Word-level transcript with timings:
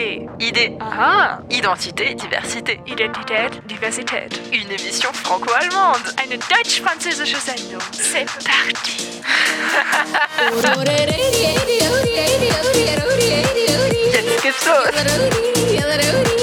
Idee. 0.00 0.28
Idée, 0.38 0.78
Aha. 0.80 1.40
identité, 1.50 2.14
diversité. 2.14 2.80
Identität, 2.86 3.50
Diversität. 3.66 4.40
Une 4.50 4.70
émission 4.72 5.12
franco-allemande. 5.12 6.00
Eine 6.16 6.38
deutsch-französische 6.38 7.36
Sendung. 7.36 7.82
C'est 7.92 8.24
parti. 8.24 9.20
Jetzt 14.12 14.42
gibt's 14.42 14.66
los. 14.66 16.39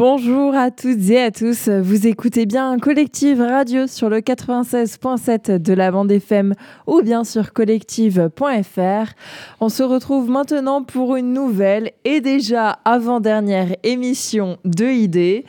Bonjour 0.00 0.54
à 0.54 0.70
toutes 0.70 1.10
et 1.10 1.20
à 1.20 1.30
tous, 1.30 1.68
vous 1.68 2.06
écoutez 2.06 2.46
bien 2.46 2.78
Collective 2.78 3.42
Radio 3.42 3.86
sur 3.86 4.08
le 4.08 4.20
96.7 4.20 5.58
de 5.58 5.74
la 5.74 5.90
bande 5.90 6.10
FM 6.10 6.54
ou 6.86 7.02
bien 7.02 7.22
sur 7.22 7.52
collective.fr. 7.52 9.12
On 9.60 9.68
se 9.68 9.82
retrouve 9.82 10.30
maintenant 10.30 10.82
pour 10.82 11.16
une 11.16 11.34
nouvelle 11.34 11.90
et 12.06 12.22
déjà 12.22 12.78
avant-dernière 12.86 13.76
émission 13.82 14.56
de 14.64 14.86
idées. 14.86 15.44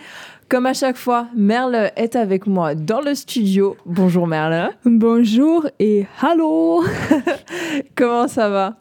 Comme 0.49 0.65
à 0.65 0.73
chaque 0.73 0.97
fois, 0.97 1.27
Merle 1.33 1.91
est 1.95 2.17
avec 2.17 2.45
moi 2.45 2.75
dans 2.75 2.99
le 2.99 3.15
studio. 3.15 3.77
Bonjour 3.85 4.27
Merle. 4.27 4.71
Bonjour 4.83 5.65
et 5.79 6.07
hallo 6.21 6.83
Comment 7.95 8.27
ça 8.27 8.49
va? 8.49 8.75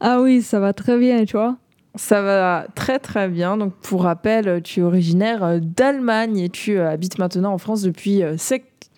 Ah 0.00 0.20
oui, 0.20 0.42
ça 0.42 0.60
va 0.60 0.74
très 0.74 0.98
bien 0.98 1.16
et 1.16 1.26
toi? 1.26 1.56
Ça 1.96 2.22
va 2.22 2.66
très 2.74 2.98
très 2.98 3.28
bien. 3.28 3.56
Donc 3.56 3.72
pour 3.74 4.02
rappel, 4.02 4.62
tu 4.62 4.80
es 4.80 4.82
originaire 4.82 5.44
euh, 5.44 5.58
d'Allemagne 5.60 6.38
et 6.38 6.48
tu 6.48 6.78
euh, 6.78 6.90
habites 6.90 7.18
maintenant 7.18 7.52
en 7.52 7.58
France 7.58 7.82
depuis 7.82 8.24
euh, 8.24 8.36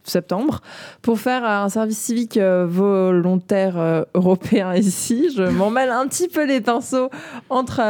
septembre 0.02 0.60
pour 1.02 1.18
faire 1.18 1.44
un 1.44 1.68
service 1.68 1.98
civique 1.98 2.38
volontaire 2.38 4.06
européen 4.14 4.72
ici. 4.76 5.30
Je 5.36 5.42
m'en 5.42 5.68
mêle 5.68 5.90
un 5.90 6.06
petit 6.06 6.28
peu 6.28 6.46
les 6.46 6.60
pinceaux 6.60 7.10
entre 7.50 7.82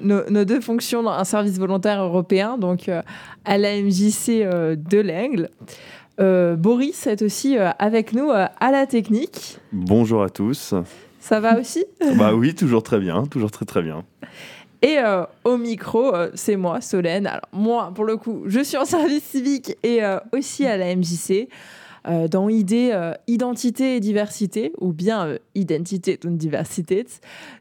nos, 0.00 0.44
deux 0.44 0.60
fonctions 0.60 1.02
dans 1.02 1.12
un 1.12 1.24
service 1.24 1.58
volontaire 1.58 2.02
européen, 2.02 2.58
donc 2.58 2.90
à 3.46 3.58
la 3.58 3.80
MJC 3.80 4.42
euh, 4.42 4.76
de 4.76 4.98
l'Aigle. 4.98 5.48
Boris 6.18 7.06
est 7.08 7.22
aussi 7.22 7.56
avec 7.56 8.12
nous 8.12 8.30
à 8.30 8.70
la 8.70 8.86
technique. 8.86 9.58
Bonjour 9.72 10.22
à 10.22 10.28
tous. 10.28 10.74
Ça 11.22 11.38
va 11.38 11.56
aussi 11.56 11.84
bah 12.16 12.34
oui, 12.34 12.52
toujours 12.52 12.82
très 12.82 12.98
bien, 12.98 13.26
toujours 13.26 13.52
très 13.52 13.64
très 13.64 13.80
bien. 13.80 14.04
Et 14.82 14.98
euh, 14.98 15.24
au 15.44 15.56
micro, 15.56 16.12
euh, 16.12 16.30
c'est 16.34 16.56
moi, 16.56 16.80
Solène. 16.80 17.28
Alors 17.28 17.48
moi, 17.52 17.92
pour 17.94 18.04
le 18.04 18.16
coup, 18.16 18.42
je 18.46 18.58
suis 18.58 18.76
en 18.76 18.84
service 18.84 19.22
civique 19.22 19.76
et 19.84 20.02
euh, 20.02 20.18
aussi 20.32 20.66
à 20.66 20.76
la 20.76 20.94
MJC. 20.96 21.48
dans 22.28 22.48
idée 22.48 22.90
identité 23.28 23.94
et 23.94 24.00
diversité, 24.00 24.72
ou 24.80 24.92
bien 24.92 25.38
identité 25.54 26.18
und 26.24 26.36
diversité, 26.36 27.06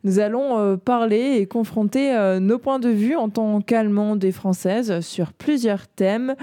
nous 0.03 0.17
allons 0.17 0.77
parler 0.79 1.37
et 1.37 1.45
confronter 1.45 2.39
nos 2.41 2.57
points 2.57 2.79
de 2.79 2.89
vue 2.89 3.15
en 3.15 3.29
tant 3.29 3.61
qu'Allemandes 3.61 4.23
et 4.23 4.31
Françaises 4.31 5.01
sur 5.01 5.31
plusieurs 5.31 5.87
thèmes, 5.87 6.33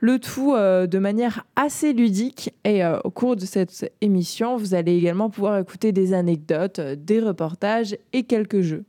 le 0.00 0.18
tout 0.18 0.54
euh, 0.54 0.86
de 0.86 0.98
manière 0.98 1.44
assez 1.56 1.92
ludique. 1.92 2.52
Et 2.64 2.84
euh, 2.84 2.98
au 3.04 3.10
cours 3.10 3.36
de 3.36 3.44
cette 3.44 3.92
émission, 4.00 4.56
vous 4.56 4.74
allez 4.74 4.96
également 4.96 5.30
pouvoir 5.30 5.58
écouter 5.58 5.92
des 5.92 6.12
anecdotes, 6.14 6.78
euh, 6.78 6.96
des 6.96 7.20
reportages 7.20 7.96
et 8.12 8.22
quelques 8.22 8.60
jeux. 8.60 8.84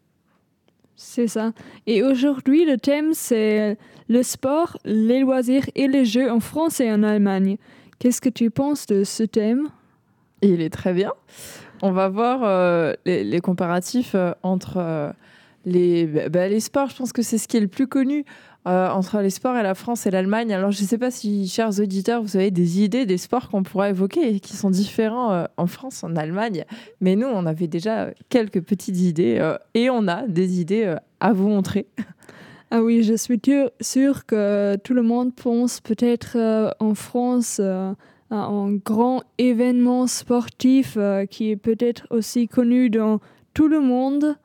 C'est 0.95 1.27
ça. 1.27 1.53
Et 1.87 2.03
aujourd'hui, 2.03 2.65
le 2.65 2.77
thème, 2.77 3.13
c'est 3.13 3.77
le 4.09 4.21
sport, 4.21 4.77
les 4.83 5.21
loisirs 5.21 5.65
et 5.75 5.87
les 5.87 6.03
jeux 6.03 6.30
en 6.30 6.41
France 6.41 6.81
et 6.81 6.91
en 6.91 7.03
Allemagne. 7.03 7.57
Qu'est-ce 7.99 8.19
que 8.19 8.30
tu 8.30 8.49
penses 8.49 8.85
de 8.85 9.03
ce 9.03 9.23
thème? 9.23 9.69
Il 10.41 10.61
est 10.61 10.69
très 10.69 10.93
bien. 10.93 11.13
On 11.81 11.91
va 11.91 12.09
voir 12.09 12.41
euh, 12.43 12.93
les, 13.05 13.23
les 13.23 13.39
comparatifs 13.39 14.13
euh, 14.15 14.31
entre 14.43 14.77
euh, 14.77 15.11
les, 15.65 16.05
bah, 16.30 16.47
les 16.47 16.59
sports. 16.59 16.89
Je 16.89 16.95
pense 16.95 17.14
que 17.14 17.21
c'est 17.21 17.37
ce 17.37 17.47
qui 17.47 17.58
est 17.58 17.61
le 17.61 17.67
plus 17.67 17.87
connu 17.87 18.26
euh, 18.67 18.89
entre 18.89 19.20
les 19.21 19.30
sports 19.30 19.55
et 19.55 19.64
la 19.64 19.73
France 19.73 20.05
et 20.05 20.11
l'Allemagne. 20.11 20.53
Alors, 20.53 20.71
je 20.71 20.81
ne 20.81 20.87
sais 20.87 20.97
pas 20.97 21.11
si, 21.11 21.47
chers 21.47 21.80
auditeurs, 21.80 22.21
vous 22.21 22.36
avez 22.36 22.52
des 22.52 22.81
idées 22.81 23.05
des 23.05 23.17
sports 23.17 23.49
qu'on 23.49 23.64
pourrait 23.64 23.92
évoquer 23.92 24.39
qui 24.39 24.55
sont 24.55 24.70
différents 24.70 25.31
euh, 25.31 25.45
en 25.58 25.65
France, 25.65 26.03
en 26.03 26.15
Allemagne. 26.15 26.65
Mais 26.99 27.15
nous, 27.15 27.27
on 27.27 27.45
avait 27.45 27.67
déjà 27.67 28.09
quelques 28.27 28.61
petites 28.61 28.99
idées 28.99 29.37
euh, 29.39 29.58
et 29.73 29.89
on 29.89 30.08
a 30.08 30.27
des 30.27 30.59
idées 30.59 30.95
à 31.20 31.33
vous 31.33 31.47
montrer. 31.47 31.87
Ah 32.71 32.83
oui, 32.83 33.02
je 33.02 33.15
suis 33.15 33.39
sûre- 33.81 34.25
que 34.25 34.76
tout 34.83 34.93
le 34.93 35.02
monde 35.02 35.33
pense 35.33 35.80
peut-être 35.80 36.37
en 36.80 36.93
France 36.93 37.59
à 37.59 37.95
un 38.30 38.73
grand 38.73 39.23
événement 39.39 40.05
sportif 40.05 40.97
qui 41.31 41.49
est 41.49 41.55
peut-être 41.55 42.05
aussi 42.11 42.47
connu 42.47 42.91
dans 42.91 43.21
tout 43.55 43.67
le 43.67 43.80
monde. 43.80 44.36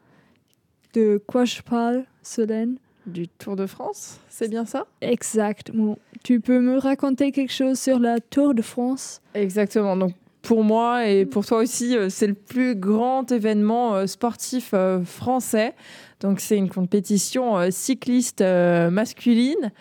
De 0.94 1.22
quoi 1.26 1.44
je 1.44 1.60
parle, 1.60 2.04
Solène? 2.22 2.76
Du 3.06 3.28
Tour 3.28 3.56
de 3.56 3.66
France, 3.66 4.18
c'est 4.28 4.48
bien 4.48 4.64
ça? 4.64 4.86
Exactement. 5.00 5.98
Tu 6.22 6.40
peux 6.40 6.60
me 6.60 6.78
raconter 6.78 7.32
quelque 7.32 7.52
chose 7.52 7.78
sur 7.78 7.98
la 7.98 8.20
Tour 8.20 8.54
de 8.54 8.62
France? 8.62 9.20
Exactement. 9.34 9.96
Donc 9.96 10.14
pour 10.44 10.62
moi 10.62 11.06
et 11.06 11.24
pour 11.24 11.44
toi 11.44 11.58
aussi, 11.58 11.96
euh, 11.96 12.08
c'est 12.10 12.26
le 12.26 12.34
plus 12.34 12.74
grand 12.76 13.32
événement 13.32 13.94
euh, 13.94 14.06
sportif 14.06 14.70
euh, 14.74 15.02
français. 15.02 15.74
Donc 16.20 16.38
c'est 16.38 16.56
une 16.56 16.68
compétition 16.68 17.70
cycliste 17.70 18.40
masculine. 18.40 19.72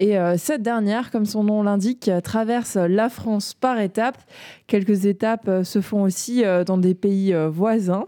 Et 0.00 0.16
cette 0.36 0.62
dernière, 0.62 1.12
comme 1.12 1.26
son 1.26 1.44
nom 1.44 1.62
l'indique, 1.62 2.10
traverse 2.24 2.74
la 2.74 3.08
France 3.08 3.54
par 3.54 3.78
étapes. 3.78 4.18
Quelques 4.66 5.06
étapes 5.06 5.48
se 5.62 5.80
font 5.80 6.02
aussi 6.02 6.42
dans 6.66 6.76
des 6.76 6.94
pays 6.94 7.32
voisins. 7.48 8.06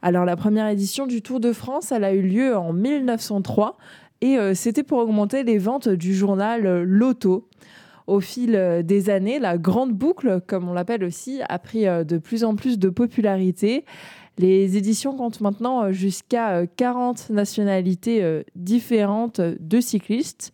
Alors 0.00 0.24
la 0.24 0.36
première 0.36 0.68
édition 0.68 1.06
du 1.06 1.20
Tour 1.20 1.40
de 1.40 1.52
France, 1.52 1.92
elle 1.92 2.04
a 2.04 2.14
eu 2.14 2.22
lieu 2.22 2.56
en 2.56 2.72
1903 2.72 3.76
et 4.20 4.38
euh, 4.38 4.54
c'était 4.54 4.82
pour 4.82 4.98
augmenter 4.98 5.42
les 5.42 5.58
ventes 5.58 5.88
du 5.88 6.14
journal 6.14 6.66
euh, 6.66 6.84
Loto. 6.86 7.48
Au 8.06 8.20
fil 8.20 8.54
euh, 8.54 8.82
des 8.82 9.08
années, 9.08 9.38
la 9.38 9.56
grande 9.58 9.92
boucle, 9.92 10.40
comme 10.46 10.68
on 10.68 10.72
l'appelle 10.72 11.04
aussi, 11.04 11.40
a 11.48 11.58
pris 11.58 11.84
de 11.84 12.18
plus 12.18 12.44
en 12.44 12.54
plus 12.54 12.78
de 12.78 12.90
popularité. 12.90 13.84
Les 14.36 14.76
éditions 14.76 15.16
comptent 15.16 15.40
maintenant 15.40 15.92
jusqu'à 15.92 16.56
euh, 16.56 16.66
40 16.76 17.30
nationalités 17.30 18.42
différentes 18.56 19.40
de 19.40 19.80
cyclistes. 19.80 20.52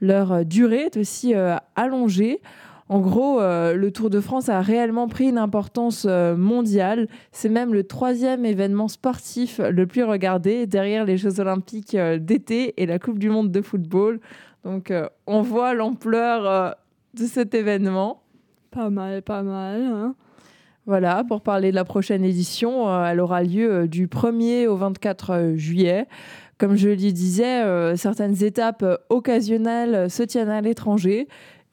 Leur 0.00 0.44
durée 0.44 0.86
est 0.86 0.96
aussi 0.96 1.34
allongée. 1.74 2.40
En 2.88 3.00
gros, 3.00 3.40
euh, 3.40 3.74
le 3.74 3.90
Tour 3.90 4.08
de 4.08 4.18
France 4.20 4.48
a 4.48 4.62
réellement 4.62 5.08
pris 5.08 5.28
une 5.28 5.36
importance 5.36 6.06
euh, 6.08 6.36
mondiale. 6.36 7.06
C'est 7.32 7.50
même 7.50 7.74
le 7.74 7.84
troisième 7.84 8.46
événement 8.46 8.88
sportif 8.88 9.58
le 9.58 9.86
plus 9.86 10.04
regardé, 10.04 10.66
derrière 10.66 11.04
les 11.04 11.18
Jeux 11.18 11.38
Olympiques 11.38 11.94
euh, 11.94 12.18
d'été 12.18 12.80
et 12.80 12.86
la 12.86 12.98
Coupe 12.98 13.18
du 13.18 13.28
Monde 13.28 13.50
de 13.50 13.60
football. 13.60 14.20
Donc, 14.64 14.92
on 15.26 15.40
voit 15.40 15.72
l'ampleur 15.72 16.74
de 17.14 17.24
cet 17.24 17.54
événement. 17.54 18.22
Pas 18.70 18.90
mal, 18.90 19.22
pas 19.22 19.42
mal. 19.42 19.82
hein. 19.82 20.14
Voilà, 20.84 21.22
pour 21.22 21.42
parler 21.42 21.70
de 21.70 21.76
la 21.76 21.84
prochaine 21.84 22.24
édition, 22.24 23.04
elle 23.04 23.20
aura 23.20 23.42
lieu 23.42 23.86
du 23.86 24.08
1er 24.08 24.66
au 24.66 24.76
24 24.76 25.30
euh, 25.30 25.56
juillet. 25.56 26.06
Comme 26.58 26.76
je 26.76 26.88
le 26.88 26.96
disais, 26.96 27.96
certaines 27.96 28.42
étapes 28.42 28.84
occasionnelles 29.10 30.10
se 30.10 30.24
tiennent 30.24 30.48
à 30.48 30.60
l'étranger. 30.60 31.28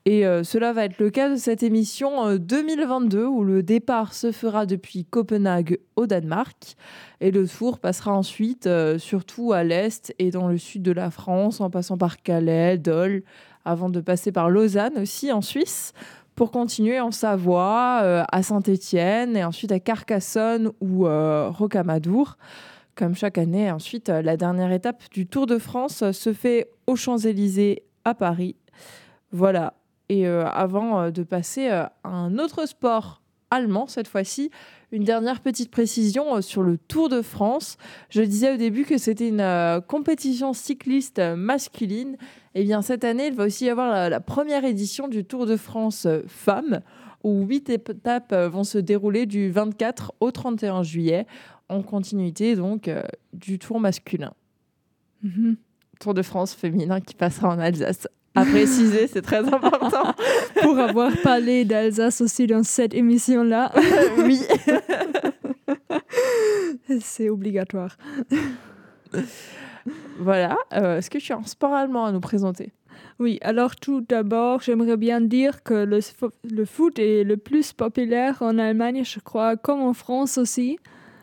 Et 0.07 0.25
euh, 0.25 0.43
cela 0.43 0.71
va 0.71 0.85
être 0.85 0.99
le 0.99 1.09
cas 1.09 1.29
de 1.29 1.35
cette 1.35 1.63
émission 1.63 2.27
euh, 2.27 2.38
2022 2.38 3.25
où 3.25 3.43
le 3.43 3.63
départ 3.63 4.13
se 4.13 4.31
fera 4.31 4.67
depuis 4.67 5.03
Copenhague 5.03 5.79
au 5.95 6.05
Danemark 6.05 6.75
et 7.21 7.31
le 7.31 7.47
tour 7.47 7.79
passera 7.79 8.13
ensuite 8.13 8.67
euh, 8.67 8.99
surtout 8.99 9.51
à 9.51 9.63
l'est 9.63 10.13
et 10.19 10.29
dans 10.29 10.47
le 10.47 10.59
sud 10.59 10.83
de 10.83 10.91
la 10.91 11.09
France 11.09 11.59
en 11.59 11.71
passant 11.71 11.97
par 11.97 12.21
Calais, 12.21 12.77
Dole, 12.77 13.23
avant 13.66 13.89
de 13.89 13.99
passer 13.99 14.31
par 14.31 14.51
Lausanne 14.51 14.99
aussi 14.99 15.31
en 15.31 15.41
Suisse 15.41 15.93
pour 16.35 16.51
continuer 16.51 16.99
en 16.99 17.11
Savoie, 17.11 18.01
euh, 18.03 18.23
à 18.31 18.43
Saint-Étienne 18.43 19.35
et 19.35 19.43
ensuite 19.43 19.72
à 19.72 19.79
Carcassonne 19.79 20.72
ou 20.81 21.07
euh, 21.07 21.49
Rocamadour. 21.49 22.37
Comme 22.96 23.16
chaque 23.16 23.37
année, 23.37 23.72
ensuite, 23.72 24.09
euh, 24.09 24.22
la 24.22 24.37
dernière 24.37 24.72
étape 24.72 25.03
du 25.11 25.28
Tour 25.28 25.47
de 25.47 25.57
France 25.57 26.02
euh, 26.02 26.11
se 26.11 26.34
fait 26.34 26.69
aux 26.87 26.96
Champs-Élysées 26.96 27.84
à 28.03 28.13
Paris. 28.13 28.55
Voilà. 29.31 29.73
Et 30.09 30.28
euh, 30.28 30.46
avant 30.46 30.99
euh, 30.99 31.11
de 31.11 31.23
passer 31.23 31.69
euh, 31.69 31.84
à 32.03 32.09
un 32.09 32.37
autre 32.37 32.67
sport 32.67 33.22
allemand, 33.52 33.87
cette 33.87 34.07
fois-ci, 34.07 34.52
une 34.91 35.03
dernière 35.03 35.41
petite 35.41 35.72
précision 35.72 36.41
sur 36.41 36.63
le 36.63 36.78
Tour 36.78 37.09
de 37.09 37.22
France. 37.22 37.78
Je 38.09 38.22
disais 38.22 38.53
au 38.53 38.57
début 38.57 38.85
que 38.85 38.97
c'était 38.97 39.28
une 39.28 39.41
euh, 39.41 39.81
compétition 39.81 40.53
cycliste 40.53 41.19
masculine. 41.19 42.17
Eh 42.53 42.63
bien, 42.63 42.81
cette 42.81 43.03
année, 43.03 43.28
il 43.28 43.34
va 43.34 43.46
aussi 43.46 43.66
y 43.66 43.69
avoir 43.69 43.90
la, 43.90 44.09
la 44.09 44.19
première 44.19 44.63
édition 44.63 45.07
du 45.07 45.25
Tour 45.25 45.46
de 45.46 45.57
France 45.57 46.05
euh, 46.05 46.22
femmes, 46.28 46.81
où 47.23 47.46
huit 47.46 47.69
étapes 47.69 48.31
euh, 48.31 48.47
vont 48.47 48.63
se 48.63 48.78
dérouler 48.78 49.25
du 49.25 49.49
24 49.52 50.13
au 50.19 50.31
31 50.31 50.84
juillet, 50.84 51.25
en 51.67 51.81
continuité 51.81 52.55
donc 52.55 52.91
du 53.34 53.57
Tour 53.57 53.79
masculin. 53.79 54.34
Mhm. 55.23 55.57
Tour 55.99 56.13
de 56.13 56.22
France 56.22 56.53
féminin 56.53 57.02
qui 57.02 57.16
passera 57.16 57.49
en 57.49 57.57
Alsace. 57.57 58.07
À 58.35 58.46
préciser, 58.46 59.08
c'est 59.08 59.22
très 59.22 59.40
important. 59.40 60.14
pour 60.61 60.78
avoir 60.78 61.11
parlé 61.23 61.66
d'Alsace 61.66 62.22
aussi 62.22 62.47
dans 62.47 62.64
cette 62.64 62.93
émission-là. 62.93 63.72
oui. 64.17 64.41
c'est 66.99 67.29
obligatoire. 67.29 67.97
Voilà. 70.20 70.58
Euh, 70.73 70.97
Est-ce 70.97 71.09
que 71.09 71.17
tu 71.17 71.32
as 71.32 71.37
un 71.37 71.43
sport 71.43 71.73
allemand 71.73 72.05
à 72.05 72.11
nous 72.11 72.20
présenter? 72.20 72.73
Oui, 73.20 73.40
alors 73.41 73.76
tout 73.76 74.02
d'abord, 74.02 74.61
j'aimerais 74.61 74.97
bien 74.97 75.22
dire 75.22 75.64
que 75.64 75.73
le, 75.73 75.99
le 76.49 76.66
foot 76.66 76.99
est 76.99 77.23
le 77.23 77.38
plus 77.38 77.72
populaire 77.72 78.41
en 78.41 78.58
Allemagne, 78.58 79.03
je 79.05 79.20
crois, 79.20 79.55
comme 79.55 79.81
en 79.81 79.93
France 79.93 80.38
aussi. 80.38 80.78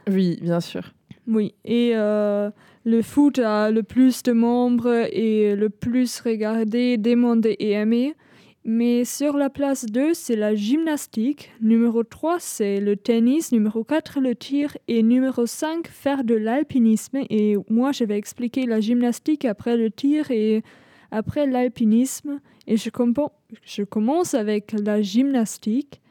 Oui, 0.08 0.38
bien 0.40 0.60
sûr. 0.60 0.92
Oui, 1.26 1.54
et 1.64 1.92
euh, 1.94 2.50
le 2.84 3.02
foot 3.02 3.38
a 3.38 3.70
le 3.70 3.82
plus 3.82 4.22
de 4.22 4.32
membres 4.32 5.06
et 5.12 5.54
le 5.54 5.70
plus 5.70 6.20
regardé, 6.20 6.96
demandé 6.98 7.56
et 7.58 7.72
aimé. 7.72 8.14
Mais 8.64 9.04
sur 9.04 9.36
la 9.36 9.50
place 9.50 9.86
2, 9.86 10.14
c'est 10.14 10.36
la 10.36 10.54
gymnastique. 10.54 11.50
Numéro 11.60 12.04
3, 12.04 12.38
c'est 12.38 12.80
le 12.80 12.96
tennis. 12.96 13.50
Numéro 13.50 13.82
4, 13.82 14.20
le 14.20 14.36
tir. 14.36 14.76
Et 14.86 15.02
numéro 15.02 15.46
5, 15.46 15.88
faire 15.88 16.22
de 16.22 16.34
l'alpinisme. 16.34 17.18
Et 17.28 17.56
moi, 17.68 17.90
je 17.90 18.04
vais 18.04 18.16
expliquer 18.16 18.66
la 18.66 18.80
gymnastique 18.80 19.44
après 19.44 19.76
le 19.76 19.90
tir 19.90 20.30
et 20.30 20.62
après 21.10 21.46
l'alpinisme. 21.46 22.40
Et 22.68 22.76
je, 22.76 22.90
je 23.64 23.82
commence 23.82 24.34
avec 24.34 24.72
la 24.72 25.02
gymnastique. 25.02 26.01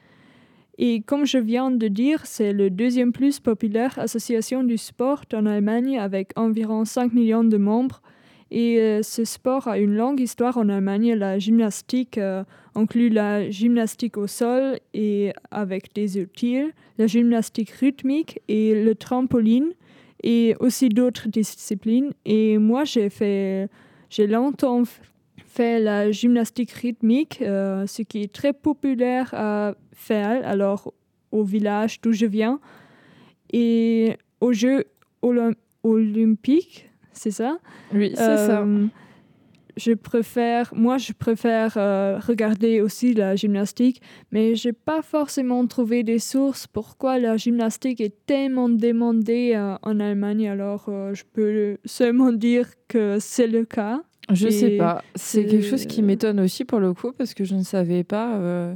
Et 0.84 1.02
comme 1.02 1.28
je 1.28 1.38
viens 1.38 1.70
de 1.70 1.88
dire, 1.88 2.26
c'est 2.26 2.54
le 2.54 2.72
deuxième 2.72 3.14
plus 3.14 3.40
populaire 3.40 4.00
association 4.00 4.64
du 4.64 4.80
sport 4.80 5.22
en 5.32 5.46
Allemagne 5.46 6.00
avec 6.00 6.32
environ 6.36 6.86
5 6.86 7.14
millions 7.14 7.44
de 7.44 7.58
membres. 7.58 8.02
Et 8.50 8.80
euh, 8.80 9.04
ce 9.04 9.24
sport 9.24 9.68
a 9.68 9.78
une 9.78 9.96
longue 9.96 10.20
histoire 10.20 10.58
en 10.58 10.70
Allemagne. 10.70 11.14
La 11.14 11.38
gymnastique 11.38 12.18
euh, 12.18 12.44
inclut 12.74 13.10
la 13.10 13.48
gymnastique 13.52 14.18
au 14.18 14.26
sol 14.26 14.80
et 14.96 15.34
avec 15.52 15.94
des 15.94 16.20
outils, 16.20 16.64
la 16.98 17.06
gymnastique 17.06 17.70
rythmique 17.70 18.40
et 18.48 18.84
le 18.84 18.96
trampoline 18.96 19.74
et 20.24 20.56
aussi 20.60 20.90
d'autres 20.90 21.30
disciplines. 21.30 22.10
Et 22.26 22.58
moi, 22.58 22.86
j'ai 22.86 23.12
fait, 23.12 23.70
j'ai 24.10 24.26
longtemps 24.26 24.82
fait 25.56 25.80
la 25.80 26.12
gymnastique 26.12 26.72
rythmique, 26.72 27.40
euh, 27.42 27.86
ce 27.88 28.02
qui 28.10 28.18
est 28.24 28.34
très 28.40 28.54
populaire 28.54 29.28
à 29.34 29.74
faire, 29.94 30.48
alors 30.48 30.94
au 31.32 31.44
village 31.44 32.00
d'où 32.02 32.12
je 32.22 32.26
viens, 32.38 32.60
et 33.54 34.18
aux 34.40 34.54
Jeux 34.54 34.84
olym- 35.22 35.56
olympiques, 35.84 36.90
c'est 37.12 37.36
ça? 37.42 37.58
Oui, 37.94 38.12
c'est 38.16 38.38
ça. 38.50 38.62
Euh, 38.62 38.88
Je 39.78 39.94
préfère, 39.94 40.66
moi, 40.76 40.98
je 40.98 41.14
préfère 41.14 41.74
euh, 41.78 42.20
regarder 42.20 42.82
aussi 42.82 43.14
la 43.14 43.38
gymnastique, 43.38 44.02
mais 44.32 44.54
j'ai 44.62 44.74
pas 44.74 45.02
forcément 45.02 45.66
trouvé 45.66 46.04
des 46.04 46.20
sources 46.20 46.68
pourquoi 46.68 47.20
la 47.20 47.38
gymnastique 47.38 48.02
est 48.02 48.16
tellement 48.26 48.68
demandée 48.68 49.54
euh, 49.56 49.76
en 49.82 50.00
Allemagne. 50.02 50.50
Alors, 50.50 50.84
je 51.14 51.24
peux 51.34 51.78
seulement 51.86 52.34
dire 52.34 52.68
que 52.90 53.18
c'est 53.20 53.48
le 53.48 53.64
cas. 53.64 54.02
Je 54.34 54.50
sais 54.50 54.74
et 54.74 54.78
pas. 54.78 55.04
C'est 55.16 55.46
quelque 55.46 55.66
chose 55.66 55.86
qui 55.86 56.02
m'étonne 56.02 56.40
aussi 56.40 56.66
pour 56.66 56.80
le 56.80 56.94
coup 56.94 57.12
parce 57.12 57.34
que 57.34 57.44
je 57.44 57.56
ne 57.56 57.64
savais 57.64 58.04
pas 58.04 58.36
euh, 58.36 58.76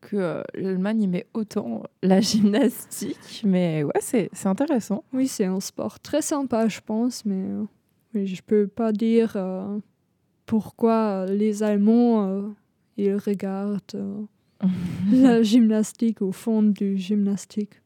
que 0.00 0.16
euh, 0.16 0.42
l'Allemagne 0.54 1.04
aimait 1.04 1.26
autant 1.34 1.82
la 2.02 2.20
gymnastique. 2.20 3.42
Mais 3.44 3.84
ouais, 3.84 4.00
c'est 4.00 4.30
intéressant. 4.46 5.04
Oui, 5.12 5.28
c'est 5.28 5.46
un 5.46 5.60
sport 5.60 6.00
très 6.00 6.22
sympa, 6.22 6.68
je 6.68 6.80
pense, 6.80 7.24
mais 7.24 7.48
euh, 7.48 7.64
oui, 8.14 8.26
je 8.26 8.42
peux 8.42 8.66
pas 8.66 8.92
dire 8.92 9.32
euh, 9.36 9.78
pourquoi 10.46 11.26
les 11.26 11.62
Allemands 11.62 12.28
euh, 12.28 12.48
ils 12.96 13.16
regardent 13.16 13.80
euh, 13.94 14.22
la 15.12 15.42
gymnastique 15.42 16.20
au 16.20 16.32
fond 16.32 16.62
du 16.62 16.98
gymnastique. 16.98 17.80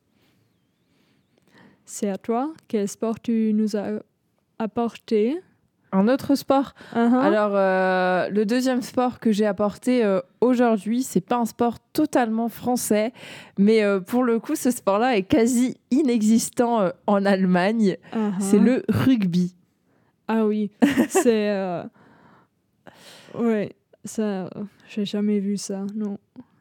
C'est 1.84 2.08
à 2.08 2.18
toi. 2.18 2.52
Quel 2.66 2.88
sport 2.88 3.20
tu 3.20 3.52
nous 3.54 3.76
as 3.76 4.00
apporté? 4.58 5.38
Un 5.92 6.08
autre 6.08 6.34
sport. 6.34 6.74
Uh-huh. 6.94 7.18
Alors, 7.20 7.52
euh, 7.54 8.28
le 8.28 8.44
deuxième 8.44 8.82
sport 8.82 9.18
que 9.20 9.32
j'ai 9.32 9.46
apporté 9.46 10.04
euh, 10.04 10.20
aujourd'hui, 10.40 11.02
c'est 11.02 11.20
pas 11.20 11.36
un 11.36 11.44
sport 11.46 11.78
totalement 11.92 12.48
français, 12.48 13.12
mais 13.56 13.82
euh, 13.82 14.00
pour 14.00 14.24
le 14.24 14.38
coup, 14.40 14.56
ce 14.56 14.70
sport-là 14.70 15.16
est 15.16 15.22
quasi 15.22 15.76
inexistant 15.90 16.80
euh, 16.80 16.90
en 17.06 17.24
Allemagne. 17.24 17.96
Uh-huh. 18.12 18.32
C'est 18.40 18.58
le 18.58 18.82
rugby. 18.88 19.54
Ah 20.28 20.44
oui, 20.44 20.70
c'est. 21.08 21.50
euh, 21.50 21.84
Ouais, 23.38 23.72
ça. 24.04 24.48
J'ai 24.88 25.04
jamais 25.04 25.38
vu 25.40 25.56
ça, 25.56 25.84
non. 25.94 26.18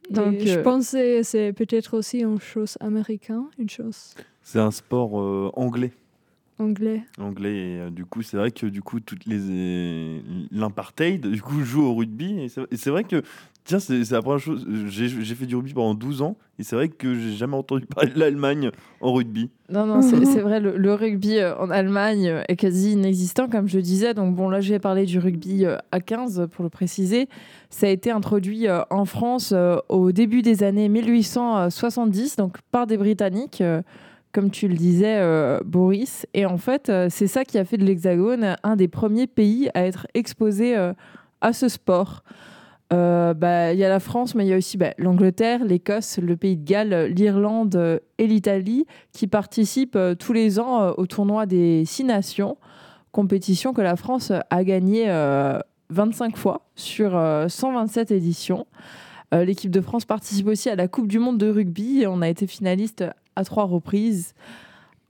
Donc, 0.09 0.35
je 0.39 0.59
pensais 0.59 1.23
c'est 1.23 1.51
peut-être 1.51 1.97
aussi 1.97 2.19
une 2.19 2.39
chose 2.39 2.77
américaine, 2.79 3.45
une 3.57 3.69
chose 3.69 4.13
C'est 4.43 4.59
un 4.59 4.69
sport 4.71 5.19
euh, 5.19 5.49
anglais. 5.55 5.91
Anglais. 6.59 7.03
Anglais 7.19 7.57
et 7.57 7.79
euh, 7.79 7.89
du 7.89 8.05
coup 8.05 8.21
c'est 8.21 8.37
vrai 8.37 8.51
que 8.51 8.65
du 8.65 8.81
coup 8.81 8.99
toutes 8.99 9.25
les 9.25 9.39
euh, 9.41 10.19
l'impartheid 10.51 11.27
du 11.27 11.41
coup 11.41 11.61
joue 11.63 11.83
au 11.83 11.95
rugby 11.95 12.39
et 12.41 12.49
c'est 12.49 12.89
vrai 12.89 13.03
que 13.03 13.23
tiens 13.63 13.79
c'est 13.79 14.09
la 14.11 14.21
première 14.21 14.39
chose 14.39 14.65
j'ai 14.87 15.35
fait 15.35 15.45
du 15.45 15.55
rugby 15.55 15.73
pendant 15.73 15.95
12 15.95 16.21
ans 16.21 16.37
et 16.57 16.63
c'est 16.63 16.75
vrai 16.75 16.87
que 16.87 17.15
j'ai 17.15 17.33
jamais 17.33 17.55
entendu 17.57 17.85
parler 17.85 18.11
de 18.11 18.19
l'Allemagne 18.19 18.71
en 19.01 19.13
rugby. 19.13 19.49
Non, 19.69 19.85
non, 19.85 20.01
c'est 20.01 20.23
c'est 20.25 20.39
vrai, 20.39 20.59
le, 20.59 20.77
le 20.77 20.93
rugby 20.93 21.37
euh, 21.37 21.57
en 21.57 21.69
Allemagne 21.69 22.27
euh, 22.27 22.43
est 22.47 22.55
quasi 22.55 22.93
inexistant, 22.93 23.49
comme 23.49 23.67
je 23.67 23.79
disais. 23.79 24.13
Donc, 24.13 24.35
bon, 24.35 24.47
là, 24.49 24.61
j'ai 24.61 24.79
parlé 24.79 25.05
du 25.05 25.19
rugby 25.19 25.65
à 25.65 25.99
15, 25.99 26.47
pour 26.51 26.63
le 26.63 26.69
préciser. 26.69 27.27
Ça 27.69 27.87
a 27.87 27.89
été 27.89 28.11
introduit 28.11 28.67
en 28.89 29.05
France 29.05 29.53
au 29.89 30.11
début 30.11 30.41
des 30.41 30.63
années 30.63 30.87
1870, 30.87 32.37
donc 32.37 32.57
par 32.71 32.87
des 32.87 32.97
Britanniques, 32.97 33.61
euh, 33.61 33.81
comme 34.35 34.51
tu 34.51 34.67
le 34.67 34.75
disais, 34.75 35.15
euh, 35.19 35.61
Boris. 35.65 36.27
Et 36.33 36.45
en 36.45 36.57
fait, 36.57 36.89
euh, 36.89 37.07
c'est 37.09 37.27
ça 37.27 37.45
qui 37.45 37.57
a 37.57 37.63
fait 37.63 37.77
de 37.77 37.85
l'Hexagone 37.85 38.57
un 38.63 38.75
des 38.75 38.89
premiers 38.89 39.27
pays 39.27 39.69
à 39.73 39.85
être 39.85 40.07
exposé 40.13 40.75
euh, 40.75 40.91
à 41.39 41.53
ce 41.53 41.69
sport. 41.69 42.21
Bah, 42.91 43.73
Il 43.73 43.79
y 43.79 43.83
a 43.83 43.89
la 43.89 43.99
France, 43.99 44.35
mais 44.35 44.45
il 44.45 44.49
y 44.49 44.53
a 44.53 44.57
aussi 44.57 44.77
bah, 44.77 44.93
l'Angleterre, 44.97 45.63
l'Écosse, 45.65 46.17
le 46.17 46.37
Pays 46.37 46.55
de 46.57 46.65
Galles, 46.65 47.11
l'Irlande 47.13 48.01
et 48.17 48.27
l'Italie 48.27 48.85
qui 49.11 49.27
participent 49.27 49.97
tous 50.17 50.31
les 50.31 50.59
ans 50.59 50.91
au 50.91 51.05
tournoi 51.05 51.45
des 51.45 51.83
Six 51.85 52.05
Nations, 52.05 52.57
compétition 53.11 53.73
que 53.73 53.81
la 53.81 53.97
France 53.97 54.31
a 54.49 54.63
gagnée 54.63 55.09
euh, 55.09 55.59
25 55.89 56.37
fois 56.37 56.61
sur 56.75 57.17
euh, 57.17 57.49
127 57.49 58.11
éditions. 58.11 58.65
L'équipe 59.33 59.71
de 59.71 59.81
France 59.81 60.05
participe 60.05 60.47
aussi 60.47 60.69
à 60.69 60.77
la 60.77 60.87
Coupe 60.87 61.09
du 61.09 61.19
Monde 61.19 61.37
de 61.37 61.49
rugby 61.49 62.03
et 62.03 62.07
on 62.07 62.21
a 62.21 62.29
été 62.29 62.47
finaliste 62.47 63.03
à 63.35 63.43
trois 63.43 63.65
reprises. 63.65 64.33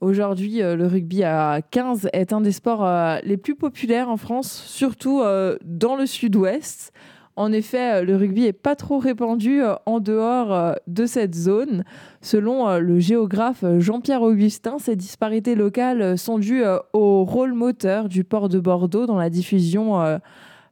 Aujourd'hui, 0.00 0.62
euh, 0.62 0.76
le 0.76 0.86
rugby 0.86 1.24
à 1.24 1.60
15 1.70 2.10
est 2.12 2.34
un 2.34 2.42
des 2.42 2.52
sports 2.52 2.84
euh, 2.84 3.18
les 3.24 3.38
plus 3.38 3.54
populaires 3.54 4.10
en 4.10 4.18
France, 4.18 4.52
surtout 4.66 5.22
euh, 5.22 5.56
dans 5.64 5.96
le 5.96 6.04
sud-ouest. 6.04 6.92
En 7.34 7.50
effet, 7.50 8.02
le 8.02 8.16
rugby 8.16 8.44
est 8.44 8.52
pas 8.54 8.76
trop 8.76 8.98
répandu 8.98 9.60
en 9.84 10.00
dehors 10.00 10.74
de 10.86 11.04
cette 11.04 11.34
zone. 11.34 11.84
Selon 12.22 12.78
le 12.78 12.98
géographe 12.98 13.62
Jean-Pierre 13.78 14.22
Augustin, 14.22 14.78
ces 14.78 14.96
disparités 14.96 15.54
locales 15.54 16.16
sont 16.16 16.38
dues 16.38 16.64
au 16.94 17.24
rôle 17.24 17.52
moteur 17.52 18.08
du 18.08 18.24
port 18.24 18.48
de 18.48 18.58
Bordeaux 18.58 19.04
dans 19.04 19.18
la 19.18 19.28
diffusion 19.28 20.18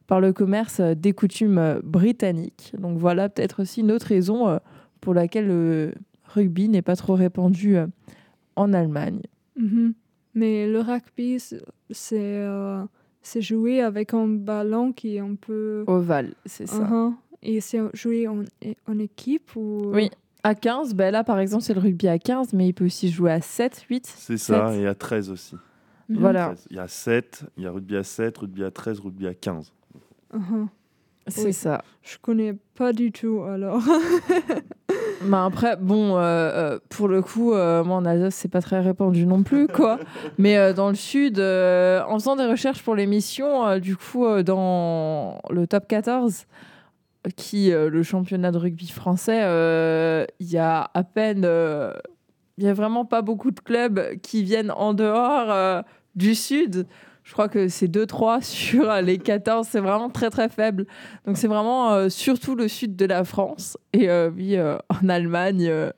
par 0.07 0.19
le 0.19 0.33
commerce 0.33 0.81
des 0.81 1.13
coutumes 1.13 1.81
britanniques. 1.83 2.73
Donc 2.79 2.97
voilà 2.97 3.29
peut-être 3.29 3.61
aussi 3.61 3.81
une 3.81 3.91
autre 3.91 4.07
raison 4.07 4.59
pour 5.01 5.13
laquelle 5.13 5.45
le 5.45 5.93
rugby 6.35 6.69
n'est 6.69 6.81
pas 6.81 6.95
trop 6.95 7.15
répandu 7.15 7.77
euh, 7.77 7.87
en 8.55 8.73
Allemagne. 8.73 9.21
Mhm. 9.57 9.93
Mais 10.35 10.67
le 10.67 10.79
rugby, 10.81 11.39
c'est 11.39 11.61
c'est, 11.91 12.17
euh, 12.19 12.83
c'est 13.21 13.41
joué 13.41 13.81
avec 13.81 14.13
un 14.13 14.27
ballon 14.27 14.91
qui 14.91 15.15
est 15.15 15.19
un 15.19 15.35
peu. 15.35 15.83
Ovale, 15.87 16.33
c'est 16.45 16.67
ça. 16.67 16.83
Uh-huh. 16.83 17.13
Et 17.41 17.61
c'est 17.61 17.79
joué 17.93 18.27
en, 18.27 18.43
en 18.87 18.99
équipe 18.99 19.55
ou... 19.55 19.91
Oui. 19.93 20.09
À 20.43 20.53
15, 20.55 20.93
ben 20.93 21.11
là 21.11 21.23
par 21.23 21.39
exemple 21.39 21.63
c'est 21.63 21.73
le 21.73 21.79
rugby 21.79 22.07
à 22.07 22.19
15, 22.19 22.53
mais 22.53 22.67
il 22.67 22.73
peut 22.73 22.85
aussi 22.85 23.09
jouer 23.09 23.31
à 23.31 23.41
7, 23.41 23.85
8. 23.89 24.05
C'est 24.05 24.37
ça 24.37 24.75
et 24.75 24.85
à 24.85 24.93
13 24.93 25.29
aussi. 25.31 25.55
Mhm. 26.09 26.19
Voilà. 26.19 26.45
13. 26.47 26.67
Il 26.69 26.75
y 26.77 26.79
a 26.79 26.87
7, 26.87 27.43
il 27.57 27.63
y 27.63 27.67
a 27.67 27.71
rugby 27.71 27.95
à 27.95 28.03
7, 28.03 28.37
rugby 28.37 28.63
à 28.63 28.71
13, 28.71 28.99
rugby 28.99 29.25
à 29.27 29.33
15. 29.33 29.71
Uh-huh. 30.33 30.67
C'est 31.27 31.45
Oui. 31.45 31.53
ça. 31.53 31.83
Je 32.03 32.17
connais 32.21 32.55
pas 32.75 32.93
du 32.93 33.11
tout 33.11 33.41
alors. 33.41 33.81
Mais 35.21 35.37
après, 35.37 35.75
bon, 35.77 36.17
euh, 36.17 36.21
euh, 36.21 36.79
pour 36.89 37.07
le 37.07 37.21
coup, 37.21 37.53
euh, 37.53 37.83
moi 37.83 37.97
en 37.97 38.05
Alsace, 38.05 38.35
c'est 38.35 38.51
pas 38.51 38.61
très 38.61 38.79
répandu 38.79 39.25
non 39.25 39.43
plus, 39.43 39.67
quoi. 39.67 39.99
Mais 40.37 40.57
euh, 40.57 40.73
dans 40.73 40.89
le 40.89 40.95
sud, 40.95 41.39
en 41.39 42.13
faisant 42.13 42.35
des 42.35 42.45
recherches 42.45 42.83
pour 42.83 42.95
l'émission, 42.95 43.79
du 43.79 43.95
coup, 43.95 44.25
dans 44.43 45.41
le 45.49 45.67
top 45.67 45.87
14, 45.87 46.45
qui 47.35 47.71
le 47.71 48.03
championnat 48.03 48.51
de 48.51 48.57
rugby 48.57 48.87
français, 48.87 49.39
il 50.39 50.47
y 50.47 50.57
a 50.57 50.89
à 50.93 51.03
peine. 51.03 51.47
Il 52.57 52.63
y 52.63 52.67
a 52.67 52.73
vraiment 52.73 53.03
pas 53.03 53.21
beaucoup 53.21 53.51
de 53.51 53.59
clubs 53.59 54.17
qui 54.21 54.43
viennent 54.43 54.71
en 54.71 54.93
dehors 54.93 55.83
du 56.15 56.35
sud. 56.35 56.85
Je 57.25 57.33
crois 57.33 57.49
que 57.49 57.67
c'est 57.67 57.87
2-3 57.87 58.41
sur 58.45 58.89
les 59.01 59.17
14. 59.17 59.67
C'est 59.69 59.81
vraiment 59.81 60.09
très 60.09 60.29
très 60.29 60.47
faible. 60.47 60.85
Donc 61.25 61.37
c'est 61.37 61.47
vraiment 61.47 61.91
euh, 61.91 62.07
surtout 62.07 62.55
le 62.55 62.69
sud 62.69 62.95
de 62.95 63.05
la 63.05 63.25
France. 63.25 63.77
Et 63.91 64.09
euh, 64.09 64.29
oui, 64.29 64.55
euh, 64.55 64.77
en 64.89 65.09
Allemagne, 65.09 65.67
euh, 65.67 65.91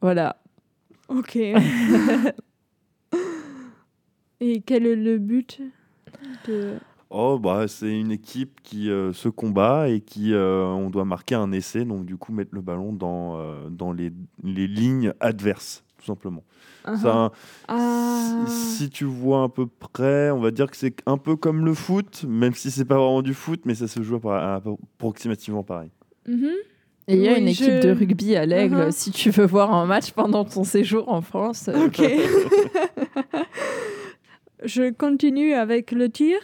voilà. 0.00 0.36
Ok. 1.08 1.36
Et 4.40 4.60
quel 4.62 4.86
est 4.86 4.96
le 4.96 5.18
but 5.18 5.60
de... 6.48 6.74
Oh, 7.10 7.38
bah, 7.38 7.68
c'est 7.68 7.96
une 7.96 8.10
équipe 8.10 8.60
qui 8.62 8.90
euh, 8.90 9.12
se 9.12 9.28
combat 9.28 9.88
et 9.88 10.00
qui, 10.00 10.32
euh, 10.32 10.64
on 10.64 10.90
doit 10.90 11.04
marquer 11.04 11.34
un 11.36 11.52
essai, 11.52 11.84
donc 11.84 12.06
du 12.06 12.16
coup 12.16 12.32
mettre 12.32 12.54
le 12.54 12.60
ballon 12.62 12.92
dans, 12.92 13.36
euh, 13.36 13.68
dans 13.68 13.92
les, 13.92 14.10
les 14.42 14.66
lignes 14.66 15.12
adverses, 15.20 15.84
tout 16.02 16.06
simplement. 16.06 16.42
Ça, 17.00 17.30
Ah. 17.68 18.44
si, 18.48 18.76
si 18.76 18.90
tu 18.90 19.04
vois 19.04 19.38
un 19.38 19.48
peu 19.48 19.66
près, 19.66 20.30
on 20.30 20.40
va 20.40 20.50
dire 20.50 20.68
que 20.68 20.76
c'est 20.76 20.96
un 21.06 21.16
peu 21.16 21.36
comme 21.36 21.64
le 21.64 21.74
foot, 21.74 22.24
même 22.28 22.54
si 22.54 22.72
c'est 22.72 22.84
pas 22.84 22.96
vraiment 22.96 23.22
du 23.22 23.34
foot, 23.34 23.60
mais 23.64 23.74
ça 23.76 23.86
se 23.86 24.02
joue 24.02 24.18
à- 24.28 24.56
à- 24.56 24.62
approximativement 24.96 25.62
pareil. 25.62 25.90
Mhm. 26.26 26.48
Et 27.08 27.14
il 27.16 27.22
y 27.22 27.28
a 27.28 27.32
Oui, 27.34 27.40
une 27.40 27.48
équipe 27.48 27.66
je- 27.66 27.86
de 27.86 27.90
rugby 27.92 28.34
à 28.36 28.46
l'Aigle. 28.46 28.76
Uh-huh. 28.76 28.90
Si 28.92 29.10
tu 29.12 29.30
veux 29.30 29.46
voir 29.46 29.72
un 29.74 29.86
match 29.86 30.10
pendant 30.12 30.44
ton 30.44 30.64
séjour 30.64 31.08
en 31.08 31.20
France, 31.20 31.68
euh, 31.68 31.86
Ok. 31.86 32.00
Je 34.64 34.90
continue 34.92 35.54
avec 35.54 35.90
le 35.92 36.08
tir. 36.08 36.38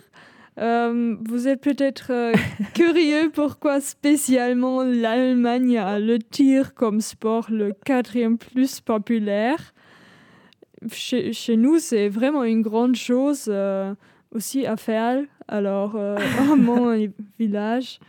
Euh, 0.58 1.16
vous 1.20 1.46
êtes 1.46 1.60
peut-être 1.60 2.10
euh, 2.10 2.32
curieux 2.74 3.30
pourquoi 3.32 3.80
spécialement 3.80 4.82
l'Allemagne 4.82 5.78
a 5.78 6.00
le 6.00 6.18
tir 6.18 6.74
comme 6.74 7.00
sport 7.00 7.46
le 7.50 7.72
quatrième 7.84 8.38
plus 8.38 8.80
populaire. 8.80 9.72
Chez, 10.90 11.32
chez 11.32 11.56
nous, 11.56 11.78
c'est 11.78 12.08
vraiment 12.08 12.44
une 12.44 12.62
grande 12.62 12.96
chose 12.96 13.46
euh, 13.48 13.94
aussi 14.32 14.66
à 14.66 14.76
faire. 14.76 15.22
Alors, 15.46 15.96
à 15.96 16.56
mon 16.56 17.08
village, 17.38 18.00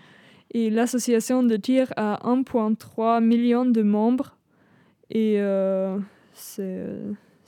et 0.52 0.70
l'association 0.70 1.44
de 1.44 1.56
tir 1.56 1.94
a 1.96 2.20
1,3 2.26 3.24
million 3.24 3.66
de 3.66 3.82
membres. 3.82 4.36
Et 5.10 5.40
c'est 6.34 6.86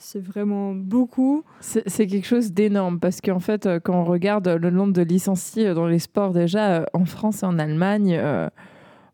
c'est 0.02 0.20
vraiment 0.22 0.74
beaucoup. 0.74 1.44
C'est 1.60 2.06
quelque 2.06 2.26
chose 2.26 2.52
d'énorme 2.52 2.98
parce 2.98 3.20
qu'en 3.20 3.38
fait, 3.38 3.66
euh, 3.66 3.78
quand 3.78 3.94
on 3.94 4.04
regarde 4.04 4.48
le 4.48 4.70
nombre 4.70 4.92
de 4.92 5.02
licenciés 5.02 5.68
euh, 5.68 5.74
dans 5.74 5.86
les 5.86 6.00
sports, 6.00 6.32
déjà 6.32 6.80
euh, 6.80 6.84
en 6.92 7.04
France 7.04 7.42
et 7.42 7.46
en 7.46 7.58
Allemagne, 7.58 8.20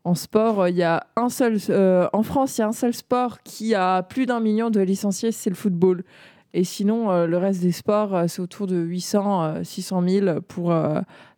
en 0.04 0.14
sport, 0.14 0.68
il 0.68 0.76
y 0.76 0.82
a 0.82 1.06
un 1.16 1.28
seul. 1.28 1.58
en 2.12 2.22
France, 2.22 2.56
il 2.56 2.62
y 2.62 2.64
a 2.64 2.68
un 2.68 2.72
seul 2.72 2.94
sport 2.94 3.42
qui 3.42 3.74
a 3.74 4.02
plus 4.02 4.24
d'un 4.24 4.40
million 4.40 4.70
de 4.70 4.80
licenciés, 4.80 5.32
c'est 5.32 5.50
le 5.50 5.56
football. 5.56 6.02
Et 6.54 6.64
sinon, 6.64 7.26
le 7.26 7.36
reste 7.36 7.60
des 7.60 7.72
sports, 7.72 8.24
c'est 8.26 8.40
autour 8.40 8.66
de 8.66 8.76
800, 8.76 9.42
euh, 9.42 9.62
600 9.62 10.02
000 10.08 10.40
pour 10.40 10.74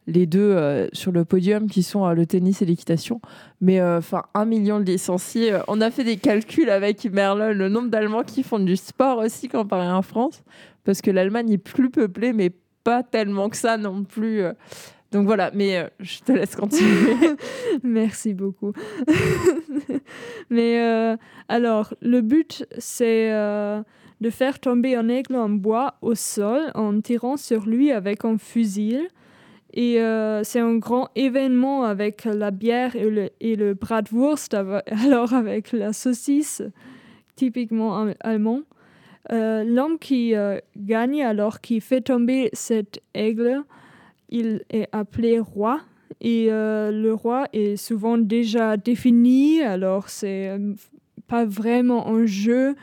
les 0.06 0.26
deux 0.26 0.40
euh, 0.40 0.88
sur 0.92 1.12
le 1.12 1.24
podium 1.24 1.68
qui 1.68 1.82
sont 1.82 2.06
euh, 2.06 2.14
le 2.14 2.26
tennis 2.26 2.62
et 2.62 2.66
l'équitation. 2.66 3.20
Mais 3.60 3.80
euh, 3.80 3.98
enfin, 3.98 4.24
un 4.34 4.44
million 4.44 4.80
de 4.80 4.84
licenciés. 4.84 5.58
on 5.68 5.80
a 5.80 5.90
fait 5.90 6.04
des 6.04 6.16
calculs 6.16 6.70
avec 6.70 7.04
Merlin, 7.04 7.52
le 7.52 7.68
nombre 7.68 7.88
d'Allemands 7.88 8.24
qui 8.24 8.42
font 8.42 8.58
du 8.58 8.76
sport 8.76 9.18
aussi 9.18 9.48
comparé 9.48 9.88
en 9.88 10.02
France, 10.02 10.42
parce 10.84 11.00
que 11.02 11.10
l'Allemagne 11.10 11.52
est 11.52 11.58
plus 11.58 11.90
peuplée, 11.90 12.32
mais 12.32 12.50
pas 12.84 13.02
tellement 13.02 13.48
que 13.48 13.56
ça 13.56 13.76
non 13.76 14.04
plus. 14.04 14.42
Donc 15.12 15.26
voilà, 15.26 15.50
mais 15.54 15.90
je 15.98 16.20
te 16.20 16.32
laisse 16.32 16.56
continuer. 16.56 17.16
Merci 17.82 18.32
beaucoup. 18.32 18.72
Mais 20.50 20.78
alors, 21.48 21.92
le 22.00 22.20
but, 22.20 22.64
c'est 22.78 23.28
de 23.28 24.30
faire 24.30 24.60
tomber 24.60 24.94
un 24.94 25.08
aigle 25.08 25.36
en 25.36 25.48
bois 25.48 25.94
au 26.00 26.14
sol 26.14 26.70
en 26.74 27.00
tirant 27.00 27.36
sur 27.36 27.66
lui 27.66 27.90
avec 27.90 28.24
un 28.24 28.38
fusil. 28.38 29.08
Et 29.72 30.00
euh, 30.00 30.42
c'est 30.42 30.58
un 30.60 30.76
grand 30.76 31.08
événement 31.14 31.84
avec 31.84 32.24
la 32.24 32.50
bière 32.50 32.96
et 32.96 33.08
le, 33.08 33.30
et 33.40 33.56
le 33.56 33.74
bratwurst, 33.74 34.54
alors 35.04 35.32
avec 35.32 35.72
la 35.72 35.92
saucisse, 35.92 36.62
typiquement 37.36 37.98
al- 37.98 38.16
allemand. 38.20 38.62
Euh, 39.32 39.62
L'homme 39.64 39.98
qui 39.98 40.34
euh, 40.34 40.58
gagne, 40.76 41.22
alors 41.22 41.60
qui 41.60 41.80
fait 41.80 42.00
tomber 42.00 42.50
cet 42.52 43.00
aigle, 43.14 43.62
il 44.28 44.64
est 44.70 44.88
appelé 44.92 45.38
roi. 45.38 45.80
Et 46.20 46.48
le 46.50 47.12
roi 47.12 47.46
est 47.54 47.76
souvent 47.76 48.18
déjà 48.18 48.76
défini, 48.76 49.62
alors 49.62 50.10
c'est 50.10 50.50
pas 51.28 51.46
vraiment 51.46 52.08
un 52.08 52.26
jeu, 52.26 52.74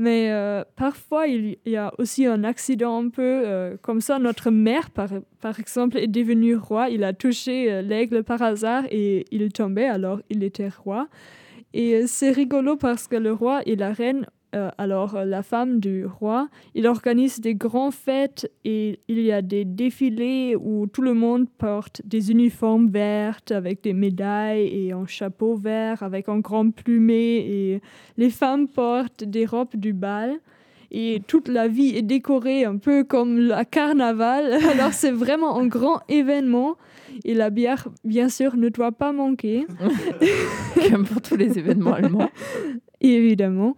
mais 0.00 0.30
euh, 0.32 0.64
parfois 0.76 1.26
il 1.26 1.58
y 1.66 1.76
a 1.76 1.92
aussi 1.98 2.24
un 2.24 2.42
accident 2.42 3.04
un 3.04 3.10
peu 3.10 3.22
euh, 3.22 3.76
comme 3.82 4.00
ça. 4.00 4.18
Notre 4.18 4.50
mère, 4.50 4.88
par, 4.88 5.10
par 5.42 5.60
exemple, 5.60 5.98
est 5.98 6.06
devenue 6.06 6.56
roi. 6.56 6.88
Il 6.88 7.04
a 7.04 7.12
touché 7.12 7.70
euh, 7.70 7.82
l'aigle 7.82 8.24
par 8.24 8.40
hasard 8.40 8.84
et 8.90 9.26
il 9.30 9.52
tombé, 9.52 9.84
alors 9.84 10.22
il 10.30 10.42
était 10.42 10.70
roi. 10.70 11.06
Et 11.74 12.06
c'est 12.06 12.30
rigolo 12.30 12.76
parce 12.76 13.08
que 13.08 13.16
le 13.16 13.30
roi 13.30 13.60
et 13.66 13.76
la 13.76 13.92
reine, 13.92 14.26
euh, 14.54 14.70
alors 14.78 15.14
euh, 15.14 15.24
la 15.24 15.42
femme 15.42 15.78
du 15.78 16.04
roi, 16.04 16.48
il 16.74 16.86
organise 16.86 17.40
des 17.40 17.54
grandes 17.54 17.94
fêtes 17.94 18.50
et 18.64 18.98
il 19.06 19.20
y 19.20 19.30
a 19.30 19.42
des 19.42 19.64
défilés 19.64 20.56
où 20.56 20.88
tout 20.88 21.02
le 21.02 21.14
monde 21.14 21.48
porte 21.58 22.02
des 22.04 22.32
uniformes 22.32 22.88
vertes 22.88 23.52
avec 23.52 23.82
des 23.82 23.92
médailles 23.92 24.66
et 24.66 24.92
un 24.92 25.06
chapeau 25.06 25.54
vert 25.54 26.02
avec 26.02 26.28
un 26.28 26.40
grand 26.40 26.70
plumet 26.70 27.36
et 27.36 27.80
les 28.16 28.30
femmes 28.30 28.66
portent 28.66 29.22
des 29.22 29.46
robes 29.46 29.76
du 29.76 29.92
bal. 29.92 30.40
Et 30.92 31.22
toute 31.28 31.46
la 31.46 31.68
vie 31.68 31.96
est 31.96 32.02
décorée 32.02 32.64
un 32.64 32.76
peu 32.76 33.04
comme 33.04 33.38
le 33.38 33.64
carnaval. 33.64 34.52
Alors 34.72 34.92
c'est 34.92 35.12
vraiment 35.12 35.58
un 35.58 35.66
grand 35.66 36.00
événement. 36.08 36.76
Et 37.24 37.34
la 37.34 37.50
bière, 37.50 37.88
bien 38.04 38.28
sûr, 38.28 38.56
ne 38.56 38.68
doit 38.68 38.92
pas 38.92 39.12
manquer. 39.12 39.66
Comme 40.90 41.04
pour 41.04 41.20
tous 41.20 41.36
les 41.36 41.58
événements 41.58 41.94
allemands. 41.94 42.30
Évidemment. 43.00 43.76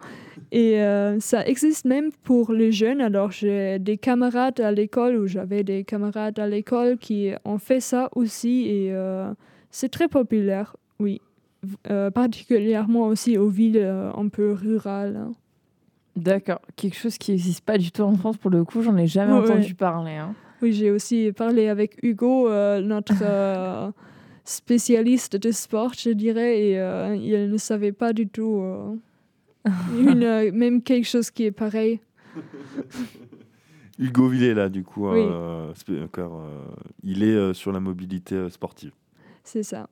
Et 0.55 0.83
euh, 0.83 1.19
ça 1.19 1.47
existe 1.47 1.87
même 1.87 2.11
pour 2.25 2.53
les 2.53 2.73
jeunes. 2.73 3.01
Alors, 3.01 3.31
j'ai 3.33 3.79
des 3.79 3.97
camarades 3.97 4.61
à 4.61 4.71
l'école, 4.71 5.17
ou 5.17 5.27
j'avais 5.27 5.65
des 5.65 5.83
camarades 5.83 6.39
à 6.39 6.47
l'école 6.47 6.99
qui 6.99 7.31
ont 7.47 7.57
fait 7.57 7.81
ça 7.81 8.11
aussi. 8.15 8.67
Et 8.69 8.93
euh, 8.93 9.33
c'est 9.71 9.89
très 9.89 10.09
populaire, 10.09 10.77
oui. 11.01 11.23
Euh, 11.89 12.11
particulièrement 12.11 13.07
aussi 13.07 13.39
aux 13.39 13.49
villes 13.49 13.79
un 14.15 14.29
peu 14.29 14.53
rurales. 14.53 15.17
hein. 15.17 15.33
D'accord. 16.17 16.61
Quelque 16.77 16.97
chose 16.99 17.17
qui 17.17 17.31
n'existe 17.31 17.65
pas 17.65 17.79
du 17.79 17.91
tout 17.91 18.03
en 18.03 18.15
France, 18.15 18.37
pour 18.37 18.51
le 18.51 18.63
coup, 18.65 18.83
j'en 18.83 18.97
ai 18.99 19.07
jamais 19.07 19.33
entendu 19.33 19.75
parler. 19.75 20.13
hein. 20.17 20.35
Oui, 20.61 20.75
j'ai 20.75 20.91
aussi 20.91 21.33
parlé 21.33 21.69
avec 21.69 21.97
Hugo, 22.03 22.51
notre 22.83 23.93
spécialiste 24.45 25.37
de 25.37 25.51
sport, 25.51 25.93
je 25.97 26.11
dirais, 26.11 26.61
et 26.61 26.73
il 27.17 27.51
ne 27.51 27.57
savait 27.57 27.93
pas 27.93 28.13
du 28.13 28.29
tout 28.29 28.63
une, 29.99 30.23
euh, 30.25 30.50
même 30.52 30.83
quelque 30.83 31.07
chose 31.07 31.31
qui 31.31 31.45
est 31.45 31.52
pareil. 31.52 32.00
Hugo 33.99 34.28
Villet, 34.28 34.54
là, 34.54 34.69
du 34.69 34.83
coup, 34.85 35.09
Oui. 35.09 35.21
euh, 35.23 35.73
encore, 36.02 36.40
euh, 36.40 36.64
il 37.02 37.23
est 37.23 37.26
euh, 37.35 37.52
sur 37.52 37.73
la 37.73 37.81
mobilité 37.81 38.35
euh, 38.35 38.49
sportive. 38.49 38.92
C'est 39.45 39.62
ça. 39.62 39.88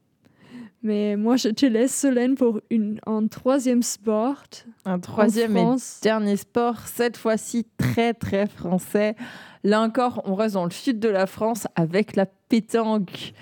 Mais 0.82 1.16
moi, 1.16 1.36
je 1.36 1.50
te 1.50 1.66
laisse, 1.66 1.94
Solène, 1.94 2.34
pour 2.34 2.60
une, 2.70 2.98
un 3.06 3.26
troisième 3.26 3.82
sport. 3.82 4.42
Un 4.86 4.98
troisième 4.98 5.56
et 5.56 5.66
dernier 6.02 6.36
sport, 6.36 6.78
cette 6.86 7.18
fois-ci 7.18 7.66
très 7.76 8.14
très 8.14 8.46
français. 8.46 9.14
Là 9.62 9.82
encore, 9.82 10.22
on 10.24 10.34
reste 10.34 10.54
dans 10.54 10.64
le 10.64 10.70
sud 10.70 10.98
de 10.98 11.08
la 11.10 11.26
France 11.26 11.66
avec 11.76 12.16
la 12.16 12.24
pétanque. 12.24 13.34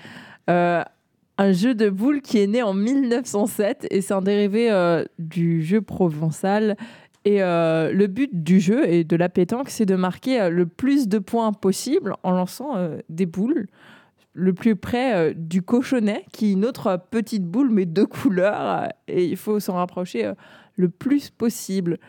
Euh, 0.49 0.83
un 1.39 1.53
jeu 1.53 1.73
de 1.73 1.89
boules 1.89 2.21
qui 2.21 2.37
est 2.37 2.47
né 2.47 2.61
en 2.61 2.73
1907 2.73 3.87
et 3.91 4.01
c'est 4.01 4.13
un 4.13 4.21
dérivé 4.21 4.69
euh, 4.69 5.05
du 5.17 5.63
jeu 5.63 5.81
provençal. 5.81 6.75
Et 7.23 7.41
euh, 7.41 7.93
le 7.93 8.07
but 8.07 8.43
du 8.43 8.59
jeu 8.59 8.87
et 8.87 9.05
de 9.05 9.15
la 9.15 9.29
pétanque, 9.29 9.69
c'est 9.69 9.85
de 9.85 9.95
marquer 9.95 10.41
euh, 10.41 10.49
le 10.49 10.65
plus 10.65 11.07
de 11.07 11.17
points 11.17 11.53
possible 11.53 12.13
en 12.23 12.31
lançant 12.31 12.75
des 13.07 13.25
boules 13.25 13.67
le 14.33 14.53
plus 14.53 14.75
près 14.75 15.33
du 15.33 15.61
cochonnet, 15.61 16.25
qui 16.31 16.49
est 16.49 16.51
une 16.53 16.65
autre 16.65 17.01
petite 17.09 17.45
boule, 17.45 17.69
mais 17.69 17.85
de 17.85 18.03
couleurs. 18.03 18.83
euh, 18.83 18.87
et 19.07 19.25
il 19.25 19.37
faut 19.37 19.59
s'en 19.59 19.75
rapprocher 19.75 20.31
le 20.75 20.89
plus 20.89 21.29
possible. 21.29 21.99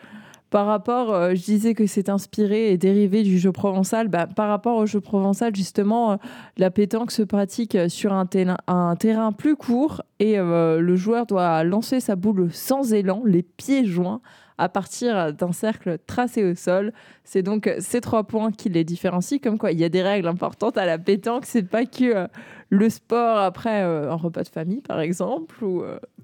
Par 0.51 0.67
rapport, 0.67 1.15
euh, 1.15 1.31
je 1.37 1.43
disais 1.45 1.75
que 1.75 1.87
c'est 1.87 2.09
inspiré 2.09 2.73
et 2.73 2.77
dérivé 2.77 3.23
du 3.23 3.39
jeu 3.39 3.53
provençal. 3.53 4.09
Bah, 4.09 4.27
par 4.27 4.49
rapport 4.49 4.77
au 4.79 4.85
jeu 4.87 5.01
provençal, 5.01 5.55
justement, 5.55 6.13
euh, 6.13 6.17
la 6.57 6.73
pétanque 6.73 7.13
se 7.13 7.23
pratique 7.23 7.77
euh, 7.77 7.89
sur 7.89 8.13
un, 8.13 8.27
terrain- 8.27 9.33
plus 9.33 9.55
court 9.55 10.03
et 10.19 10.37
le 10.39 10.97
joueur 10.97 11.25
doit 11.25 11.63
lancer 11.65 12.01
sa 12.01 12.17
boule 12.17 12.51
sans 12.53 12.93
élan, 12.93 13.23
les 13.25 13.43
pieds 13.43 13.85
joints, 13.87 14.21
à 14.59 14.69
partir 14.69 15.33
d'un 15.33 15.53
cercle 15.53 15.99
tracé 16.07 16.45
au 16.45 16.55
sol. 16.55 16.93
C'est 17.25 17.43
donc 17.43 17.73
ces 17.79 18.01
trois 18.01 18.25
points 18.25 18.51
qui 18.51 18.69
les 18.69 18.85
différencient. 18.85 19.39
Comme 19.39 19.57
quoi, 19.57 19.73
il 19.73 19.79
y 19.79 19.85
a 19.85 19.89
des 19.89 20.03
règles 20.03 20.29
importantes 20.29 20.77
à 20.77 20.85
la 20.85 20.99
pétanque. 20.99 21.47
C'est 21.47 21.63
pas 21.63 21.87
que 21.87 22.27
le 22.69 22.91
sport 22.91 23.39
après 23.39 23.81
un 23.81 24.15
repas 24.15 24.43
de 24.43 24.49
famille, 24.49 24.83
par 24.83 25.01
exemple, 25.01 25.65
ou 25.65 25.83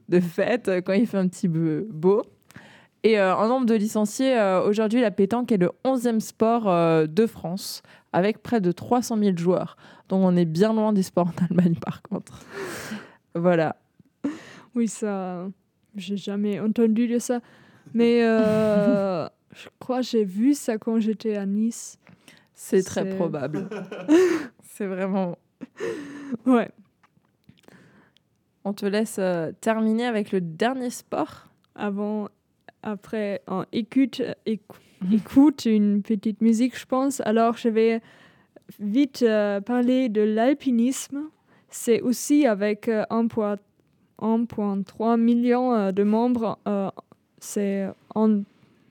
de 0.09 0.21
fête, 0.21 0.71
quand 0.85 0.93
il 0.93 1.07
fait 1.07 1.19
un 1.19 1.29
petit 1.29 1.49
peu 1.49 1.87
beau. 1.91 2.23
Et 3.07 3.21
euh, 3.21 3.37
en 3.37 3.47
nombre 3.47 3.67
de 3.67 3.75
licenciés, 3.75 4.37
euh, 4.37 4.61
aujourd'hui, 4.67 5.01
la 5.01 5.13
pétanque 5.13 5.53
est 5.53 5.59
le 5.59 5.71
11e 5.85 6.19
sport 6.19 6.69
euh, 6.69 7.07
de 7.07 7.25
France, 7.29 7.85
avec 8.13 8.43
près 8.43 8.61
de 8.61 8.73
300 8.73 9.17
000 9.19 9.37
joueurs. 9.37 9.77
Donc 10.09 10.25
on 10.25 10.35
est 10.35 10.45
bien 10.45 10.73
loin 10.73 10.93
des 10.93 11.05
sports 11.05 11.29
en 11.41 11.45
Allemagne, 11.45 11.77
par 11.77 12.03
contre. 12.03 12.41
voilà. 13.37 13.77
Oui, 14.75 14.89
ça, 14.89 15.47
j'ai 15.95 16.17
jamais 16.17 16.59
entendu 16.59 17.07
de 17.07 17.21
ça. 17.21 17.39
Mais 17.95 18.25
euh, 18.25 19.29
je 19.53 19.69
crois 19.79 20.01
que 20.01 20.07
j'ai 20.07 20.25
vu 20.25 20.55
ça 20.55 20.77
quand 20.77 20.99
j'étais 20.99 21.37
à 21.37 21.47
Nice. 21.47 22.01
C'est 22.55 22.83
très 22.83 23.09
probable. 23.15 23.69
C'est 24.65 24.87
vraiment... 24.87 25.39
Ouais. 26.45 26.73
On 28.65 28.73
te 28.73 28.85
laisse 28.85 29.19
euh, 29.21 29.53
terminer 29.61 30.07
avec 30.07 30.33
le 30.33 30.41
dernier 30.41 30.91
sport. 30.91 31.47
Avant, 31.77 32.27
après, 32.87 33.43
on 33.49 33.65
écoute, 33.73 34.23
écou- 34.47 34.79
écoute 35.13 35.65
une 35.67 36.03
petite 36.03 36.41
musique, 36.41 36.79
je 36.79 36.87
pense. 36.87 37.21
Alors, 37.25 37.57
je 37.57 37.69
vais 37.69 38.01
vite 38.81 39.23
euh, 39.23 39.61
parler 39.61 40.09
de 40.09 40.23
l'alpinisme. 40.23 41.29
C'est 41.69 42.01
aussi 42.01 42.47
avec 42.47 42.89
euh, 42.89 43.03
1,3 43.11 43.59
1,3 44.21 45.21
million 45.21 45.75
euh, 45.75 45.93
de 45.93 46.03
membres. 46.03 46.59
euh, 46.67 46.89
c'est 47.39 47.87
en 48.15 48.43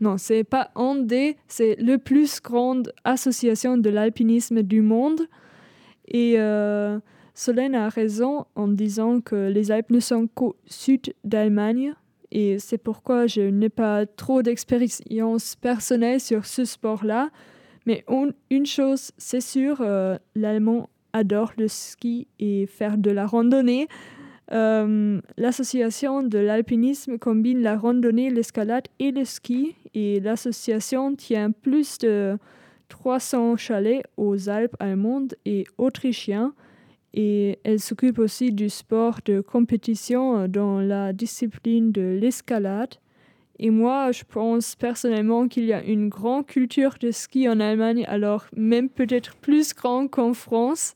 non, 0.01 0.17
c'est 0.17 0.43
pas 0.43 0.71
Andé, 0.75 1.37
c'est 1.47 1.75
le 1.79 1.97
plus 1.97 2.41
grande 2.41 2.91
association 3.05 3.77
de 3.77 3.89
l'alpinisme 3.89 4.61
du 4.61 4.81
monde. 4.81 5.21
Et 6.09 6.35
euh, 6.37 6.99
Solène 7.33 7.75
a 7.75 7.87
raison 7.87 8.45
en 8.55 8.67
disant 8.67 9.21
que 9.21 9.49
les 9.49 9.71
Alpes 9.71 9.91
ne 9.91 10.01
sont 10.01 10.27
qu'au 10.27 10.57
sud 10.65 11.13
d'Allemagne. 11.23 11.93
Et 12.31 12.59
c'est 12.59 12.77
pourquoi 12.77 13.27
je 13.27 13.41
n'ai 13.41 13.69
pas 13.69 14.05
trop 14.05 14.41
d'expérience 14.41 15.55
personnelle 15.55 16.19
sur 16.19 16.45
ce 16.45 16.65
sport-là. 16.65 17.29
Mais 17.85 18.03
une 18.49 18.65
chose, 18.65 19.11
c'est 19.17 19.41
sûr, 19.41 19.77
euh, 19.81 20.17
l'Allemand 20.35 20.89
adore 21.13 21.53
le 21.57 21.67
ski 21.67 22.27
et 22.39 22.65
faire 22.65 22.97
de 22.97 23.11
la 23.11 23.25
randonnée. 23.25 23.87
Euh, 24.51 25.19
L'association 25.37 26.23
de 26.23 26.37
l'alpinisme 26.37 27.17
combine 27.17 27.61
la 27.61 27.77
randonnée, 27.77 28.29
l'escalade 28.29 28.87
et 28.99 29.11
le 29.11 29.23
ski. 29.23 29.75
Et 29.93 30.19
l'association 30.19 31.15
tient 31.15 31.51
plus 31.51 31.99
de 31.99 32.37
300 32.89 33.55
chalets 33.57 34.03
aux 34.17 34.49
Alpes 34.49 34.75
allemandes 34.79 35.35
et 35.45 35.65
autrichiens. 35.77 36.53
Et 37.15 37.57
elle 37.63 37.79
s'occupe 37.79 38.19
aussi 38.19 38.51
du 38.51 38.69
sport 38.69 39.19
de 39.25 39.41
compétition 39.41 40.37
euh, 40.37 40.47
dans 40.47 40.79
la 40.79 41.13
discipline 41.13 41.91
de 41.91 42.19
l'escalade. 42.21 42.95
Et 43.57 43.69
moi, 43.69 44.11
je 44.11 44.23
pense 44.27 44.75
personnellement 44.75 45.47
qu'il 45.47 45.65
y 45.65 45.73
a 45.73 45.81
une 45.83 46.09
grande 46.09 46.45
culture 46.45 46.95
de 46.99 47.11
ski 47.11 47.47
en 47.47 47.59
Allemagne, 47.59 48.05
alors 48.07 48.45
même 48.55 48.89
peut-être 48.89 49.35
plus 49.37 49.73
grande 49.73 50.11
qu'en 50.11 50.33
France. 50.33 50.93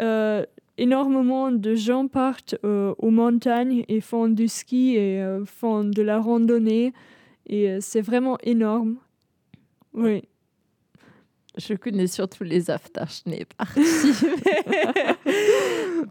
Euh, 0.00 0.44
énormément 0.76 1.52
de 1.52 1.74
gens 1.76 2.08
partent 2.08 2.56
euh, 2.64 2.94
aux 2.98 3.10
montagnes 3.10 3.84
et 3.86 4.00
font 4.00 4.28
du 4.28 4.48
ski 4.48 4.96
et 4.96 5.22
euh, 5.22 5.44
font 5.44 5.84
de 5.84 6.02
la 6.02 6.18
randonnée. 6.18 6.92
Et 7.46 7.80
c'est 7.80 8.00
vraiment 8.00 8.38
énorme. 8.42 8.96
Oui. 9.92 10.24
Je 11.56 11.74
connais 11.74 12.08
surtout 12.08 12.42
les 12.42 12.70
Afterschnee 12.70 13.44
parties. 13.56 13.80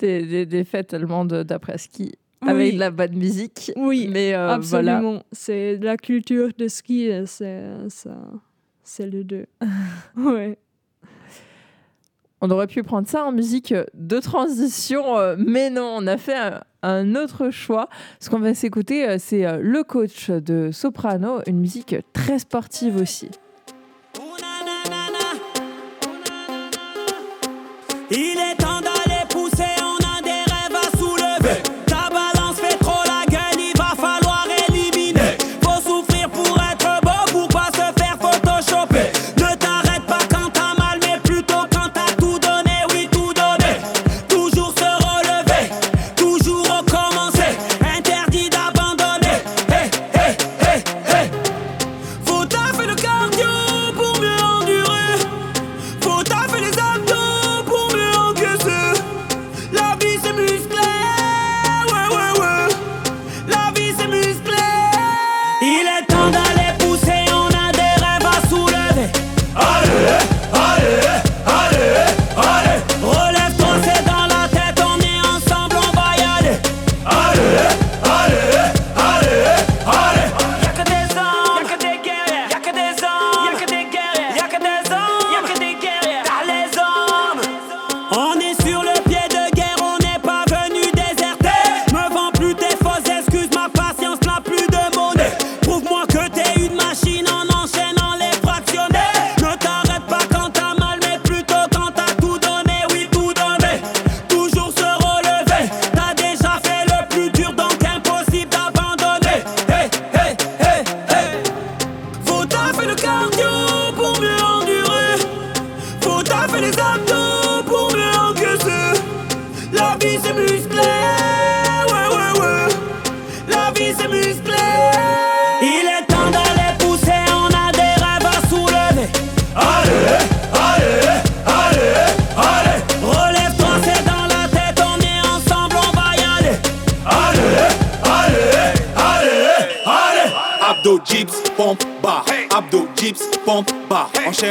des, 0.04 0.26
des, 0.26 0.46
des 0.46 0.64
fêtes 0.66 0.94
allemandes 0.94 1.34
d'après-ski 1.44 2.12
avec 2.46 2.58
Oui. 2.72 2.74
de 2.74 2.80
la 2.80 2.92
bonne 2.92 3.16
musique. 3.16 3.72
Oui, 3.78 4.10
Mais 4.12 4.34
euh, 4.36 4.58
voilà. 4.62 4.96
Absolument. 4.98 5.24
C'est 5.32 5.78
la 5.78 5.96
culture 5.98 6.50
de 6.58 6.68
ski, 6.68 7.10
euh, 7.10 7.24
c'est 7.26 7.64
ça, 7.90 8.18
c'est 8.84 9.06
le 9.08 9.24
deux. 9.24 9.46
ouais. 10.18 10.58
On 12.42 12.50
aurait 12.52 12.68
pu 12.68 12.84
prendre 12.84 13.08
ça 13.08 13.24
en 13.24 13.32
musique 13.32 13.74
de 13.94 14.20
transition, 14.20 15.18
euh, 15.18 15.38
mais 15.40 15.70
non, 15.70 15.96
on 16.00 16.06
a 16.08 16.18
fait 16.18 16.36
un, 16.36 16.62
un 16.82 17.16
autre 17.16 17.50
choix. 17.52 17.88
Ce 18.20 18.30
qu'on 18.30 18.40
va 18.40 18.54
s'écouter, 18.54 19.18
c'est 19.20 19.46
Le 19.62 19.84
Coach 19.84 20.30
de 20.30 20.70
Soprano, 20.74 21.40
une 21.48 21.60
musique 21.60 21.96
très 22.12 22.40
sportive 22.40 22.98
aussi. 22.98 23.30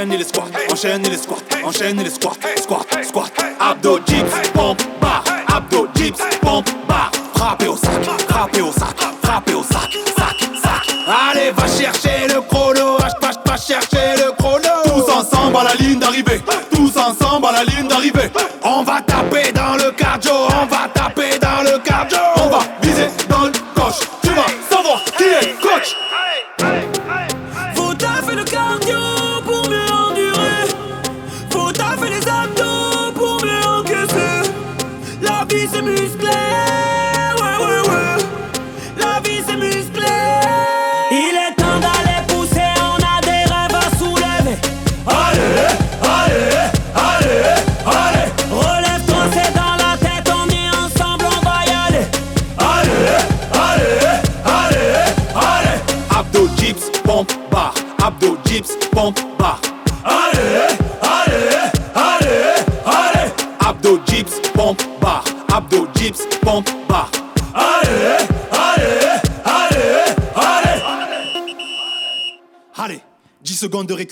Enchaîne 0.02 0.18
les 0.18 0.24
squats, 0.24 0.50
enchaîne 0.68 1.02
les 1.04 1.16
squats, 1.16 1.36
enchaîne 1.62 2.02
les 2.02 2.10
squats, 2.10 2.36
squat, 2.56 3.04
squat. 3.04 3.32
Abdo, 3.60 4.00
dips, 4.00 4.51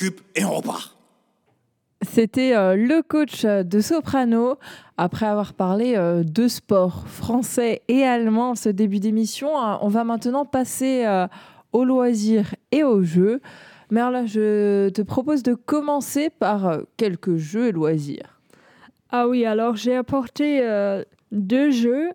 récup 0.01 0.21
et 0.35 0.45
on 0.45 0.55
repart. 0.55 0.97
C'était 2.03 2.57
euh, 2.57 2.77
le 2.77 3.03
coach 3.03 3.45
de 3.45 3.81
soprano. 3.81 4.57
Après 4.97 5.27
avoir 5.27 5.53
parlé 5.53 5.97
euh, 5.97 6.23
de 6.23 6.49
sport 6.49 7.07
français 7.07 7.83
et 7.89 8.05
allemand 8.05 8.51
en 8.51 8.55
ce 8.55 8.69
début 8.71 9.01
d'émission, 9.01 9.49
euh, 9.49 9.77
on 9.83 9.89
va 9.89 10.05
maintenant 10.05 10.47
passer 10.47 11.05
euh, 11.05 11.27
aux 11.73 11.85
loisirs 11.85 12.55
et 12.73 12.85
aux 12.85 13.03
jeux. 13.03 13.41
Merle, 13.91 14.27
je 14.27 14.89
te 14.91 15.03
propose 15.03 15.43
de 15.43 15.55
commencer 15.55 16.31
par 16.31 16.67
euh, 16.67 16.79
quelques 16.97 17.37
jeux 17.37 17.69
et 17.69 17.73
loisirs. 17.73 18.41
Ah 19.11 19.29
oui, 19.29 19.45
alors 19.45 19.77
j'ai 19.77 19.97
apporté 19.97 20.61
euh, 20.63 21.05
deux 21.33 21.71
jeux 21.71 22.11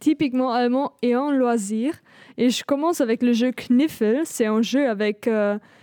typiquement 0.00 0.52
allemands 0.52 0.94
et 1.02 1.14
en 1.14 1.30
loisir. 1.30 1.94
Et 2.38 2.50
je 2.50 2.64
commence 2.64 3.00
avec 3.00 3.22
le 3.22 3.32
jeu 3.32 3.52
Kniffel. 3.52 4.22
C'est 4.24 4.46
un 4.46 4.62
jeu 4.62 4.88
avec 4.88 5.30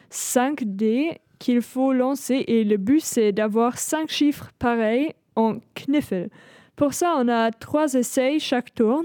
5 0.10 0.64
dés 0.66 1.20
qu'il 1.40 1.62
faut 1.62 1.94
lancer 1.94 2.44
et 2.48 2.64
le 2.64 2.78
but 2.78 3.02
c'est 3.02 3.32
d'avoir 3.32 3.78
5 3.78 4.10
chiffres 4.10 4.52
pareils 4.60 5.14
en 5.36 5.58
Kniffel. 5.74 6.30
Pour 6.76 6.94
ça, 6.94 7.16
on 7.18 7.28
a 7.28 7.52
trois 7.52 7.94
essais 7.94 8.40
chaque 8.40 8.74
tour. 8.74 9.04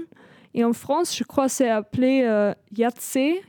Et 0.53 0.63
en 0.63 0.71
France, 0.71 1.15
je 1.17 1.23
crois 1.23 1.49
c'est 1.49 1.69
appelé 1.69 2.23
euh, 2.23 2.53
Yahtzee. 2.77 3.41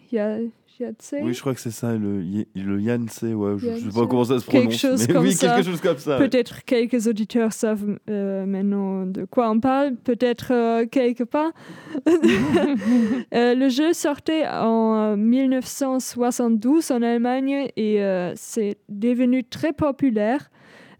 Oui, 1.22 1.32
je 1.34 1.40
crois 1.40 1.54
que 1.54 1.60
c'est 1.60 1.70
ça, 1.70 1.94
le, 1.94 2.20
le 2.54 2.80
Yannse, 2.80 3.22
ouais, 3.22 3.54
je, 3.58 3.68
je 3.76 3.90
sais 3.90 3.94
pas 3.98 4.06
comment 4.06 4.24
ça 4.24 4.38
se 4.38 4.46
Quelque 4.46 4.62
prononce. 4.64 4.80
chose 4.80 5.06
mais 5.08 5.14
comme 5.14 5.22
oui, 5.24 5.32
ça. 5.32 5.54
quelque 5.54 5.64
chose 5.70 5.80
comme 5.80 5.98
ça. 5.98 6.18
Peut-être 6.18 6.64
quelques 6.64 7.06
auditeurs 7.06 7.52
savent 7.52 7.98
euh, 8.10 8.44
maintenant 8.46 9.06
de 9.06 9.24
quoi 9.24 9.50
on 9.50 9.60
parle, 9.60 9.96
peut-être 9.96 10.52
euh, 10.52 10.86
quelques 10.86 11.24
pas. 11.24 11.52
Euh, 13.34 13.54
le 13.54 13.68
jeu 13.68 13.92
sortait 13.92 14.46
en 14.46 15.12
euh, 15.12 15.16
1972 15.16 16.90
en 16.90 17.02
Allemagne 17.02 17.68
et 17.76 18.02
euh, 18.02 18.32
c'est 18.36 18.78
devenu 18.88 19.44
très 19.44 19.72
populaire 19.72 20.50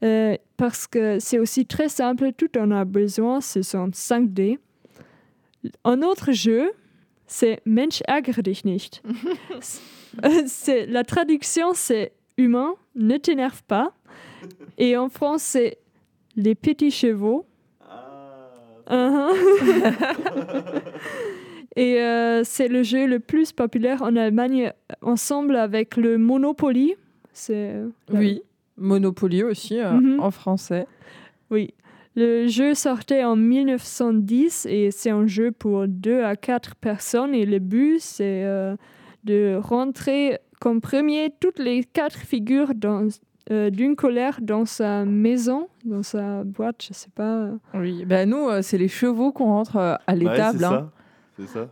euh, 0.05 0.37
parce 0.57 0.87
que 0.87 1.19
c'est 1.21 1.39
aussi 1.39 1.67
très 1.67 1.89
simple, 1.89 2.33
tout 2.37 2.49
on 2.59 2.71
a 2.71 2.85
besoin, 2.85 3.41
ce 3.41 3.63
sont 3.63 3.89
5 3.93 4.33
dés. 4.33 4.59
Un 5.85 6.03
autre 6.03 6.33
jeu, 6.33 6.71
c'est 7.27 7.61
Mensch 7.65 8.03
ärgere 8.07 8.43
dich 8.43 8.65
nicht. 8.65 9.03
c'est, 10.47 10.87
la 10.87 11.05
traduction, 11.05 11.73
c'est 11.75 12.13
Humain, 12.37 12.75
ne 12.95 13.17
t'énerve 13.17 13.63
pas. 13.65 13.93
Et 14.79 14.97
en 14.97 15.09
France, 15.09 15.43
c'est 15.43 15.79
Les 16.37 16.55
petits 16.55 16.91
chevaux. 16.91 17.47
Ah. 17.81 18.51
Uh-huh. 18.91 19.33
Et 21.77 22.01
euh, 22.01 22.43
c'est 22.45 22.69
le 22.69 22.83
jeu 22.83 23.07
le 23.07 23.21
plus 23.21 23.53
populaire 23.53 24.03
en 24.03 24.17
Allemagne, 24.17 24.73
ensemble 25.03 25.57
avec 25.57 25.97
le 25.97 26.17
Monopoly. 26.19 26.95
C'est 27.35 27.75
Oui, 28.13 28.43
Monopoly 28.79 29.43
aussi 29.43 29.79
euh, 29.81 29.93
Mhm. 29.93 30.21
en 30.21 30.31
français. 30.31 30.87
Oui. 31.51 31.75
Le 32.17 32.47
jeu 32.47 32.75
sortait 32.75 33.25
en 33.25 33.37
1910 33.37 34.67
et 34.71 34.91
c'est 34.91 35.11
un 35.11 35.27
jeu 35.27 35.53
pour 35.53 35.87
2 35.87 36.23
à 36.25 36.35
4 36.37 36.75
personnes. 36.77 37.35
Et 37.35 37.45
le 37.47 37.59
but, 37.59 37.99
c'est 38.01 38.43
euh, 38.45 38.75
de 39.25 39.59
rentrer 39.63 40.39
comme 40.61 40.81
premier 40.81 41.31
toutes 41.41 41.59
les 41.59 41.85
quatre 41.85 42.17
figures 42.19 42.75
dans, 42.75 43.07
euh, 43.51 43.69
d'une 43.71 43.97
colère 43.97 44.39
dans 44.41 44.65
sa 44.65 45.05
maison, 45.05 45.69
dans 45.85 46.03
sa 46.03 46.43
boîte, 46.45 46.87
je 46.89 46.95
sais 46.95 47.11
pas. 47.15 47.51
Oui, 47.75 48.05
ben 48.07 48.29
nous, 48.31 48.49
euh, 48.49 48.63
c'est 48.63 48.79
les 48.79 48.89
chevaux 48.89 49.31
qu'on 49.33 49.45
rentre 49.47 49.77
euh, 49.77 49.95
à 50.07 50.15
Ouais, 50.15 50.19
l'étable. 50.21 50.59
c'est 50.59 50.65
hein. 50.65 50.71
ça. 50.71 50.93
C'est 51.39 51.49
ça. 51.49 51.69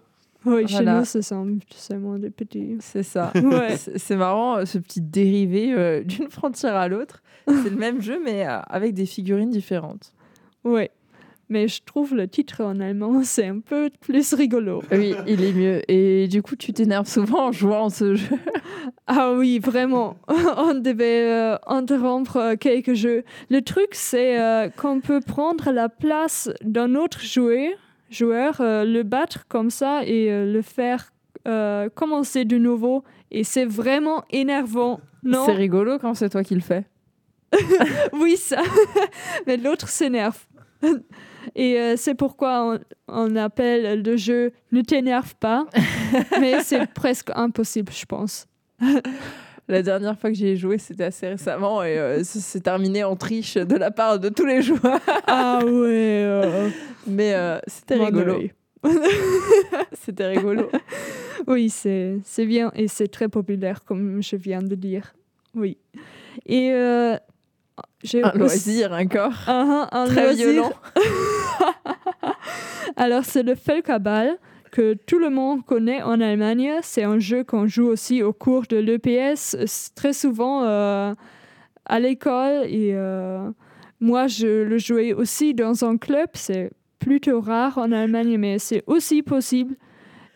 Oui, 0.47 0.69
chez 0.69 0.75
Voilà. 0.75 0.99
nous, 0.99 1.05
ce 1.07 1.23
sont 1.23 1.57
seulement 1.75 2.19
des 2.19 2.29
petits. 2.29 2.77
C'est 2.81 3.03
ça. 3.03 3.33
Ouais. 3.43 3.79
C'est 3.79 3.97
c'est 3.99 4.17
marrant, 4.17 4.67
ce 4.67 4.77
petit 4.77 5.01
dérivé 5.01 5.73
euh, 5.73 6.03
d'une 6.05 6.29
frontière 6.29 6.77
à 6.77 6.87
l'autre. 6.87 7.23
C'est 7.49 7.71
le 7.71 7.77
même 7.77 8.03
jeu, 8.03 8.21
mais 8.23 8.47
euh, 8.47 8.59
avec 8.69 8.93
des 8.93 9.07
figurines 9.07 9.49
différentes. 9.51 10.13
Oui. 10.65 10.89
Mais 11.49 11.69
je 11.69 11.83
trouve 11.85 12.15
le 12.15 12.27
titre 12.27 12.63
en 12.65 12.81
allemand, 12.81 13.23
c'est 13.25 13.47
un 13.47 13.61
peu 13.61 13.91
plus 14.01 14.35
rigolo. 14.35 14.83
Oui, 14.91 15.15
il 15.27 15.45
est 15.45 15.53
mieux. 15.53 15.83
Et 15.91 16.27
du 16.29 16.43
coup, 16.43 16.57
tu 16.57 16.73
t'énerves 16.73 17.09
souvent 17.09 17.49
en 17.49 17.53
jouant 17.53 17.87
à 17.87 17.91
ce 17.91 18.15
jeu. 18.15 18.37
Ah 19.07 19.33
oui, 19.33 19.59
vraiment. 19.59 20.17
On 20.57 20.75
devait 20.75 21.31
euh, 21.31 21.57
interrompre 21.67 22.37
euh, 22.37 22.57
quelques 22.57 22.95
jeux. 22.95 23.23
Le 23.51 23.61
truc, 23.61 23.89
c'est 23.93 24.41
euh, 24.41 24.71
qu'on 24.71 25.01
peut 25.01 25.21
prendre 25.21 25.73
la 25.73 25.91
place 25.91 26.51
d'un 26.63 26.95
autre 26.95 27.21
joueur, 27.23 27.71
joueur 28.11 28.61
euh, 28.61 28.85
le 28.85 29.03
battre 29.03 29.47
comme 29.49 29.69
ça 29.71 30.05
et 30.05 30.29
le 30.31 30.63
faire 30.63 31.13
commencer 31.95 32.47
de 32.47 32.57
nouveau. 32.57 33.05
Et 33.31 33.45
c'est 33.45 33.67
vraiment 33.67 34.25
énervant. 34.31 35.01
Non? 35.23 35.45
C'est 35.45 35.53
rigolo 35.53 35.99
quand 35.99 36.15
c'est 36.15 36.31
toi 36.31 36.43
qui 36.43 36.55
le 36.55 36.63
fais. 36.63 36.85
Oui, 38.15 38.37
ça. 38.39 38.63
Mais 39.47 39.59
l'autre 39.59 39.89
s'énerve. 39.89 40.39
Et 41.55 41.79
euh, 41.79 41.95
c'est 41.97 42.15
pourquoi 42.15 42.75
on, 42.75 42.79
on 43.09 43.37
appelle 43.37 44.03
le 44.03 44.17
jeu 44.17 44.53
Ne 44.73 44.81
t'énerve 44.81 45.35
pas. 45.37 45.67
Mais 46.41 46.63
c'est 46.63 46.87
presque 46.93 47.31
impossible, 47.35 47.93
je 47.93 48.07
pense. 48.07 48.47
La 49.67 49.81
dernière 49.81 50.19
fois 50.19 50.31
que 50.31 50.37
j'y 50.37 50.49
ai 50.49 50.57
joué, 50.57 50.77
c'était 50.77 51.05
assez 51.05 51.27
récemment 51.27 51.83
et 51.83 51.99
euh, 51.99 52.21
c'est 52.23 52.61
terminé 52.61 53.03
en 53.03 53.17
triche 53.17 53.55
de 53.55 53.77
la 53.77 53.91
part 53.91 54.19
de 54.21 54.29
tous 54.29 54.45
les 54.45 54.61
joueurs. 54.61 55.01
Ah 55.27 55.61
ouais. 55.65 55.71
euh, 55.73 56.69
Mais 57.07 57.33
euh, 57.35 57.59
c'était 57.67 57.95
rigolo. 57.95 58.43
C'était 59.93 60.27
rigolo. 60.27 60.69
Oui, 61.47 61.71
c'est 61.71 62.21
bien 62.41 62.71
et 62.75 62.89
c'est 62.89 63.09
très 63.09 63.29
populaire, 63.31 63.85
comme 63.85 64.23
je 64.23 64.37
viens 64.37 64.61
de 64.61 64.75
dire. 64.75 65.15
Oui. 65.55 65.79
Et 66.45 66.71
Un 68.23 68.33
loisir, 68.39 68.93
un 68.93 69.07
corps 69.07 69.49
un 69.49 70.07
très 70.07 70.25
loisir. 70.25 70.51
violent. 70.51 70.73
Alors, 72.97 73.25
c'est 73.25 73.43
le 73.43 73.55
Völkerball 73.55 74.39
que 74.71 74.95
tout 74.95 75.19
le 75.19 75.31
monde 75.31 75.65
connaît 75.65 76.03
en 76.03 76.21
Allemagne. 76.21 76.73
C'est 76.83 77.05
un 77.05 77.19
jeu 77.19 77.45
qu'on 77.45 77.67
joue 77.67 77.87
aussi 77.87 78.23
au 78.23 78.33
cours 78.33 78.65
de 78.69 78.77
l'EPS, 78.77 79.57
très 79.95 80.13
souvent 80.13 80.65
euh, 80.65 81.15
à 81.85 82.01
l'école. 82.01 82.67
Et 82.67 82.91
euh, 82.93 83.51
moi, 84.01 84.27
je 84.27 84.65
le 84.65 84.79
jouais 84.79 85.13
aussi 85.13 85.55
dans 85.55 85.85
un 85.85 85.97
club. 85.97 86.29
C'est 86.35 86.71
plutôt 86.99 87.41
rare 87.41 87.79
en 87.79 87.93
Allemagne, 87.93 88.37
mais 88.37 88.59
c'est 88.59 88.83
aussi 88.87 89.23
possible. 89.23 89.77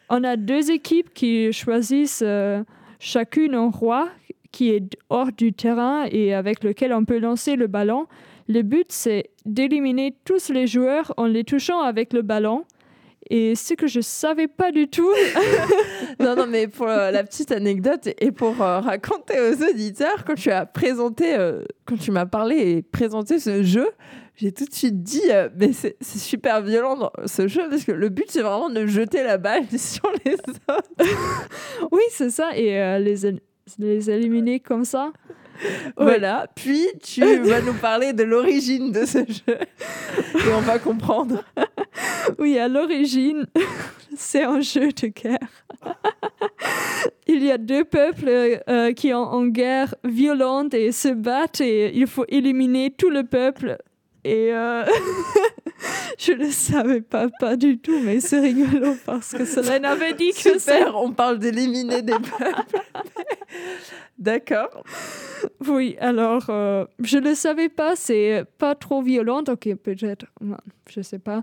On 0.09 0.23
a 0.23 0.37
deux 0.37 0.71
équipes 0.71 1.13
qui 1.13 1.53
choisissent 1.53 2.23
euh, 2.25 2.63
chacune 3.01 3.55
un 3.55 3.71
roi 3.71 4.09
qui 4.53 4.71
est 4.71 4.97
hors 5.11 5.33
du 5.33 5.53
terrain 5.53 6.07
et 6.11 6.35
avec 6.35 6.65
lequel 6.65 6.93
on 6.93 7.05
peut 7.05 7.19
lancer 7.19 7.57
le 7.57 7.67
ballon. 7.67 8.07
Le 8.49 8.63
but, 8.63 8.91
c'est 8.91 9.31
d'éliminer 9.45 10.17
tous 10.25 10.51
les 10.51 10.67
joueurs 10.67 11.13
en 11.17 11.27
les 11.27 11.45
touchant 11.45 11.81
avec 11.81 12.13
le 12.13 12.23
ballon. 12.23 12.65
Et 13.31 13.55
ce 13.55 13.75
que 13.75 13.87
je 13.87 14.01
savais 14.01 14.49
pas 14.49 14.73
du 14.73 14.89
tout, 14.89 15.13
Non, 16.21 16.35
non, 16.35 16.47
mais 16.47 16.67
pour 16.67 16.89
euh, 16.89 17.11
la 17.11 17.23
petite 17.25 17.53
anecdote 17.53 18.09
et 18.19 18.33
pour 18.33 18.63
euh, 18.63 18.81
raconter 18.81 19.39
aux 19.39 19.63
auditeurs, 19.69 20.25
quand 20.25 20.35
tu 20.35 20.51
as 20.51 20.67
présenté, 20.67 21.35
euh, 21.37 21.63
quand 21.85 21.97
tu 21.99 22.11
m'as 22.11 22.27
parlé 22.27 22.57
et 22.57 22.83
présenté 22.83 23.39
ce 23.39 23.63
jeu, 23.63 23.89
j'ai 24.35 24.53
tout 24.53 24.65
de 24.65 24.73
suite 24.73 25.03
dit, 25.03 25.23
mais 25.59 25.73
c'est 25.73 25.97
super 26.01 26.63
violent 26.63 27.11
ce 27.27 27.49
jeu 27.49 27.69
parce 27.69 27.85
que 27.85 27.91
le 27.91 28.09
but 28.09 28.27
c'est 28.29 28.43
vraiment 28.43 28.71
de 28.71 28.87
jeter 28.87 29.25
la 29.25 29.37
balle 29.37 29.65
sur 29.77 30.11
les 30.25 30.35
autres. 30.35 31.09
oui, 31.91 32.03
c'est 32.11 32.31
ça, 32.31 32.57
et 32.57 33.01
les, 33.01 33.27
él- 33.79 33.85
les 33.85 34.11
éliminer 34.11 34.61
comme 34.61 34.85
ça. 34.85 35.13
Voilà. 35.97 36.47
Puis 36.55 36.87
tu 37.03 37.21
vas 37.43 37.61
nous 37.61 37.75
parler 37.75 38.13
de 38.13 38.23
l'origine 38.23 38.93
de 38.93 39.05
ce 39.05 39.19
jeu 39.19 39.59
et 40.35 40.53
on 40.57 40.61
va 40.61 40.79
comprendre. 40.79 41.43
Oui, 42.39 42.59
à 42.59 42.69
l'origine, 42.69 43.47
c'est 44.15 44.45
un 44.45 44.61
jeu 44.61 44.89
de 44.93 45.07
guerre. 45.09 45.39
il 47.27 47.43
y 47.43 47.51
a 47.51 47.57
deux 47.59 47.85
peuples 47.85 48.29
euh, 48.69 48.93
qui 48.93 49.11
sont 49.11 49.17
en 49.17 49.47
guerre 49.47 49.95
violente 50.05 50.75
et 50.75 50.93
se 50.93 51.09
battent 51.09 51.63
et 51.63 51.97
il 51.97 52.07
faut 52.07 52.27
éliminer 52.29 52.91
tout 52.91 53.09
le 53.11 53.25
peuple. 53.25 53.79
Et 54.29 54.53
euh, 54.53 54.85
je 56.19 56.33
ne 56.33 56.51
savais 56.51 57.01
pas, 57.01 57.29
pas 57.41 57.57
du 57.57 57.79
tout, 57.79 57.99
mais 58.05 58.21
c'est 58.21 58.41
rigolo 58.41 58.95
parce 59.07 59.33
que 59.33 59.47
Solène 59.47 59.87
avait 59.87 60.13
dit 60.13 60.33
que. 60.33 60.59
Super, 60.59 60.95
on 60.97 61.13
parle 61.13 61.39
d'éliminer 61.39 62.03
des 62.03 62.13
peuples. 62.13 62.79
D'accord. 64.19 64.85
Oui, 65.67 65.97
alors, 65.99 66.45
euh, 66.51 66.85
je 66.99 67.17
ne 67.17 67.31
le 67.31 67.35
savais 67.35 67.71
pas, 67.71 67.97
c'est 67.97 68.45
pas 68.59 68.75
trop 68.75 69.01
violent, 69.01 69.43
ok, 69.49 69.75
peut-être, 69.77 70.27
non, 70.43 70.59
je 70.91 71.01
sais 71.01 71.19
pas, 71.19 71.43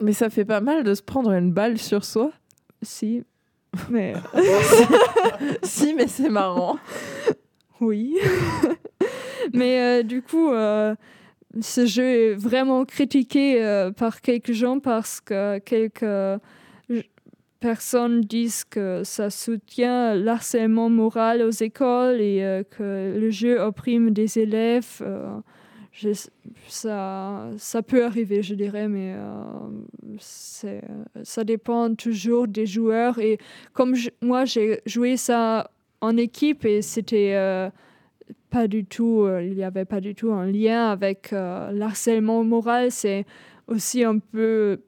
Mais 0.00 0.14
ça 0.14 0.30
fait 0.30 0.46
pas 0.46 0.62
mal 0.62 0.82
de 0.82 0.94
se 0.94 1.02
prendre 1.02 1.30
une 1.32 1.52
balle 1.52 1.76
sur 1.76 2.06
soi. 2.06 2.32
si. 2.80 3.22
Mais 3.90 4.14
si, 5.62 5.92
mais 5.92 6.06
c'est 6.08 6.30
marrant. 6.30 6.78
oui. 7.82 8.16
Mais 9.52 9.80
euh, 9.80 10.02
du 10.02 10.22
coup, 10.22 10.50
euh, 10.50 10.94
ce 11.60 11.86
jeu 11.86 12.04
est 12.04 12.34
vraiment 12.34 12.84
critiqué 12.84 13.62
euh, 13.62 13.90
par 13.90 14.20
quelques 14.20 14.52
gens 14.52 14.78
parce 14.78 15.20
que 15.20 15.58
quelques 15.58 16.02
euh, 16.04 16.38
personnes 17.58 18.20
disent 18.20 18.64
que 18.64 19.02
ça 19.04 19.30
soutient 19.30 20.14
l'harcèlement 20.14 20.88
moral 20.88 21.42
aux 21.42 21.50
écoles 21.50 22.20
et 22.20 22.42
euh, 22.42 22.62
que 22.62 23.18
le 23.18 23.30
jeu 23.30 23.60
opprime 23.60 24.10
des 24.12 24.38
élèves. 24.38 25.02
ça, 26.68 27.50
ça 27.58 27.82
peut 27.82 28.04
arriver, 28.04 28.42
je 28.42 28.54
dirais, 28.54 28.88
mais 28.88 29.14
ça 30.18 31.44
dépend 31.44 31.94
toujours 31.94 32.46
des 32.46 32.66
joueurs. 32.66 33.18
Et 33.18 33.38
comme 33.72 33.94
moi, 34.22 34.44
j'ai 34.44 34.80
joué 34.86 35.16
ça 35.16 35.70
en 36.00 36.16
équipe 36.16 36.64
et 36.64 36.80
c'était 36.80 37.70
pas 38.50 38.68
du 38.68 38.84
tout, 38.84 39.22
euh, 39.22 39.42
il 39.42 39.54
n'y 39.54 39.62
avait 39.64 39.84
pas 39.84 40.00
du 40.00 40.14
tout 40.14 40.32
un 40.32 40.46
lien 40.46 40.88
avec 40.90 41.32
euh, 41.32 41.70
l'harcèlement 41.72 42.44
moral. 42.44 42.90
C'est 42.90 43.24
aussi 43.68 44.04
un 44.04 44.18
peu 44.18 44.80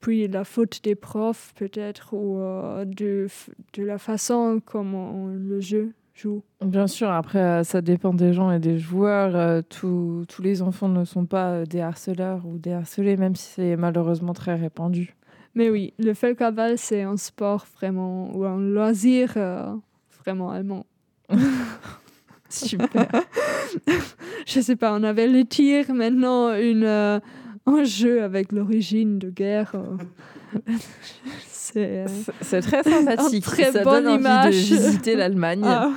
puis 0.00 0.28
la 0.28 0.44
faute 0.44 0.84
des 0.84 0.94
profs 0.94 1.52
peut-être 1.56 2.14
ou 2.14 2.38
euh, 2.38 2.84
de, 2.84 3.26
de 3.74 3.82
la 3.82 3.98
façon 3.98 4.60
comment 4.64 5.26
le 5.26 5.58
jeu 5.60 5.92
joue. 6.14 6.42
Bien 6.64 6.86
sûr, 6.86 7.10
après, 7.10 7.64
ça 7.64 7.80
dépend 7.80 8.14
des 8.14 8.32
gens 8.32 8.50
et 8.52 8.58
des 8.60 8.78
joueurs. 8.78 9.34
Euh, 9.34 9.60
tous- 9.68 10.24
tous 10.28 10.42
les 10.42 10.62
enfants 10.62 10.88
ne 10.88 11.04
sont 11.04 11.26
pas 11.26 11.64
des 11.64 11.80
harceleurs 11.80 12.46
ou 12.46 12.58
des 12.58 12.72
harcelés, 12.72 13.16
même 13.16 13.34
si 13.34 13.50
c'est 13.54 13.76
malheureusement 13.76 14.34
très 14.34 14.54
répandu. 14.54 15.16
Mais 15.54 15.68
oui, 15.70 15.94
le 15.98 16.14
Feldkabel, 16.14 16.78
c'est 16.78 17.02
un 17.02 17.16
sport 17.16 17.66
vraiment 17.74 18.30
ou 18.36 18.44
un 18.44 18.60
loisir 18.60 19.32
euh, 19.36 19.74
vraiment 20.24 20.50
allemand. 20.50 20.86
Super. 22.48 23.06
Je 24.46 24.60
sais 24.60 24.76
pas, 24.76 24.92
on 24.94 25.02
avait 25.02 25.26
le 25.28 25.44
tir, 25.44 25.92
maintenant 25.92 26.54
une, 26.54 26.84
euh, 26.84 27.20
un 27.66 27.84
jeu 27.84 28.22
avec 28.22 28.52
l'origine 28.52 29.18
de 29.18 29.30
guerre. 29.30 29.72
euh. 29.74 30.62
c'est. 31.46 32.04
euh, 32.04 32.06
C'est- 32.08 32.32
c'est 32.40 32.60
très 32.62 32.82
sympathique. 32.82 33.44
Très 33.46 33.72
ça 33.72 33.84
bonne 33.84 34.04
donne 34.04 34.12
envie 34.14 34.20
image. 34.22 34.54
de 34.54 34.60
visiter 34.60 35.14
l'Allemagne. 35.16 35.62
ah. 35.64 35.90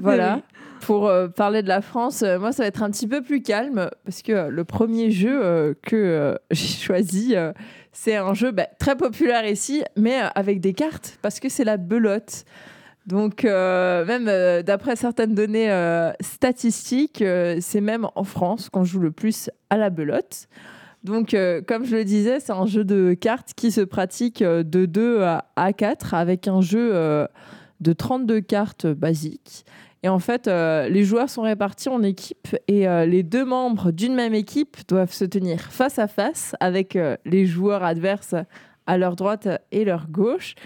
Voilà. 0.00 0.42
Pour 0.80 1.08
euh, 1.08 1.28
parler 1.28 1.62
de 1.62 1.68
la 1.68 1.80
France, 1.82 2.22
moi, 2.40 2.52
ça 2.52 2.62
va 2.62 2.66
être 2.68 2.82
un 2.82 2.90
petit 2.90 3.06
peu 3.08 3.20
plus 3.20 3.42
calme 3.42 3.90
parce 4.04 4.22
que 4.22 4.48
le 4.48 4.64
premier 4.64 5.10
jeu 5.10 5.76
que 5.82 6.38
j'ai 6.50 6.66
choisi, 6.68 7.34
c'est 7.92 8.16
un 8.16 8.32
jeu 8.32 8.52
bah, 8.52 8.66
très 8.78 8.96
populaire 8.96 9.46
ici, 9.46 9.82
mais 9.96 10.18
avec 10.34 10.60
des 10.60 10.72
cartes 10.72 11.18
parce 11.20 11.40
que 11.40 11.48
c'est 11.48 11.64
la 11.64 11.76
belote. 11.76 12.44
Donc, 13.08 13.46
euh, 13.46 14.04
même 14.04 14.28
euh, 14.28 14.62
d'après 14.62 14.94
certaines 14.94 15.34
données 15.34 15.72
euh, 15.72 16.12
statistiques, 16.20 17.24
c'est 17.60 17.80
même 17.80 18.06
en 18.14 18.24
France 18.24 18.68
qu'on 18.68 18.84
joue 18.84 19.00
le 19.00 19.10
plus 19.10 19.50
à 19.70 19.78
la 19.78 19.88
belote. 19.88 20.46
Donc, 21.04 21.34
comme 21.66 21.84
je 21.84 21.96
le 21.96 22.04
disais, 22.04 22.38
c'est 22.40 22.52
un 22.52 22.66
jeu 22.66 22.84
de 22.84 23.14
cartes 23.14 23.52
qui 23.56 23.70
se 23.70 23.80
pratique 23.80 24.42
de 24.42 24.84
2 24.84 25.22
à, 25.22 25.46
à 25.56 25.72
4 25.72 26.12
avec 26.12 26.48
un 26.48 26.60
jeu 26.60 26.92
de 27.80 27.92
32 27.92 28.40
cartes 28.40 28.86
basiques. 28.86 29.64
Et 30.02 30.08
en 30.08 30.18
fait, 30.18 30.48
les 30.48 31.04
joueurs 31.04 31.30
sont 31.30 31.42
répartis 31.42 31.88
en 31.88 32.02
équipes 32.02 32.48
et 32.66 32.86
les 33.06 33.22
deux 33.22 33.44
membres 33.44 33.92
d'une 33.92 34.16
même 34.16 34.34
équipe 34.34 34.76
doivent 34.88 35.12
se 35.12 35.24
tenir 35.24 35.60
face 35.60 36.00
à 36.00 36.08
face 36.08 36.56
avec 36.58 36.98
les 37.24 37.46
joueurs 37.46 37.84
adverses 37.84 38.34
à 38.88 38.98
leur 38.98 39.14
droite 39.14 39.48
et 39.70 39.84
leur 39.84 40.08
gauche. 40.08 40.56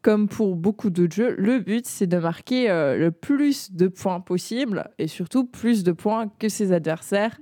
Comme 0.00 0.28
pour 0.28 0.54
beaucoup 0.54 0.90
d'autres 0.90 1.14
jeux, 1.14 1.34
le 1.36 1.58
but 1.58 1.84
c'est 1.86 2.06
de 2.06 2.18
marquer 2.18 2.70
euh, 2.70 2.96
le 2.96 3.10
plus 3.10 3.72
de 3.72 3.88
points 3.88 4.20
possible 4.20 4.88
et 4.98 5.08
surtout 5.08 5.44
plus 5.44 5.82
de 5.82 5.90
points 5.90 6.30
que 6.38 6.48
ses 6.48 6.72
adversaires. 6.72 7.36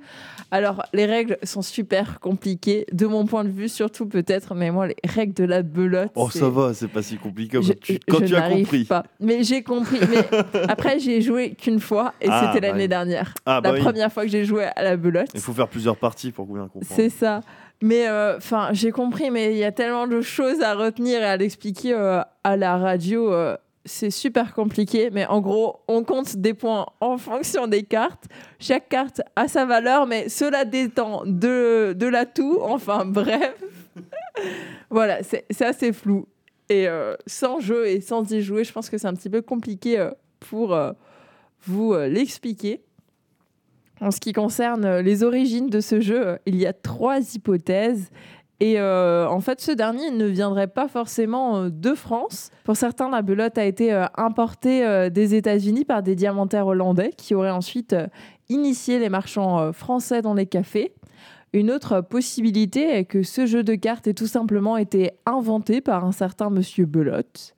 Alors 0.50 0.82
les 0.94 1.04
règles 1.04 1.36
sont 1.42 1.60
super 1.60 2.18
compliquées 2.18 2.86
de 2.92 3.06
mon 3.06 3.26
point 3.26 3.44
de 3.44 3.50
vue, 3.50 3.68
surtout 3.68 4.06
peut-être, 4.06 4.54
mais 4.54 4.70
moi 4.70 4.86
les 4.86 4.96
règles 5.06 5.34
de 5.34 5.44
la 5.44 5.62
belote. 5.62 6.12
Oh, 6.14 6.30
ça 6.30 6.48
va, 6.48 6.72
c'est 6.72 6.88
pas 6.88 7.02
si 7.02 7.18
compliqué 7.18 7.58
je- 7.60 7.72
quand 7.72 7.80
tu, 7.80 7.98
quand 8.08 8.18
je 8.20 8.24
tu 8.26 8.36
as 8.36 8.48
compris. 8.48 8.84
Pas. 8.84 9.02
Mais 9.20 9.42
j'ai 9.42 9.62
compris. 9.62 9.98
Mais 10.10 10.26
après, 10.68 10.98
j'ai 10.98 11.20
joué 11.20 11.50
qu'une 11.54 11.80
fois 11.80 12.14
et 12.22 12.26
Ah, 12.30 12.46
c'était 12.54 12.60
bah 12.62 12.68
l'année 12.72 12.84
oui. 12.84 12.88
dernière. 12.88 13.34
Ah, 13.44 13.60
bah 13.60 13.68
la 13.70 13.74
oui. 13.74 13.80
première 13.82 14.10
fois 14.12 14.22
que 14.24 14.30
j'ai 14.30 14.44
joué 14.46 14.64
à 14.64 14.82
la 14.82 14.96
belote. 14.96 15.28
Il 15.34 15.40
faut 15.40 15.52
faire 15.52 15.68
plusieurs 15.68 15.96
parties 15.98 16.32
pour 16.32 16.46
bien 16.46 16.62
comprendre. 16.68 16.84
C'est 16.94 17.10
ça. 17.10 17.40
Mais 17.82 18.08
euh, 18.08 18.38
enfin, 18.38 18.70
j'ai 18.72 18.90
compris, 18.90 19.30
mais 19.30 19.52
il 19.52 19.58
y 19.58 19.64
a 19.64 19.72
tellement 19.72 20.06
de 20.06 20.20
choses 20.20 20.62
à 20.62 20.74
retenir 20.74 21.20
et 21.20 21.26
à 21.26 21.36
l'expliquer 21.36 21.92
euh, 21.92 22.22
à 22.42 22.56
la 22.56 22.78
radio. 22.78 23.32
euh, 23.32 23.56
c'est 23.84 24.10
super 24.10 24.52
compliqué, 24.52 25.10
mais 25.12 25.26
en 25.26 25.40
gros, 25.40 25.80
on 25.86 26.02
compte 26.02 26.36
des 26.36 26.54
points 26.54 26.86
en 27.00 27.18
fonction 27.18 27.68
des 27.68 27.84
cartes. 27.84 28.24
Chaque 28.58 28.88
carte 28.88 29.20
a 29.36 29.46
sa 29.46 29.64
valeur, 29.64 30.06
mais 30.06 30.28
cela 30.28 30.64
dépend 30.64 31.22
de, 31.24 31.92
de 31.96 32.06
l'atout. 32.06 32.58
Enfin, 32.62 33.04
bref. 33.06 33.54
voilà, 34.90 35.22
c'est 35.22 35.62
assez 35.62 35.92
flou. 35.92 36.26
Et 36.68 36.88
sans 37.28 37.60
jeu 37.60 37.86
et 37.86 38.00
sans 38.00 38.28
y 38.32 38.42
jouer, 38.42 38.64
je 38.64 38.72
pense 38.72 38.90
que 38.90 38.98
c'est 38.98 39.06
un 39.06 39.14
petit 39.14 39.30
peu 39.30 39.40
compliqué 39.40 40.04
pour 40.40 40.76
vous 41.62 41.94
l'expliquer. 41.94 42.82
En 44.00 44.10
ce 44.10 44.20
qui 44.20 44.32
concerne 44.32 44.84
euh, 44.84 45.02
les 45.02 45.22
origines 45.22 45.68
de 45.68 45.80
ce 45.80 46.00
jeu, 46.00 46.26
euh, 46.26 46.36
il 46.46 46.56
y 46.56 46.66
a 46.66 46.72
trois 46.72 47.20
hypothèses. 47.34 48.10
Et 48.60 48.78
euh, 48.78 49.28
en 49.28 49.40
fait, 49.40 49.60
ce 49.60 49.72
dernier 49.72 50.10
ne 50.10 50.26
viendrait 50.26 50.66
pas 50.66 50.88
forcément 50.88 51.68
de 51.68 51.94
France. 51.94 52.50
Pour 52.64 52.76
certains, 52.76 53.10
la 53.10 53.20
belote 53.20 53.58
a 53.58 53.64
été 53.66 53.92
importée 54.16 55.10
des 55.10 55.34
États-Unis 55.34 55.84
par 55.84 56.02
des 56.02 56.14
diamantaires 56.14 56.66
hollandais 56.66 57.10
qui 57.18 57.34
auraient 57.34 57.50
ensuite 57.50 57.94
initié 58.48 58.98
les 58.98 59.10
marchands 59.10 59.74
français 59.74 60.22
dans 60.22 60.32
les 60.32 60.46
cafés. 60.46 60.94
Une 61.52 61.70
autre 61.70 62.00
possibilité 62.00 62.96
est 62.96 63.04
que 63.04 63.22
ce 63.22 63.44
jeu 63.44 63.62
de 63.62 63.74
cartes 63.74 64.06
ait 64.06 64.14
tout 64.14 64.26
simplement 64.26 64.78
été 64.78 65.10
inventé 65.26 65.82
par 65.82 66.06
un 66.06 66.12
certain 66.12 66.48
monsieur 66.48 66.86
Belote. 66.86 67.54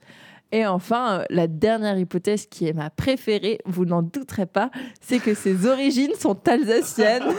Et 0.50 0.66
enfin, 0.66 1.24
la 1.28 1.46
dernière 1.46 1.98
hypothèse 1.98 2.46
qui 2.46 2.66
est 2.66 2.72
ma 2.72 2.88
préférée, 2.88 3.58
vous 3.66 3.84
n'en 3.84 4.02
douterez 4.02 4.46
pas, 4.46 4.70
c'est 5.00 5.18
que 5.18 5.34
ses 5.34 5.66
origines 5.66 6.14
sont 6.18 6.38
alsaciennes 6.48 7.24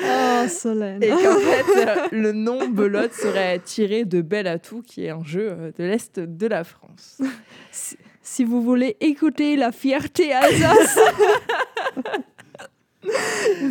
Oh, 0.00 0.48
Solène. 0.48 1.02
et 1.02 1.08
qu'en 1.08 1.36
fait, 1.36 1.86
euh, 1.86 2.06
le 2.12 2.32
nom 2.32 2.68
Belote 2.68 3.12
serait 3.12 3.58
tiré 3.58 4.04
de 4.04 4.20
Bel 4.22 4.46
Atout, 4.46 4.82
qui 4.82 5.04
est 5.04 5.10
un 5.10 5.24
jeu 5.24 5.50
euh, 5.50 5.72
de 5.78 5.84
l'Est 5.84 6.20
de 6.20 6.46
la 6.46 6.64
France. 6.64 7.20
Si 8.22 8.44
vous 8.44 8.60
voulez 8.62 8.96
écouter 9.00 9.56
la 9.56 9.72
fierté 9.72 10.32
Alsace, 10.32 10.98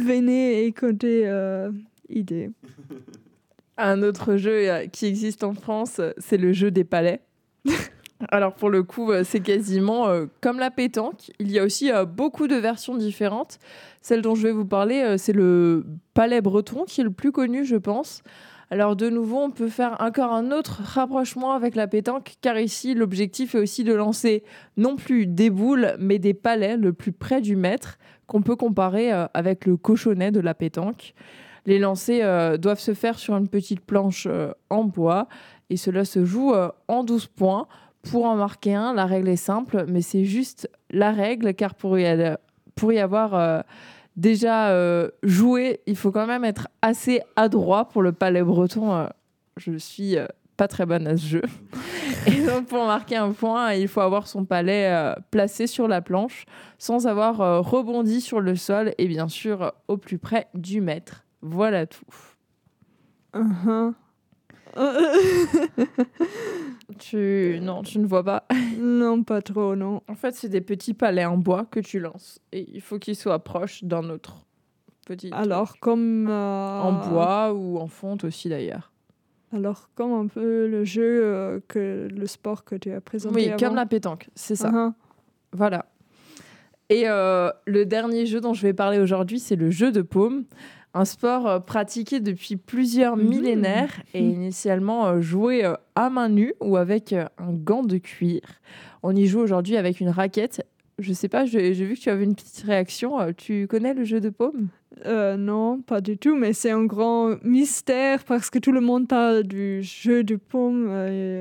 venez 0.05 0.65
écouter 0.65 1.23
euh, 1.25 1.71
Idée. 2.09 2.49
Un 3.77 4.01
autre 4.01 4.37
jeu 4.37 4.69
euh, 4.69 4.87
qui 4.87 5.05
existe 5.05 5.43
en 5.43 5.53
France, 5.53 6.01
c'est 6.17 6.37
le 6.37 6.53
jeu 6.53 6.71
des 6.71 6.83
palais. 6.83 7.21
Alors 8.29 8.53
pour 8.53 8.69
le 8.69 8.81
coup, 8.83 9.11
euh, 9.11 9.23
c'est 9.23 9.41
quasiment 9.41 10.07
euh, 10.07 10.25
comme 10.41 10.59
la 10.59 10.71
pétanque. 10.71 11.31
Il 11.39 11.51
y 11.51 11.59
a 11.59 11.63
aussi 11.63 11.91
euh, 11.91 12.05
beaucoup 12.05 12.47
de 12.47 12.55
versions 12.55 12.95
différentes. 12.95 13.59
Celle 14.01 14.21
dont 14.21 14.33
je 14.33 14.43
vais 14.43 14.51
vous 14.51 14.65
parler, 14.65 15.17
c'est 15.17 15.33
le 15.33 15.85
palais 16.13 16.41
breton 16.41 16.85
qui 16.85 17.01
est 17.01 17.03
le 17.03 17.11
plus 17.11 17.31
connu, 17.31 17.65
je 17.65 17.75
pense. 17.75 18.23
Alors 18.69 18.95
de 18.95 19.09
nouveau, 19.09 19.37
on 19.37 19.51
peut 19.51 19.67
faire 19.67 19.97
encore 19.99 20.33
un 20.33 20.51
autre 20.51 20.81
rapprochement 20.83 21.51
avec 21.51 21.75
la 21.75 21.87
pétanque, 21.87 22.35
car 22.41 22.57
ici, 22.57 22.93
l'objectif 22.93 23.55
est 23.55 23.59
aussi 23.59 23.83
de 23.83 23.93
lancer 23.93 24.43
non 24.77 24.95
plus 24.95 25.25
des 25.25 25.49
boules, 25.49 25.95
mais 25.99 26.19
des 26.19 26.33
palais 26.33 26.77
le 26.77 26.93
plus 26.93 27.11
près 27.11 27.41
du 27.41 27.55
maître, 27.55 27.97
qu'on 28.27 28.41
peut 28.41 28.55
comparer 28.55 29.11
avec 29.11 29.65
le 29.65 29.77
cochonnet 29.77 30.31
de 30.31 30.39
la 30.39 30.53
pétanque. 30.53 31.13
Les 31.65 31.79
lancers 31.79 32.57
doivent 32.59 32.79
se 32.79 32.93
faire 32.93 33.19
sur 33.19 33.35
une 33.35 33.47
petite 33.47 33.81
planche 33.81 34.27
en 34.69 34.83
bois, 34.85 35.27
et 35.69 35.77
cela 35.77 36.05
se 36.05 36.23
joue 36.23 36.53
en 36.87 37.03
12 37.03 37.27
points. 37.27 37.67
Pour 38.11 38.25
en 38.25 38.35
marquer 38.35 38.75
un, 38.75 38.93
la 38.93 39.05
règle 39.05 39.29
est 39.29 39.35
simple, 39.35 39.85
mais 39.87 40.01
c'est 40.01 40.25
juste 40.25 40.69
la 40.91 41.11
règle, 41.11 41.53
car 41.53 41.75
pour 41.75 41.97
y, 41.99 42.05
aller- 42.05 42.35
pour 42.75 42.91
y 42.93 42.99
avoir 42.99 43.33
euh, 43.35 43.61
déjà 44.15 44.69
euh, 44.69 45.09
joué, 45.23 45.81
il 45.87 45.95
faut 45.95 46.11
quand 46.11 46.27
même 46.27 46.43
être 46.45 46.67
assez 46.81 47.21
adroit 47.35 47.89
pour 47.89 48.01
le 48.01 48.11
palais 48.11 48.43
breton. 48.43 48.93
euh, 48.93 49.07
je 49.57 49.77
suis 49.77 50.17
euh, 50.17 50.25
pas 50.55 50.67
très 50.67 50.85
bonne 50.85 51.07
à 51.07 51.17
ce 51.17 51.25
jeu. 51.25 51.41
Et 52.27 52.45
donc, 52.45 52.67
pour 52.67 52.85
marquer 52.85 53.15
un 53.15 53.31
point, 53.31 53.73
il 53.73 53.87
faut 53.87 54.01
avoir 54.01 54.27
son 54.27 54.43
palais 54.43 55.13
placé 55.31 55.65
sur 55.67 55.87
la 55.87 56.01
planche, 56.01 56.45
sans 56.77 57.07
avoir 57.07 57.63
rebondi 57.63 58.19
sur 58.21 58.41
le 58.41 58.55
sol, 58.55 58.93
et 58.97 59.07
bien 59.07 59.27
sûr 59.29 59.71
au 59.87 59.97
plus 59.97 60.17
près 60.17 60.47
du 60.53 60.81
maître. 60.81 61.23
Voilà 61.41 61.85
tout. 61.85 62.03
Uh-huh. 63.33 63.93
Tu... 66.99 67.59
Non, 67.61 67.83
tu 67.83 67.99
ne 67.99 68.07
vois 68.07 68.23
pas. 68.23 68.45
non, 68.79 69.23
pas 69.23 69.41
trop, 69.41 69.75
non. 69.75 70.01
En 70.07 70.15
fait, 70.15 70.33
c'est 70.35 70.49
des 70.49 70.61
petits 70.61 70.93
palais 70.93 71.25
en 71.25 71.37
bois 71.37 71.65
que 71.69 71.79
tu 71.79 71.99
lances. 71.99 72.39
Et 72.51 72.67
il 72.73 72.81
faut 72.81 72.97
qu'ils 72.97 73.15
soient 73.15 73.39
proches 73.39 73.83
d'un 73.83 74.09
autre 74.09 74.45
petit. 75.05 75.29
Alors, 75.33 75.79
comme. 75.79 76.27
euh, 76.29 76.81
En 76.81 77.09
bois 77.09 77.53
ou 77.53 77.77
en 77.77 77.87
fonte 77.87 78.23
aussi 78.23 78.49
d'ailleurs. 78.49 78.91
Alors, 79.53 79.89
comme 79.95 80.13
un 80.13 80.27
peu 80.27 80.67
le 80.67 80.83
jeu, 80.83 81.21
euh, 81.23 81.59
que 81.67 82.07
le 82.11 82.27
sport 82.27 82.63
que 82.63 82.75
tu 82.75 82.91
as 82.91 83.01
présenté 83.01 83.35
Oui, 83.35 83.47
avant. 83.49 83.57
comme 83.57 83.75
la 83.75 83.85
pétanque, 83.85 84.29
c'est 84.35 84.55
ça. 84.55 84.71
Uh-huh. 84.71 84.93
Voilà. 85.53 85.85
Et 86.89 87.03
euh, 87.07 87.49
le 87.65 87.85
dernier 87.85 88.25
jeu 88.25 88.39
dont 88.41 88.53
je 88.53 88.61
vais 88.61 88.73
parler 88.73 88.99
aujourd'hui, 88.99 89.39
c'est 89.39 89.55
le 89.57 89.71
jeu 89.71 89.91
de 89.91 90.01
paume. 90.01 90.45
Un 90.97 91.05
sport 91.05 91.47
euh, 91.47 91.59
pratiqué 91.59 92.19
depuis 92.19 92.55
plusieurs 92.55 93.17
Mhm. 93.17 93.27
millénaires 93.29 94.01
et 94.15 94.27
initialement 94.27 95.05
euh, 95.07 95.21
joué 95.21 95.63
euh, 95.63 95.75
à 95.95 96.09
main 96.09 96.27
nue 96.27 96.53
ou 96.59 96.75
avec 96.75 97.13
un 97.13 97.29
gant 97.53 97.83
de 97.83 97.97
cuir. 97.99 98.41
On 99.03 99.15
y 99.15 99.27
joue 99.27 99.39
aujourd'hui 99.39 99.77
avec 99.77 99.99
une 99.99 100.09
raquette. 100.09 100.65
Je 100.97 101.13
sais 101.13 101.27
pas, 101.29 101.45
j'ai 101.45 101.71
vu 101.73 101.93
que 101.93 101.99
tu 101.99 102.09
avais 102.09 102.23
une 102.23 102.33
petite 102.33 102.63
réaction. 102.65 103.31
Tu 103.33 103.67
connais 103.67 103.93
le 103.93 104.03
jeu 104.05 104.19
de 104.19 104.29
paume? 104.29 104.69
Euh, 105.05 105.37
non, 105.37 105.79
pas 105.81 106.01
du 106.01 106.17
tout, 106.17 106.35
mais 106.35 106.53
c'est 106.53 106.71
un 106.71 106.85
grand 106.85 107.35
mystère 107.43 108.23
parce 108.23 108.49
que 108.49 108.57
tout 108.57 108.71
le 108.71 108.81
monde 108.81 109.07
parle 109.07 109.43
du 109.43 109.83
jeu 109.83 110.23
de 110.23 110.35
paume. 110.35 110.87
et, 110.87 110.89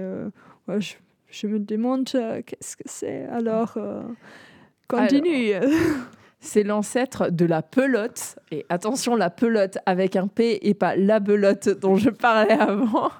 euh, 0.04 0.28
ouais, 0.68 0.82
je, 0.82 0.96
je 1.30 1.46
me 1.46 1.58
demande 1.58 2.06
euh, 2.14 2.42
qu'est-ce 2.44 2.76
que 2.76 2.82
c'est? 2.84 3.24
Alors, 3.32 3.78
continue. 4.88 5.52
C'est 6.46 6.62
l'ancêtre 6.62 7.30
de 7.32 7.44
la 7.44 7.60
pelote. 7.60 8.38
Et 8.52 8.64
attention, 8.68 9.16
la 9.16 9.30
pelote 9.30 9.78
avec 9.84 10.14
un 10.14 10.28
P 10.28 10.60
et 10.62 10.74
pas 10.74 10.94
la 10.94 11.18
belote 11.18 11.68
dont 11.68 11.96
je 11.96 12.08
parlais 12.08 12.52
avant. 12.58 13.10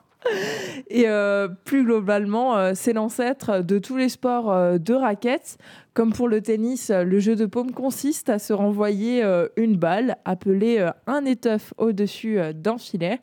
Et 0.88 1.04
euh, 1.08 1.48
plus 1.64 1.84
globalement, 1.84 2.56
euh, 2.56 2.72
c'est 2.74 2.92
l'ancêtre 2.92 3.64
de 3.64 3.78
tous 3.78 3.96
les 3.96 4.08
sports 4.08 4.52
euh, 4.52 4.78
de 4.78 4.94
raquettes. 4.94 5.58
Comme 5.92 6.12
pour 6.12 6.28
le 6.28 6.40
tennis, 6.40 6.90
le 6.90 7.18
jeu 7.18 7.34
de 7.34 7.46
paume 7.46 7.72
consiste 7.72 8.28
à 8.28 8.38
se 8.38 8.52
renvoyer 8.52 9.24
une 9.56 9.76
balle 9.76 10.18
appelée 10.26 10.86
un 11.06 11.24
étoffe 11.24 11.72
au-dessus 11.78 12.38
d'un 12.54 12.76
filet. 12.76 13.22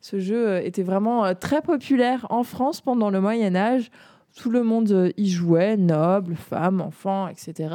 Ce 0.00 0.18
jeu 0.18 0.56
était 0.64 0.82
vraiment 0.82 1.34
très 1.34 1.60
populaire 1.60 2.26
en 2.30 2.42
France 2.42 2.80
pendant 2.80 3.10
le 3.10 3.20
Moyen 3.20 3.54
Âge. 3.54 3.90
Tout 4.34 4.48
le 4.48 4.62
monde 4.62 5.12
y 5.18 5.28
jouait, 5.28 5.76
nobles, 5.76 6.34
femmes, 6.34 6.80
enfants, 6.80 7.28
etc. 7.28 7.68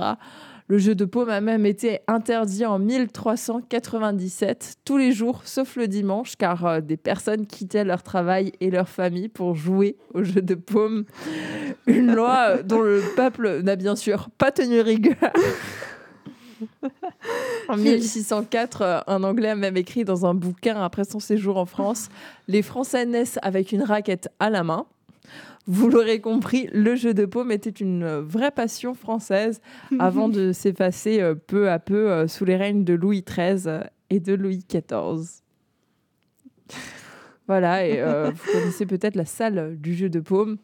Le 0.70 0.78
jeu 0.78 0.94
de 0.94 1.04
paume 1.04 1.30
a 1.30 1.42
même 1.42 1.66
été 1.66 2.02
interdit 2.08 2.64
en 2.64 2.78
1397, 2.78 4.76
tous 4.86 4.98
les 4.98 5.12
jours, 5.12 5.42
sauf 5.44 5.76
le 5.76 5.88
dimanche, 5.88 6.36
car 6.36 6.64
euh, 6.64 6.80
des 6.80 6.96
personnes 6.96 7.48
quittaient 7.48 7.84
leur 7.84 8.04
travail 8.04 8.52
et 8.62 8.70
leur 8.70 8.88
famille 8.88 9.30
pour 9.30 9.56
jouer 9.56 9.98
au 10.14 10.24
jeu 10.24 10.44
de 10.44 10.54
paume. 10.54 11.06
Une 11.88 12.14
loi 12.14 12.50
euh, 12.50 12.62
dont 12.62 12.82
le 12.82 13.02
peuple 13.16 13.64
n'a 13.64 13.76
bien 13.76 13.96
sûr 13.96 14.30
pas 14.38 14.52
tenu 14.52 14.82
rigueur. 14.82 15.16
En 17.68 17.76
1604, 17.76 18.82
euh, 18.82 19.00
un 19.08 19.24
Anglais 19.24 19.50
a 19.50 19.56
même 19.56 19.78
écrit 19.78 20.04
dans 20.04 20.28
un 20.28 20.36
bouquin 20.36 20.84
après 20.84 21.04
son 21.04 21.20
séjour 21.20 21.58
en 21.58 21.66
France 21.66 22.10
Les 22.48 22.62
Français 22.62 23.08
naissent 23.08 23.40
avec 23.42 23.72
une 23.72 23.82
raquette 23.82 24.30
à 24.40 24.52
la 24.52 24.64
main. 24.64 24.86
Vous 25.68 25.90
l'aurez 25.90 26.20
compris, 26.20 26.68
le 26.74 26.96
jeu 26.96 27.14
de 27.14 27.26
paume 27.26 27.52
était 27.52 27.70
une 27.70 28.20
vraie 28.20 28.52
passion 28.52 28.94
française 28.94 29.62
avant 30.00 30.30
de 30.30 30.52
s'effacer 30.52 31.22
euh, 31.22 31.36
peu 31.36 31.70
à 31.70 31.80
peu 31.80 32.12
euh, 32.12 32.28
sous 32.28 32.46
les 32.46 32.56
règnes 32.56 32.84
de 32.84 32.94
Louis 32.94 33.24
XIII 33.24 33.64
euh, 33.68 33.84
et 34.10 34.20
de 34.20 34.34
Louis 34.34 34.66
XIV. 34.68 35.42
Voilà, 37.50 37.84
et 37.84 38.00
euh, 38.00 38.30
vous 38.36 38.52
connaissez 38.52 38.86
peut-être 38.86 39.16
la 39.16 39.26
salle 39.26 39.76
du 39.80 39.96
jeu 39.96 40.08
de 40.08 40.20
paume, 40.20 40.58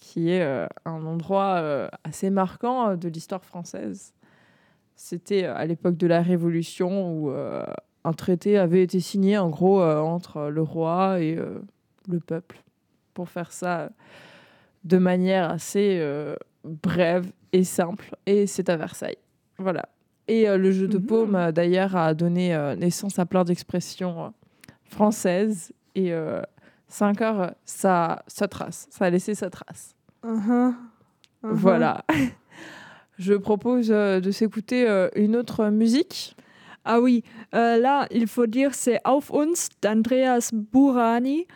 qui 0.00 0.30
est 0.30 0.42
euh, 0.42 0.66
un 0.84 1.06
endroit 1.06 1.58
euh, 1.60 1.88
assez 2.02 2.30
marquant 2.30 2.96
de 2.96 3.08
l'histoire 3.08 3.44
française. 3.44 4.12
C'était 4.96 5.44
à 5.44 5.64
l'époque 5.66 5.96
de 5.96 6.06
la 6.08 6.22
Révolution 6.22 7.12
où 7.12 7.30
un 7.30 8.12
traité 8.14 8.56
avait 8.56 8.82
été 8.82 8.98
signé 8.98 9.36
en 9.36 9.50
gros 9.50 9.82
entre 9.82 10.48
le 10.48 10.62
roi 10.62 11.20
et 11.20 11.36
le 12.08 12.20
peuple 12.20 12.62
pour 13.16 13.28
faire 13.30 13.50
ça 13.50 13.90
de 14.84 14.98
manière 14.98 15.50
assez 15.50 15.96
euh, 16.00 16.36
brève 16.64 17.26
et 17.52 17.64
simple. 17.64 18.14
Et 18.26 18.46
c'est 18.46 18.68
à 18.68 18.76
Versailles. 18.76 19.18
Voilà. 19.58 19.88
Et 20.28 20.48
euh, 20.48 20.58
le 20.58 20.70
jeu 20.70 20.86
de 20.86 20.98
Mhm. 20.98 21.06
paume, 21.06 21.34
euh, 21.34 21.50
d'ailleurs, 21.50 21.96
a 21.96 22.12
donné 22.14 22.56
naissance 22.78 23.18
à 23.18 23.26
plein 23.26 23.42
d'expressions 23.44 24.32
françaises. 24.84 25.72
Et 25.94 26.12
ça 26.88 27.06
a 27.06 27.10
encore 27.10 27.40
euh, 27.40 27.50
sa, 27.64 28.22
sa 28.26 28.46
trace. 28.48 28.86
Ça 28.90 29.06
a 29.06 29.10
laissé 29.10 29.34
sa 29.34 29.48
trace. 29.50 29.94
Uh-huh. 30.22 30.72
Uh-huh. 30.72 30.74
Voilà. 31.42 32.04
Je 33.18 33.32
propose 33.34 33.88
de 33.88 34.30
s'écouter 34.30 34.86
une 35.16 35.36
autre 35.36 35.70
musique. 35.70 36.36
Ah 36.84 37.00
oui, 37.00 37.24
là, 37.52 38.06
il 38.10 38.26
faut 38.26 38.46
dire, 38.46 38.74
c'est 38.74 39.00
Auf 39.06 39.32
uns 39.32 39.70
d'Andreas 39.80 40.50
Burani. 40.52 41.46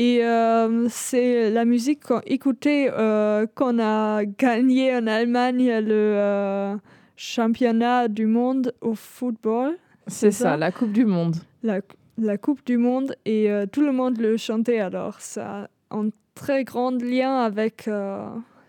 Et 0.00 0.24
euh, 0.24 0.86
c'est 0.88 1.50
la 1.50 1.64
musique 1.64 2.04
qu'on 2.04 2.20
écoutait 2.24 2.88
euh, 2.92 3.46
quand 3.56 3.74
on 3.74 3.78
a 3.80 4.24
gagné 4.24 4.94
en 4.94 5.08
Allemagne 5.08 5.66
le 5.80 5.90
euh, 5.92 6.76
championnat 7.16 8.06
du 8.06 8.26
monde 8.26 8.72
au 8.80 8.94
football, 8.94 9.76
C'est 10.06 10.30
ça, 10.30 10.50
ça? 10.50 10.56
la 10.56 10.70
Coupe 10.70 10.92
du 10.92 11.04
Monde. 11.04 11.34
la, 11.64 11.80
la 12.16 12.38
Coupe 12.38 12.64
du 12.64 12.76
Monde, 12.78 13.16
et 13.24 13.50
euh, 13.50 13.66
tout 13.66 13.80
le 13.80 13.90
monde 13.90 14.18
le 14.18 14.36
chantait. 14.36 14.78
Alors, 14.78 15.20
ça 15.20 15.68
a 15.90 15.96
un 15.96 16.10
très 16.36 16.62
grand 16.62 16.92
lien 17.02 17.34
avec 17.40 17.90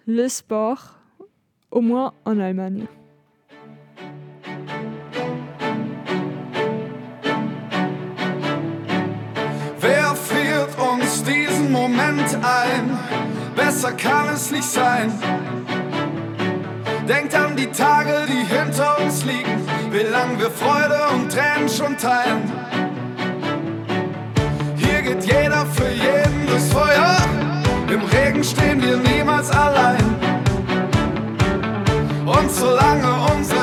le 0.08 0.28
sport, 0.28 0.98
au 1.70 1.82
moins 1.82 2.14
en 2.26 2.40
Allemagne. 2.40 2.88
Moment 12.32 12.46
ein? 12.46 13.00
Besser 13.56 13.92
kann 13.94 14.30
es 14.34 14.52
nicht 14.52 14.70
sein. 14.70 15.12
Denkt 17.08 17.34
an 17.34 17.56
die 17.56 17.68
Tage, 17.68 18.26
die 18.28 18.46
hinter 18.46 19.00
uns 19.00 19.26
liegen, 19.26 19.66
wie 19.92 20.04
lang 20.12 20.38
wir 20.38 20.52
Freude 20.52 21.00
und 21.14 21.32
Tränen 21.32 21.68
schon 21.70 21.98
teilen. 21.98 22.52
Hier 24.76 25.02
geht 25.02 25.24
jeder 25.24 25.66
für 25.66 25.90
jeden 25.90 26.48
durchs 26.48 26.72
Feuer. 26.72 27.18
Im 27.92 28.02
Regen 28.02 28.44
stehen 28.44 28.82
wir 28.82 28.98
niemals 28.98 29.50
allein. 29.50 30.04
Und 32.26 32.52
solange 32.52 33.10
unsere 33.36 33.59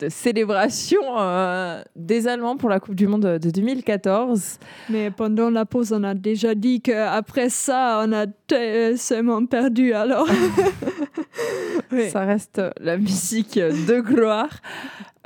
de 0.00 0.08
célébration 0.08 1.00
euh, 1.18 1.82
des 1.96 2.26
Allemands 2.26 2.56
pour 2.56 2.68
la 2.68 2.80
Coupe 2.80 2.94
du 2.94 3.06
Monde 3.06 3.38
de 3.38 3.50
2014. 3.50 4.58
Mais 4.88 5.10
pendant 5.10 5.50
la 5.50 5.64
pause, 5.64 5.92
on 5.92 6.02
a 6.02 6.14
déjà 6.14 6.54
dit 6.54 6.80
qu'après 6.80 7.50
ça, 7.50 8.04
on 8.04 8.12
a 8.12 8.26
tellement 8.26 9.44
perdu 9.46 9.92
alors. 9.92 10.26
oui. 11.92 12.10
Ça 12.10 12.20
reste 12.24 12.60
la 12.80 12.96
musique 12.96 13.58
de 13.58 14.00
gloire. 14.00 14.60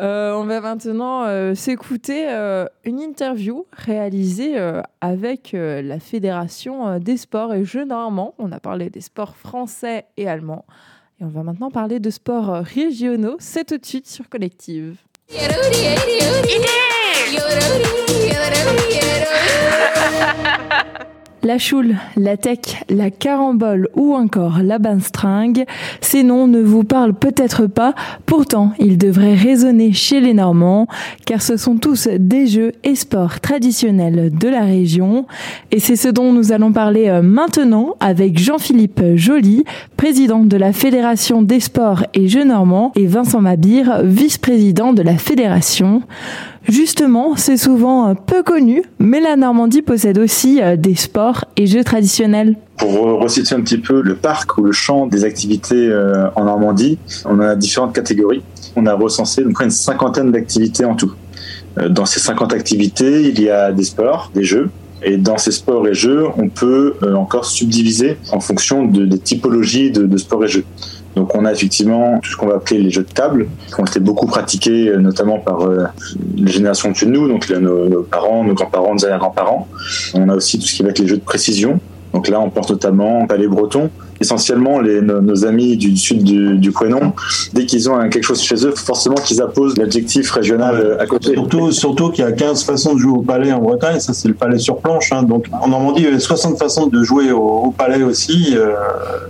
Euh, 0.01 0.35
on 0.35 0.45
va 0.45 0.61
maintenant 0.61 1.25
euh, 1.25 1.55
s'écouter 1.55 2.29
euh, 2.29 2.67
une 2.85 3.01
interview 3.01 3.65
réalisée 3.73 4.59
euh, 4.59 4.83
avec 5.01 5.55
euh, 5.55 5.83
la 5.83 6.01
Fédération 6.01 6.89
euh, 6.89 6.99
des 6.99 7.17
sports 7.17 7.55
et 7.55 7.65
jeux 7.65 7.85
normands. 7.85 8.35
On 8.39 8.51
a 8.51 8.59
parlé 8.59 8.91
des 8.91 9.01
sports 9.01 9.37
français 9.37 10.07
et 10.17 10.29
allemands. 10.29 10.65
Et 11.21 11.25
on 11.25 11.29
va 11.29 11.43
maintenant 11.43 11.71
parler 11.71 12.01
de 12.01 12.11
sports 12.11 12.51
euh, 12.51 12.61
régionaux. 12.63 13.37
C'est 13.39 13.65
tout 13.65 13.79
de 13.79 13.87
suite 13.87 14.09
sur 14.09 14.29
Collective. 14.29 14.97
La 21.45 21.59
choule, 21.59 21.97
la 22.17 22.39
tech, 22.39 22.83
la 22.89 23.11
carambole 23.11 23.91
ou 23.95 24.15
encore 24.15 24.61
la 24.63 24.79
banstringue, 24.79 25.67
ces 26.01 26.23
noms 26.23 26.47
ne 26.47 26.63
vous 26.63 26.85
parlent 26.85 27.13
peut-être 27.13 27.67
pas, 27.67 27.95
pourtant 28.25 28.73
ils 28.79 28.97
devraient 28.97 29.35
résonner 29.35 29.93
chez 29.93 30.23
les 30.23 30.33
Normands, 30.33 30.87
car 31.27 31.43
ce 31.43 31.59
sont 31.59 31.77
tous 31.77 32.09
des 32.09 32.47
jeux 32.47 32.73
et 32.83 32.95
sports 32.95 33.41
traditionnels 33.41 34.33
de 34.35 34.49
la 34.49 34.63
région. 34.63 35.27
Et 35.71 35.81
c'est 35.81 35.97
ce 35.97 36.09
dont 36.09 36.33
nous 36.33 36.51
allons 36.51 36.73
parler 36.73 37.09
euh, 37.09 37.21
maintenant 37.21 37.97
avec 38.01 38.39
Jean-Philippe 38.39 39.03
Joly, 39.15 39.65
président 39.99 40.47
de 40.47 40.57
la 40.57 40.73
Fédération 40.73 41.43
des 41.43 41.61
sports 41.61 42.05
et 42.15 42.27
jeux 42.27 42.45
normands, 42.45 42.91
et 42.97 43.07
Vincent 43.07 43.43
Mabir, 43.43 44.01
vice-président 44.03 44.95
de 44.95 45.03
la 45.03 45.19
Fédération. 45.19 46.01
Justement, 46.69 47.37
c'est 47.37 47.59
souvent 47.59 48.09
euh, 48.09 48.15
peu 48.15 48.43
connu, 48.43 48.83
mais 48.99 49.21
la 49.21 49.37
Normandie 49.37 49.83
possède 49.83 50.19
aussi 50.19 50.63
euh, 50.63 50.77
des 50.77 50.95
sports 50.95 51.45
et 51.57 51.67
jeux 51.67 51.85
traditionnels. 51.85 52.57
Pour 52.79 53.21
resituer 53.21 53.55
un 53.55 53.61
petit 53.61 53.79
peu 53.79 54.01
le 54.01 54.15
parc 54.15 54.57
ou 54.57 54.63
le 54.63 54.73
champ 54.73 55.07
des 55.07 55.25
activités 55.25 55.89
euh, 55.89 56.29
en 56.37 56.45
Normandie, 56.45 56.99
on 57.27 57.39
a 57.41 57.55
différentes 57.55 57.95
catégories. 57.95 58.43
On 58.77 58.87
a 58.87 58.95
recensé 58.95 59.45
donc 59.45 59.61
une 59.61 59.71
cinquantaine 59.71 60.33
d'activités 60.33 60.85
en 60.85 60.95
tout. 60.95 61.13
Dans 61.91 62.07
ces 62.07 62.21
50 62.21 62.53
activités, 62.53 63.29
il 63.29 63.41
y 63.41 63.51
a 63.51 63.73
des 63.73 63.83
sports, 63.83 64.31
des 64.33 64.45
jeux, 64.45 64.71
et 65.03 65.17
dans 65.17 65.39
ces 65.39 65.51
sports 65.51 65.87
et 65.89 65.95
jeux, 65.95 66.25
on 66.37 66.49
peut 66.49 66.95
encore 67.17 67.47
subdiviser 67.47 68.17
en 68.31 68.39
fonction 68.39 68.85
de, 68.85 69.05
des 69.05 69.19
typologies 69.19 69.91
de, 69.91 70.07
de 70.07 70.17
sports 70.17 70.45
et 70.45 70.49
jeux. 70.49 70.65
Donc 71.17 71.35
on 71.35 71.45
a 71.45 71.53
effectivement 71.53 72.19
tout 72.21 72.31
ce 72.31 72.37
qu'on 72.37 72.47
va 72.47 72.57
appeler 72.57 72.81
les 72.81 72.91
jeux 72.91 73.05
de 73.05 73.13
table, 73.13 73.49
qui 73.69 73.81
ont 73.81 73.85
été 73.85 74.01
beaucoup 74.01 74.27
pratiqués 74.27 74.93
notamment 74.99 75.39
par 75.39 75.63
euh, 75.63 75.85
les 76.37 76.51
générations 76.51 76.91
de 76.91 77.05
nous, 77.07 77.29
donc 77.29 77.49
nos, 77.51 77.89
nos, 77.89 78.03
parents, 78.03 78.45
nos 78.45 78.55
grands-parents, 78.55 78.95
nos 78.95 79.05
arrière-grands-parents. 79.05 79.69
On 80.15 80.29
a 80.29 80.35
aussi 80.35 80.59
tout 80.59 80.67
ce 80.67 80.75
qui 80.75 80.83
va 80.83 80.91
être 80.91 80.99
les 80.99 81.07
jeux 81.07 81.17
de 81.17 81.23
précision. 81.23 81.81
Donc 82.13 82.29
là, 82.29 82.41
on 82.41 82.51
porte 82.51 82.71
notamment 82.71 83.27
palais 83.27 83.49
breton, 83.49 83.91
essentiellement 84.25 84.81
les, 84.81 85.01
nos, 85.01 85.21
nos, 85.21 85.45
amis 85.45 85.77
du 85.77 85.97
sud 85.97 86.25
du, 86.25 86.57
du 86.59 86.73
Quénon, 86.73 87.13
dès 87.53 87.67
qu'ils 87.67 87.89
ont 87.91 87.99
quelque 88.09 88.25
chose 88.25 88.43
chez 88.43 88.67
eux, 88.67 88.73
forcément 88.75 89.17
qu'ils 89.17 89.41
apposent 89.41 89.77
l'adjectif 89.77 90.31
régional 90.31 90.75
ouais. 90.75 91.03
à 91.03 91.07
côté. 91.07 91.35
Surtout, 91.35 91.71
surtout 91.73 92.11
qu'il 92.11 92.25
y 92.25 92.29
a 92.29 92.33
15 92.33 92.65
façons 92.65 92.95
de 92.95 92.99
jouer 92.99 93.13
au 93.19 93.23
palais 93.23 93.53
en 93.53 93.61
Bretagne, 93.61 94.01
ça 94.01 94.13
c'est 94.13 94.29
le 94.29 94.35
palais 94.35 94.59
sur 94.59 94.79
planche. 94.79 95.13
Hein. 95.13 95.23
Donc 95.23 95.47
en 95.53 95.69
Normandie, 95.69 96.03
il 96.03 96.05
y 96.05 96.09
avait 96.09 96.19
60 96.19 96.59
façons 96.59 96.87
de 96.87 97.03
jouer 97.03 97.31
au, 97.31 97.67
au 97.67 97.71
palais 97.71 98.03
aussi. 98.03 98.55
Euh, 98.57 98.73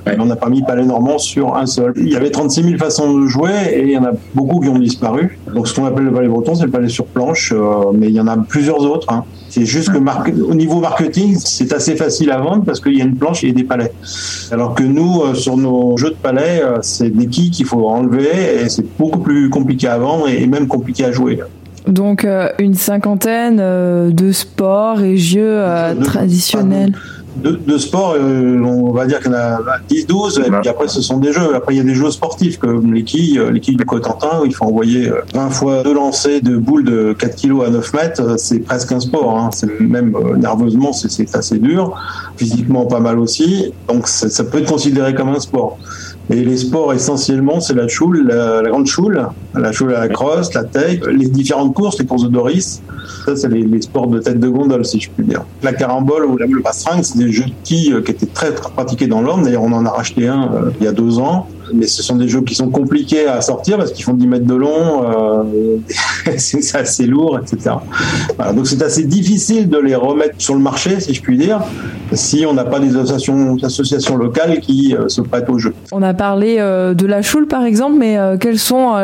ouais. 0.07 0.17
On 0.19 0.27
n'a 0.27 0.37
pas 0.37 0.49
mis 0.49 0.63
palais 0.63 0.85
normand 0.85 1.19
sur 1.19 1.57
un 1.57 1.67
seul. 1.67 1.93
Il 1.97 2.09
y 2.09 2.17
avait 2.17 2.31
36 2.31 2.63
000 2.63 2.79
façons 2.79 3.19
de 3.19 3.27
jouer 3.27 3.53
et 3.73 3.83
il 3.83 3.91
y 3.91 3.99
en 3.99 4.05
a 4.05 4.13
beaucoup 4.35 4.61
qui 4.61 4.69
ont 4.69 4.79
disparu. 4.79 5.39
Donc 5.53 5.69
ce 5.69 5.75
qu'on 5.75 5.87
appelle 5.87 6.05
le 6.05 6.13
palais 6.13 6.29
breton, 6.29 6.55
c'est 6.55 6.65
le 6.65 6.71
palais 6.71 6.89
sur 6.89 7.07
planche, 7.07 7.53
euh, 7.53 7.93
mais 7.93 8.09
il 8.09 8.15
y 8.15 8.21
en 8.21 8.29
a 8.29 8.37
plusieurs 8.37 8.81
autres. 8.81 9.11
Hein. 9.13 9.25
C'est 9.55 9.67
juste 9.67 9.93
que 9.93 10.43
au 10.43 10.55
niveau 10.55 10.81
marketing, 10.81 11.37
c'est 11.39 11.73
assez 11.73 11.95
facile 11.95 12.33
à 12.33 12.39
vendre 12.39 12.65
parce 12.65 12.81
qu'il 12.81 12.99
y 12.99 13.01
a 13.01 13.05
une 13.05 13.15
planche 13.15 13.45
et 13.45 13.53
des 13.53 13.63
palais. 13.63 13.93
Alors 14.51 14.75
que 14.75 14.83
nous, 14.83 15.23
euh, 15.23 15.35
sur 15.35 15.57
nos 15.57 15.97
jeux 15.97 16.11
de 16.11 16.17
palais, 16.17 16.61
euh, 16.61 16.79
c'est 16.83 17.11
des 17.11 17.29
quilles 17.29 17.53
qu'il 17.53 17.65
faut 17.65 17.89
enlever 17.89 18.65
et 18.65 18.69
c'est 18.69 18.85
beaucoup 18.99 19.21
plus 19.21 19.51
compliqué 19.51 19.87
à 19.87 19.97
vendre 19.97 20.29
et 20.29 20.45
même 20.49 20.67
compliqué 20.67 21.05
à 21.05 21.13
jouer. 21.13 21.39
Donc 21.87 22.25
euh, 22.25 22.49
une 22.59 22.75
cinquantaine 22.75 23.59
de 24.13 24.33
sports 24.33 25.01
et 25.03 25.17
jeux 25.19 25.63
traditionnels. 26.03 26.91
Pardon 26.91 27.14
de, 27.37 27.53
de 27.53 27.79
sport, 27.79 28.15
euh, 28.17 28.59
on 28.63 28.93
va 28.93 29.07
dire 29.07 29.21
qu'il 29.21 29.33
y 29.33 29.35
en 29.35 29.39
a 29.39 29.61
10, 29.89 30.07
12, 30.07 30.43
et 30.47 30.51
puis 30.51 30.69
après 30.69 30.89
ce 30.89 31.03
sont 31.03 31.19
des 31.19 31.33
jeux. 31.33 31.55
Après 31.55 31.75
il 31.75 31.79
y 31.79 31.81
a 31.81 31.85
des 31.85 31.95
jeux 31.95 32.11
sportifs 32.11 32.59
comme 32.59 32.93
les 32.93 33.05
quilles, 33.05 33.41
les 33.51 33.61
quilles 33.61 33.77
du 33.77 33.85
Cotentin, 33.85 34.41
où 34.43 34.47
il 34.47 34.55
faut 34.55 34.65
envoyer 34.65 35.11
20 35.35 35.51
fois 35.51 35.83
deux 35.83 35.95
lancers 35.95 36.41
de 36.43 36.57
boules 36.57 36.85
de 36.85 37.15
4 37.19 37.37
kg 37.37 37.65
à 37.67 37.71
9 37.71 37.93
mètres, 37.95 38.39
c'est 38.39 38.61
presque 38.61 38.93
un 38.93 39.01
sport. 39.01 39.39
Hein. 39.39 39.51
C'est 39.53 39.81
même 39.81 40.15
euh, 40.17 40.37
nerveusement, 40.37 40.93
c'est 40.93 41.35
assez 41.35 41.59
dur, 41.59 41.95
physiquement 42.37 42.87
pas 42.87 43.01
mal 43.01 43.19
aussi, 43.19 43.73
donc 43.89 44.09
ça 44.09 44.45
peut 44.45 44.59
être 44.59 44.71
considéré 44.71 45.15
comme 45.15 45.29
un 45.29 45.41
sport. 45.41 45.79
Et 46.31 46.43
les 46.43 46.57
sports, 46.57 46.93
essentiellement, 46.95 47.61
c'est 47.61 47.75
la 47.75 47.87
choule, 47.87 48.27
la, 48.27 48.63
la, 48.63 48.71
grande 48.71 48.87
choule, 48.87 49.29
la 49.55 49.73
choule 49.73 49.95
à 49.95 50.01
la 50.01 50.09
crosse, 50.09 50.55
la 50.55 50.65
tech, 50.65 51.01
les 51.07 51.29
différentes 51.29 51.75
courses, 51.75 51.99
les 51.99 52.07
courses 52.07 52.25
de 52.25 52.29
Doris. 52.29 52.83
Ça, 53.27 53.37
c'est 53.37 53.49
les, 53.49 53.63
les, 53.63 53.83
sports 53.83 54.07
de 54.07 54.21
tête 54.21 54.41
de 54.41 54.49
gondole, 54.49 54.87
si 54.87 55.01
je 55.01 55.11
puis 55.11 55.27
dire. 55.27 55.45
La 55.63 55.75
carambole 55.75 56.25
ou 56.25 56.39
la, 56.39 56.47
le 56.47 56.63
c'est 57.03 57.19
des 57.19 57.31
jeux 57.31 57.45
de 57.45 57.53
quilles 57.63 57.93
euh, 57.93 58.01
qui 58.01 58.13
étaient 58.13 58.27
très, 58.27 58.53
très 58.53 58.71
pratiqués 58.71 59.07
dans 59.07 59.21
l'homme. 59.21 59.43
D'ailleurs, 59.43 59.65
on 59.65 59.73
en 59.73 59.85
a 59.85 59.91
racheté 59.91 60.27
un 60.27 60.51
euh, 60.55 60.71
il 60.81 60.85
y 60.85 60.89
a 60.89 60.93
deux 60.93 61.19
ans. 61.19 61.47
Mais 61.75 61.87
ce 61.87 62.03
sont 62.03 62.17
des 62.17 62.29
jeux 62.29 62.43
qui 62.43 62.55
sont 62.55 62.71
compliqués 62.71 63.27
à 63.27 63.41
sortir 63.41 63.77
parce 63.77 63.93
qu'ils 63.93 64.05
font 64.05 64.15
10 64.15 64.27
mètres 64.27 64.47
de 64.47 64.55
long, 64.55 65.05
euh, 65.05 65.77
c'est 66.37 66.77
assez 66.77 67.07
lourd, 67.07 67.39
etc. 67.39 67.77
Donc 68.55 68.67
c'est 68.67 68.83
assez 68.83 69.05
difficile 69.05 69.69
de 69.69 69.79
les 69.79 69.95
remettre 69.95 70.35
sur 70.39 70.55
le 70.55 70.61
marché, 70.61 71.01
si 71.01 71.15
je 71.15 71.21
puis 71.21 71.37
dire, 71.37 71.61
si 72.13 72.47
on 72.47 72.55
n'a 72.55 72.65
pas 72.65 72.79
des 72.79 72.97
associations, 72.97 73.57
associations 73.63 74.17
locales 74.17 74.61
qui 74.61 74.95
euh, 74.95 75.09
se 75.09 75.21
prêtent 75.21 75.51
au 75.51 75.59
jeu. 75.59 75.75
On 75.93 76.03
a 76.03 76.15
parlé 76.15 76.57
euh, 76.59 76.95
de 76.95 77.07
la 77.07 77.23
choule 77.23 77.47
par 77.47 77.65
exemple, 77.65 77.97
mais 77.99 78.17
quels 78.41 78.59
sont 78.59 78.95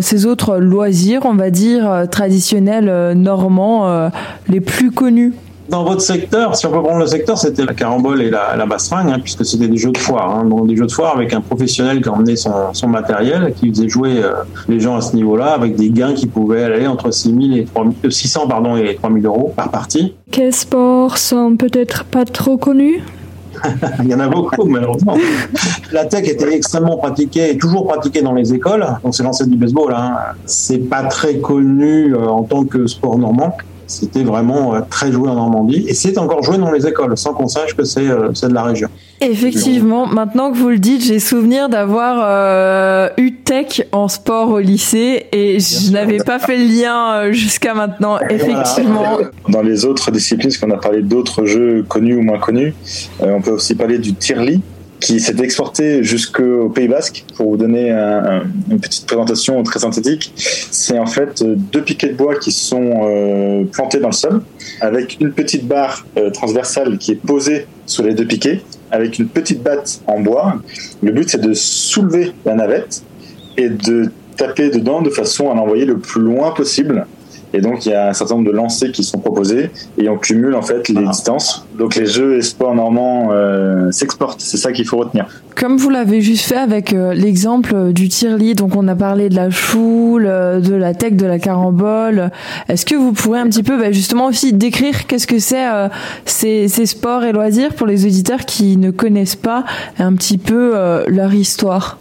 ces 0.00 0.26
autres 0.26 0.58
loisirs, 0.58 1.22
on 1.24 1.34
va 1.34 1.50
dire, 1.50 2.06
traditionnels 2.10 3.14
normands 3.14 4.10
les 4.48 4.60
plus 4.60 4.90
connus? 4.90 5.32
Dans 5.68 5.84
votre 5.84 6.00
secteur, 6.00 6.56
si 6.56 6.66
on 6.66 6.70
peut 6.70 6.82
prendre 6.82 7.00
le 7.00 7.06
secteur, 7.06 7.36
c'était 7.36 7.64
la 7.64 7.74
carambole 7.74 8.22
et 8.22 8.30
la, 8.30 8.56
la 8.56 8.66
bastringue, 8.66 9.10
hein, 9.10 9.18
puisque 9.22 9.44
c'était 9.44 9.68
des 9.68 9.76
jeux 9.76 9.90
de 9.90 9.98
foire. 9.98 10.38
Hein, 10.38 10.44
donc 10.44 10.66
des 10.66 10.76
jeux 10.76 10.86
de 10.86 10.92
foire 10.92 11.14
avec 11.14 11.32
un 11.34 11.40
professionnel 11.40 12.00
qui 12.00 12.08
emmenait 12.08 12.36
son, 12.36 12.72
son 12.72 12.88
matériel, 12.88 13.52
qui 13.54 13.68
faisait 13.68 13.88
jouer 13.88 14.22
euh, 14.22 14.32
les 14.68 14.80
gens 14.80 14.96
à 14.96 15.00
ce 15.00 15.14
niveau-là, 15.14 15.52
avec 15.52 15.76
des 15.76 15.90
gains 15.90 16.14
qui 16.14 16.26
pouvaient 16.26 16.64
aller 16.64 16.86
entre 16.86 17.10
6 17.10 17.28
000 17.28 17.40
et 17.56 17.64
3 17.64 17.84
000, 18.02 18.10
600 18.10 18.48
pardon, 18.48 18.76
et 18.76 18.94
3 18.96 19.12
000 19.12 19.24
euros 19.26 19.52
par 19.54 19.70
partie. 19.70 20.14
Quels 20.30 20.54
sports 20.54 21.18
sont 21.18 21.56
peut-être 21.56 22.04
pas 22.04 22.24
trop 22.24 22.56
connus? 22.56 23.02
Il 24.04 24.08
y 24.08 24.14
en 24.14 24.20
a 24.20 24.28
beaucoup, 24.28 24.64
malheureusement. 24.64 25.16
La 25.92 26.04
tech 26.04 26.28
était 26.28 26.54
extrêmement 26.54 26.96
pratiquée 26.96 27.50
et 27.50 27.58
toujours 27.58 27.86
pratiquée 27.86 28.22
dans 28.22 28.34
les 28.34 28.54
écoles. 28.54 28.86
Donc, 29.02 29.14
c'est 29.14 29.22
l'ancêtre 29.22 29.50
du 29.50 29.56
baseball. 29.56 29.92
Hein. 29.94 30.16
C'est 30.46 30.78
pas 30.78 31.04
très 31.04 31.38
connu 31.38 32.14
euh, 32.14 32.26
en 32.26 32.44
tant 32.44 32.64
que 32.64 32.86
sport 32.86 33.18
normand 33.18 33.56
c'était 33.88 34.22
vraiment 34.22 34.74
euh, 34.74 34.80
très 34.88 35.10
joué 35.10 35.28
en 35.28 35.34
Normandie 35.34 35.84
et 35.88 35.94
c'est 35.94 36.16
encore 36.18 36.42
joué 36.42 36.58
dans 36.58 36.70
les 36.70 36.86
écoles 36.86 37.16
sans 37.18 37.34
qu'on 37.34 37.48
sache 37.48 37.74
que 37.74 37.84
c'est 37.84 38.08
euh, 38.08 38.28
de 38.30 38.54
la 38.54 38.62
région. 38.62 38.88
Effectivement, 39.20 40.06
maintenant 40.06 40.52
que 40.52 40.56
vous 40.56 40.68
le 40.68 40.78
dites, 40.78 41.02
j'ai 41.02 41.18
souvenir 41.18 41.68
d'avoir 41.68 42.18
euh, 42.22 43.08
eu 43.16 43.32
tech 43.32 43.82
en 43.90 44.06
sport 44.06 44.50
au 44.50 44.60
lycée 44.60 45.26
et 45.32 45.56
Bien 45.56 45.58
je 45.58 45.90
n'avais 45.90 46.18
pas 46.18 46.38
fait 46.38 46.56
le 46.56 46.64
lien 46.64 47.14
euh, 47.14 47.32
jusqu'à 47.32 47.74
maintenant. 47.74 48.18
Effectivement. 48.30 49.18
Dans 49.48 49.62
les 49.62 49.84
autres 49.84 50.12
disciplines, 50.12 50.50
parce 50.50 50.58
qu'on 50.58 50.70
a 50.70 50.76
parlé 50.76 51.02
d'autres 51.02 51.46
jeux 51.46 51.84
connus 51.88 52.14
ou 52.16 52.22
moins 52.22 52.38
connus, 52.38 52.74
euh, 53.22 53.32
on 53.32 53.40
peut 53.40 53.50
aussi 53.50 53.74
parler 53.74 53.98
du 53.98 54.14
tirli 54.14 54.60
qui 55.00 55.20
s'est 55.20 55.36
exporté 55.40 56.02
jusqu'au 56.02 56.68
Pays 56.68 56.88
Basque. 56.88 57.24
Pour 57.36 57.50
vous 57.50 57.56
donner 57.56 57.90
un, 57.90 58.24
un, 58.24 58.42
une 58.70 58.80
petite 58.80 59.06
présentation 59.06 59.62
très 59.62 59.80
synthétique, 59.80 60.32
c'est 60.36 60.98
en 60.98 61.06
fait 61.06 61.42
deux 61.42 61.82
piquets 61.82 62.08
de 62.08 62.14
bois 62.14 62.36
qui 62.36 62.52
sont 62.52 63.02
euh, 63.04 63.64
plantés 63.64 64.00
dans 64.00 64.08
le 64.08 64.14
sol, 64.14 64.42
avec 64.80 65.18
une 65.20 65.32
petite 65.32 65.66
barre 65.66 66.06
euh, 66.16 66.30
transversale 66.30 66.98
qui 66.98 67.12
est 67.12 67.22
posée 67.22 67.66
sur 67.86 68.04
les 68.04 68.14
deux 68.14 68.26
piquets, 68.26 68.62
avec 68.90 69.18
une 69.18 69.28
petite 69.28 69.62
batte 69.62 70.00
en 70.06 70.20
bois. 70.20 70.56
Le 71.02 71.12
but, 71.12 71.28
c'est 71.28 71.40
de 71.40 71.54
soulever 71.54 72.32
la 72.44 72.54
navette 72.54 73.02
et 73.56 73.68
de 73.68 74.10
taper 74.36 74.70
dedans 74.70 75.02
de 75.02 75.10
façon 75.10 75.50
à 75.50 75.54
l'envoyer 75.54 75.84
le 75.84 75.98
plus 75.98 76.20
loin 76.20 76.52
possible 76.52 77.06
Et 77.54 77.60
donc, 77.60 77.86
il 77.86 77.90
y 77.90 77.94
a 77.94 78.08
un 78.08 78.12
certain 78.12 78.34
nombre 78.36 78.50
de 78.50 78.54
lancers 78.56 78.92
qui 78.92 79.04
sont 79.04 79.18
proposés 79.18 79.70
et 79.96 80.08
on 80.08 80.16
cumule 80.16 80.54
en 80.54 80.62
fait 80.62 80.88
les 80.88 81.06
distances. 81.06 81.66
Donc, 81.78 81.94
les 81.94 82.06
jeux 82.06 82.36
et 82.36 82.42
sports 82.42 82.74
normands 82.74 83.28
euh, 83.30 83.90
s'exportent. 83.90 84.40
C'est 84.40 84.56
ça 84.58 84.72
qu'il 84.72 84.86
faut 84.86 84.98
retenir. 84.98 85.26
Comme 85.56 85.76
vous 85.76 85.90
l'avez 85.90 86.20
juste 86.20 86.44
fait 86.44 86.56
avec 86.56 86.92
euh, 86.92 87.14
l'exemple 87.14 87.92
du 87.92 88.08
tirli, 88.08 88.54
donc 88.54 88.76
on 88.76 88.86
a 88.86 88.94
parlé 88.94 89.28
de 89.28 89.34
la 89.34 89.50
choule, 89.50 90.26
euh, 90.26 90.60
de 90.60 90.74
la 90.74 90.94
tech, 90.94 91.14
de 91.14 91.26
la 91.26 91.40
carambole. 91.40 92.30
Est-ce 92.68 92.86
que 92.86 92.94
vous 92.94 93.12
pourrez 93.12 93.40
un 93.40 93.48
petit 93.48 93.64
peu 93.64 93.76
bah, 93.76 93.90
justement 93.90 94.26
aussi 94.26 94.52
décrire 94.52 95.06
qu'est-ce 95.06 95.26
que 95.26 95.40
c'est 95.40 95.68
euh, 95.68 95.88
ces, 96.24 96.68
ces 96.68 96.86
sports 96.86 97.24
et 97.24 97.32
loisirs 97.32 97.74
pour 97.74 97.86
les 97.88 98.06
auditeurs 98.06 98.44
qui 98.44 98.76
ne 98.76 98.90
connaissent 98.92 99.36
pas 99.36 99.64
un 99.98 100.14
petit 100.14 100.38
peu 100.38 100.72
euh, 100.74 101.04
leur 101.08 101.34
histoire? 101.34 101.98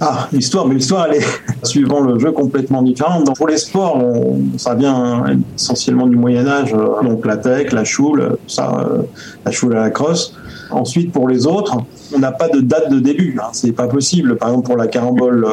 Ah, 0.00 0.28
l'histoire, 0.32 0.66
mais 0.66 0.76
l'histoire, 0.76 1.06
elle 1.10 1.16
est 1.20 1.26
suivant 1.66 2.00
le 2.00 2.18
jeu 2.20 2.30
complètement 2.30 2.82
différente. 2.82 3.24
Donc, 3.24 3.36
pour 3.36 3.48
les 3.48 3.56
sports, 3.56 3.96
on- 3.96 4.38
ça 4.56 4.74
vient 4.74 5.24
essentiellement 5.56 6.06
du 6.06 6.14
Moyen 6.16 6.46
Âge, 6.46 6.72
euh, 6.72 7.02
donc 7.02 7.26
la 7.26 7.36
tech, 7.36 7.72
la 7.72 7.82
choule, 7.84 8.36
ça, 8.46 8.70
euh, 8.88 9.02
la 9.44 9.50
choule 9.50 9.76
à 9.76 9.80
la 9.80 9.90
crosse. 9.90 10.34
Ensuite, 10.70 11.12
pour 11.12 11.26
les 11.28 11.46
autres, 11.46 11.78
on 12.14 12.18
n'a 12.18 12.30
pas 12.30 12.48
de 12.48 12.60
date 12.60 12.90
de 12.92 13.00
début. 13.00 13.38
Hein, 13.42 13.48
c'est 13.52 13.72
pas 13.72 13.88
possible. 13.88 14.36
Par 14.36 14.50
exemple, 14.50 14.66
pour 14.68 14.76
la 14.76 14.86
carambole, 14.86 15.46
euh, 15.46 15.50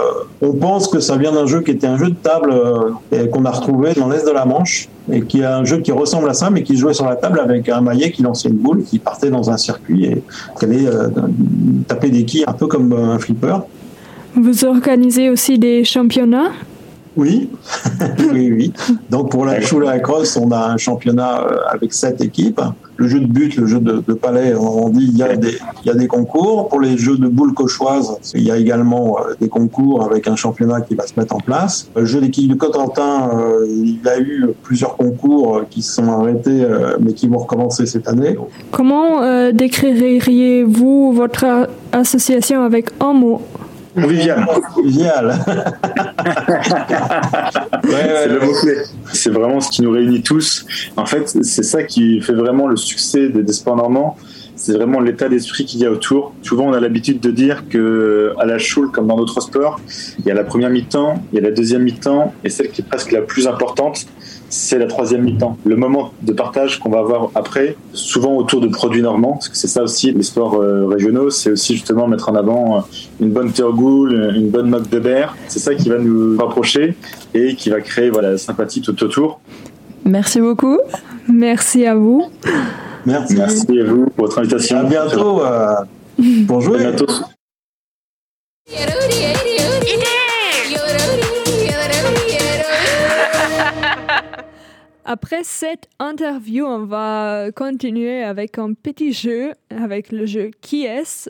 on 0.48 0.52
pense 0.54 0.90
que 0.90 1.00
ça 1.00 1.16
vient 1.18 1.32
d'un 1.32 1.48
jeu 1.48 1.62
qui 1.62 1.72
était 1.72 1.88
un 1.88 1.98
jeu 1.98 2.10
de 2.10 2.16
table 2.16 2.54
et 3.12 3.28
qu'on 3.30 3.46
a 3.46 3.52
retrouvé 3.52 3.94
dans 3.94 4.10
l'est 4.10 4.26
de 4.26 4.32
la 4.32 4.46
Manche 4.46 4.90
et 5.12 5.22
qui 5.22 5.40
est 5.40 5.46
un 5.46 5.64
jeu 5.64 5.78
qui 5.78 5.92
ressemble 5.94 6.30
à 6.30 6.34
ça, 6.34 6.50
mais 6.50 6.64
qui 6.64 6.76
jouait 6.78 6.94
sur 6.94 7.06
la 7.10 7.16
table 7.16 7.40
avec 7.40 7.68
un 7.70 7.80
maillet 7.82 8.12
qui 8.12 8.22
lançait 8.24 8.50
une 8.50 8.58
boule, 8.58 8.84
qui 8.84 9.00
partait 9.00 9.30
dans 9.30 9.50
un 9.50 9.58
circuit 9.58 10.06
et 10.06 10.24
qui 10.60 10.66
allait 10.66 10.86
taper 11.88 12.10
des 12.10 12.26
quilles, 12.26 12.44
un 12.48 12.54
peu 12.54 12.68
comme 12.68 12.92
un 12.94 13.18
flipper. 13.18 13.60
Vous 14.36 14.66
organisez 14.66 15.30
aussi 15.30 15.58
des 15.58 15.84
championnats? 15.84 16.52
Oui, 17.16 17.50
oui, 18.34 18.52
oui. 18.52 18.74
Donc 19.10 19.32
pour 19.32 19.46
la 19.46 19.62
choule 19.62 19.88
à 19.88 19.92
la 19.92 20.00
crosse, 20.00 20.36
on 20.36 20.52
a 20.52 20.68
un 20.68 20.78
championnat 20.78 21.42
euh, 21.42 21.58
avec 21.70 21.94
sept 21.94 22.20
équipes. 22.22 22.62
Le 22.98 23.08
jeu 23.08 23.20
de 23.20 23.26
but, 23.26 23.56
le 23.56 23.68
jeu 23.68 23.80
de, 23.80 24.04
de 24.06 24.14
palais, 24.14 24.54
on 24.56 24.90
dit 24.90 25.08
il 25.10 25.18
y, 25.18 25.24
a 25.24 25.36
des, 25.36 25.58
il 25.84 25.88
y 25.88 25.90
a 25.90 25.94
des 25.94 26.08
concours. 26.08 26.68
Pour 26.68 26.82
les 26.82 26.98
jeux 26.98 27.18
de 27.18 27.28
boules 27.28 27.54
cauchoises, 27.54 28.18
il 28.34 28.44
y 28.44 28.52
a 28.52 28.58
également 28.58 29.18
euh, 29.18 29.34
des 29.40 29.48
concours 29.48 30.04
avec 30.04 30.28
un 30.28 30.36
championnat 30.36 30.82
qui 30.82 30.96
va 30.96 31.08
se 31.08 31.18
mettre 31.18 31.36
en 31.36 31.40
place. 31.40 31.90
Le 31.96 32.06
jeu 32.06 32.20
d'équipe 32.20 32.50
de 32.50 32.56
Cotentin, 32.56 33.30
euh, 33.34 33.66
il 33.70 34.02
y 34.04 34.10
a 34.10 34.20
eu 34.20 34.48
plusieurs 34.64 34.98
concours 34.98 35.64
qui 35.70 35.82
se 35.82 35.94
sont 35.96 36.10
arrêtés, 36.10 36.66
mais 37.00 37.14
qui 37.14 37.28
vont 37.28 37.40
recommencer 37.40 37.86
cette 37.86 38.10
année. 38.10 38.36
Comment 38.72 39.22
euh, 39.24 39.52
décririez-vous 39.54 41.14
votre 41.14 41.70
association 41.94 42.62
avec 42.62 42.90
un 43.00 43.14
mot 43.14 43.42
Convivial. 43.96 44.46
Convivial. 44.74 45.40
c'est 47.84 48.28
le 48.28 48.40
mot-clé. 48.40 48.76
C'est 49.14 49.30
vraiment 49.30 49.60
ce 49.62 49.72
qui 49.72 49.82
nous 49.82 49.92
réunit 49.92 50.22
tous. 50.22 50.66
En 50.98 51.06
fait, 51.06 51.28
c'est 51.28 51.64
ça 51.64 51.84
qui 51.84 52.22
fait 52.22 52.34
vraiment 52.34 52.68
le 52.68 52.76
succès 52.76 53.30
des, 53.30 53.44
des 53.44 53.54
sports 53.54 53.76
normands. 53.76 54.18
C'est 54.56 54.74
vraiment 54.74 55.00
l'état 55.00 55.28
d'esprit 55.28 55.66
qu'il 55.66 55.82
y 55.82 55.86
a 55.86 55.92
autour. 55.92 56.34
Souvent, 56.42 56.66
on 56.68 56.74
a 56.74 56.80
l'habitude 56.80 57.20
de 57.20 57.30
dire 57.30 57.68
que 57.70 58.34
à 58.40 58.46
la 58.46 58.58
choule, 58.58 58.90
comme 58.92 59.08
dans 59.08 59.18
d'autres 59.18 59.42
sports, 59.42 59.80
il 60.20 60.26
y 60.26 60.32
a 60.32 60.34
la 60.34 60.46
première 60.46 60.70
mi-temps, 60.70 61.22
il 61.32 61.36
y 61.36 61.40
a 61.40 61.44
la 61.44 61.52
deuxième 61.52 61.84
mi-temps, 61.84 62.34
et 62.44 62.50
celle 62.50 62.70
qui 62.70 62.82
est 62.82 62.86
presque 62.86 63.12
la 63.12 63.22
plus 63.22 63.48
importante, 63.48 64.06
c'est 64.56 64.80
la 64.80 64.86
troisième 64.86 65.24
mi-temps. 65.24 65.58
Le 65.66 65.76
moment 65.76 66.14
de 66.22 66.32
partage 66.32 66.80
qu'on 66.80 66.90
va 66.90 67.00
avoir 67.00 67.30
après, 67.36 67.76
souvent 67.92 68.36
autour 68.38 68.62
de 68.62 68.68
produits 68.68 69.02
normands, 69.02 69.34
parce 69.34 69.50
que 69.50 69.58
c'est 69.58 69.68
ça 69.68 69.84
aussi, 69.84 70.14
les 70.14 70.24
sports 70.24 70.56
euh, 70.56 70.86
régionaux, 70.88 71.30
c'est 71.30 71.52
aussi 71.52 71.74
justement 71.74 72.08
mettre 72.08 72.30
en 72.30 72.36
avant 72.36 72.78
euh, 72.78 72.82
une 73.20 73.32
bonne 73.32 73.52
tergoule, 73.52 74.34
une 74.36 74.50
bonne 74.50 74.70
moque 74.70 74.90
de 74.90 75.00
berre. 75.00 75.36
C'est 75.50 75.60
ça 75.60 75.76
qui 75.76 75.90
va 75.90 75.98
nous 75.98 76.38
rapprocher 76.38 76.96
et 77.34 77.56
qui 77.56 77.70
va 77.70 77.82
créer 77.82 78.10
voilà, 78.10 78.32
la 78.32 78.38
sympathie 78.38 78.82
tout 78.82 79.04
autour. 79.04 79.42
Merci 80.06 80.40
beaucoup. 80.40 80.80
Merci 81.28 81.86
à 81.86 81.96
vous. 81.96 82.26
Merci. 83.06 83.36
Merci 83.36 83.80
à 83.80 83.84
vous 83.84 84.06
pour 84.06 84.26
votre 84.26 84.40
invitation. 84.40 84.78
À 84.80 84.84
bientôt 84.84 85.44
euh, 85.44 85.76
pour 86.48 86.62
jouer. 86.62 86.86
À 86.86 86.92
bientôt. 86.92 87.08
Après 95.08 95.44
cette 95.44 95.88
interview, 96.00 96.66
on 96.66 96.86
va 96.86 97.52
continuer 97.56 98.24
avec 98.24 98.58
un 98.58 98.74
petit 98.74 99.14
jeu, 99.14 99.52
avec 99.70 100.12
le 100.12 100.26
jeu 100.26 100.50
Qui 100.62 100.86
est 100.86 101.30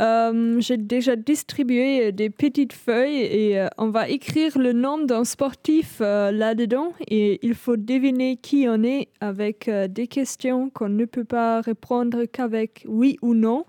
Euh, 0.00 0.60
J'ai 0.60 0.76
déjà 0.76 1.14
distribué 1.14 2.10
des 2.10 2.28
petites 2.28 2.72
feuilles 2.72 3.22
et 3.22 3.60
euh, 3.60 3.68
on 3.78 3.90
va 3.90 4.08
écrire 4.08 4.58
le 4.58 4.72
nom 4.72 4.98
d'un 4.98 5.24
sportif 5.24 5.98
euh, 6.00 6.32
là-dedans 6.32 6.92
et 7.08 7.38
il 7.46 7.54
faut 7.54 7.76
deviner 7.76 8.36
qui 8.36 8.66
on 8.68 8.82
est 8.82 9.08
avec 9.20 9.70
des 9.70 10.08
questions 10.08 10.68
qu'on 10.70 10.88
ne 10.88 11.04
peut 11.04 11.24
pas 11.24 11.60
répondre 11.60 12.24
qu'avec 12.24 12.84
oui 12.88 13.16
ou 13.22 13.34
non. 13.34 13.64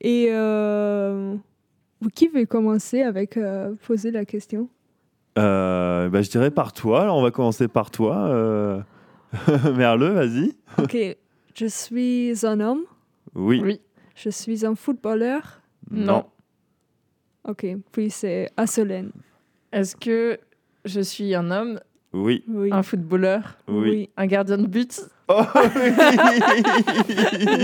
Et 0.00 0.26
qui 2.14 2.28
veut 2.28 2.46
commencer 2.46 3.02
avec 3.02 3.38
poser 3.86 4.10
la 4.10 4.24
question? 4.24 4.68
Euh, 5.38 6.08
bah, 6.08 6.22
je 6.22 6.30
dirais 6.30 6.50
par 6.50 6.72
toi. 6.72 7.02
Alors, 7.02 7.16
on 7.16 7.22
va 7.22 7.30
commencer 7.30 7.68
par 7.68 7.90
toi. 7.90 8.16
Euh... 8.28 8.80
Merle, 9.76 10.04
vas-y. 10.12 10.54
Ok, 10.82 10.96
je 11.54 11.66
suis 11.66 12.34
un 12.44 12.60
homme. 12.60 12.82
Oui. 13.34 13.80
Je 14.14 14.30
suis 14.30 14.64
un 14.64 14.74
footballeur. 14.74 15.60
Non. 15.90 16.24
Ok, 17.44 17.66
puis 17.92 18.10
c'est 18.10 18.50
Assolène. 18.56 19.10
Est-ce 19.72 19.94
que 19.94 20.38
je 20.84 21.00
suis 21.00 21.34
un 21.34 21.50
homme, 21.50 21.80
Oui. 22.12 22.44
Oui. 22.48 22.70
un 22.72 22.82
footballeur, 22.82 23.58
Oui. 23.68 24.08
un 24.16 24.26
gardien 24.26 24.56
de 24.58 24.66
but, 24.66 25.02
Oh, 25.28 25.42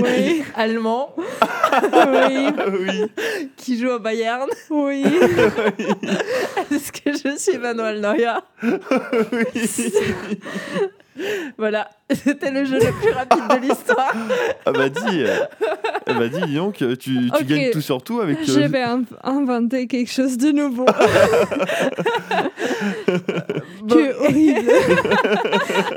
Oui. 0.03 0.43
allemand, 0.57 1.15
oui. 1.17 2.49
oui. 2.81 3.11
qui 3.57 3.79
joue 3.79 3.91
au 3.91 3.99
Bayern 4.01 4.49
Oui. 4.69 5.05
Est-ce 6.73 6.91
que 6.91 7.13
je 7.13 7.37
suis 7.39 7.59
Manuel 7.59 8.01
Neuer? 8.01 8.35
Voilà, 11.59 11.91
c'était 12.11 12.51
le 12.51 12.65
jeu 12.65 12.79
le 12.79 12.93
plus 13.01 13.13
rapide 13.13 13.43
de 13.49 13.69
l'histoire. 13.69 14.15
Ah 14.65 14.73
bah 14.73 14.89
dis, 14.89 15.23
euh, 15.23 15.45
ah 16.07 16.15
bah 16.15 16.29
dis 16.29 16.55
donc, 16.55 16.83
tu, 16.99 17.31
gagnes 17.45 17.71
tout 17.71 17.81
sur 17.81 18.03
tout 18.03 18.21
avec. 18.21 18.45
Je 18.45 18.61
euh, 18.61 18.69
vais 18.69 18.83
in- 18.83 19.05
inventer 19.23 19.87
quelque 19.87 20.11
chose 20.11 20.39
de 20.39 20.51
nouveau. 20.53 20.87
tu 23.89 23.99
es 23.99 24.15
horrible. 24.15 24.71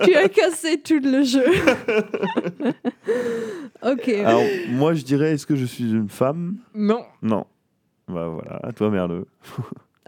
tu 0.03 0.16
as 0.16 0.30
cassé 0.30 0.80
tout 0.82 0.99
le 1.01 1.24
jeu. 1.24 1.45
ok. 3.82 4.09
Alors 4.26 4.43
moi 4.70 4.93
je 4.93 5.03
dirais, 5.03 5.32
est-ce 5.32 5.45
que 5.45 5.55
je 5.55 5.66
suis 5.66 5.91
une 5.91 6.09
femme? 6.09 6.57
Non. 6.74 7.03
Non. 7.22 7.45
Bah 8.07 8.28
voilà, 8.28 8.59
à 8.63 8.72
toi 8.72 8.89
Merle. 8.91 9.26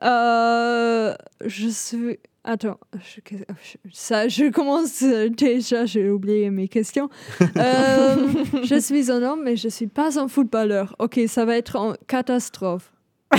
Euh, 0.03 1.13
je 1.45 1.67
suis. 1.69 2.19
Attends, 2.43 2.79
je, 2.93 3.19
je- 3.61 3.77
ça, 3.91 4.27
je 4.29 4.49
commence 4.51 5.01
euh, 5.03 5.27
déjà, 5.29 5.85
j'ai 5.85 6.09
oublié 6.09 6.49
mes 6.49 6.67
questions. 6.67 7.09
Euh, 7.57 8.15
je 8.63 8.79
suis 8.79 9.11
un 9.11 9.21
homme, 9.23 9.41
mais 9.43 9.55
je 9.57 9.67
suis 9.67 9.87
pas 9.87 10.17
un 10.19 10.27
footballeur. 10.27 10.95
Ok, 10.99 11.19
ça 11.27 11.43
va 11.45 11.57
être 11.57 11.75
une 11.75 11.95
catastrophe. 12.07 12.91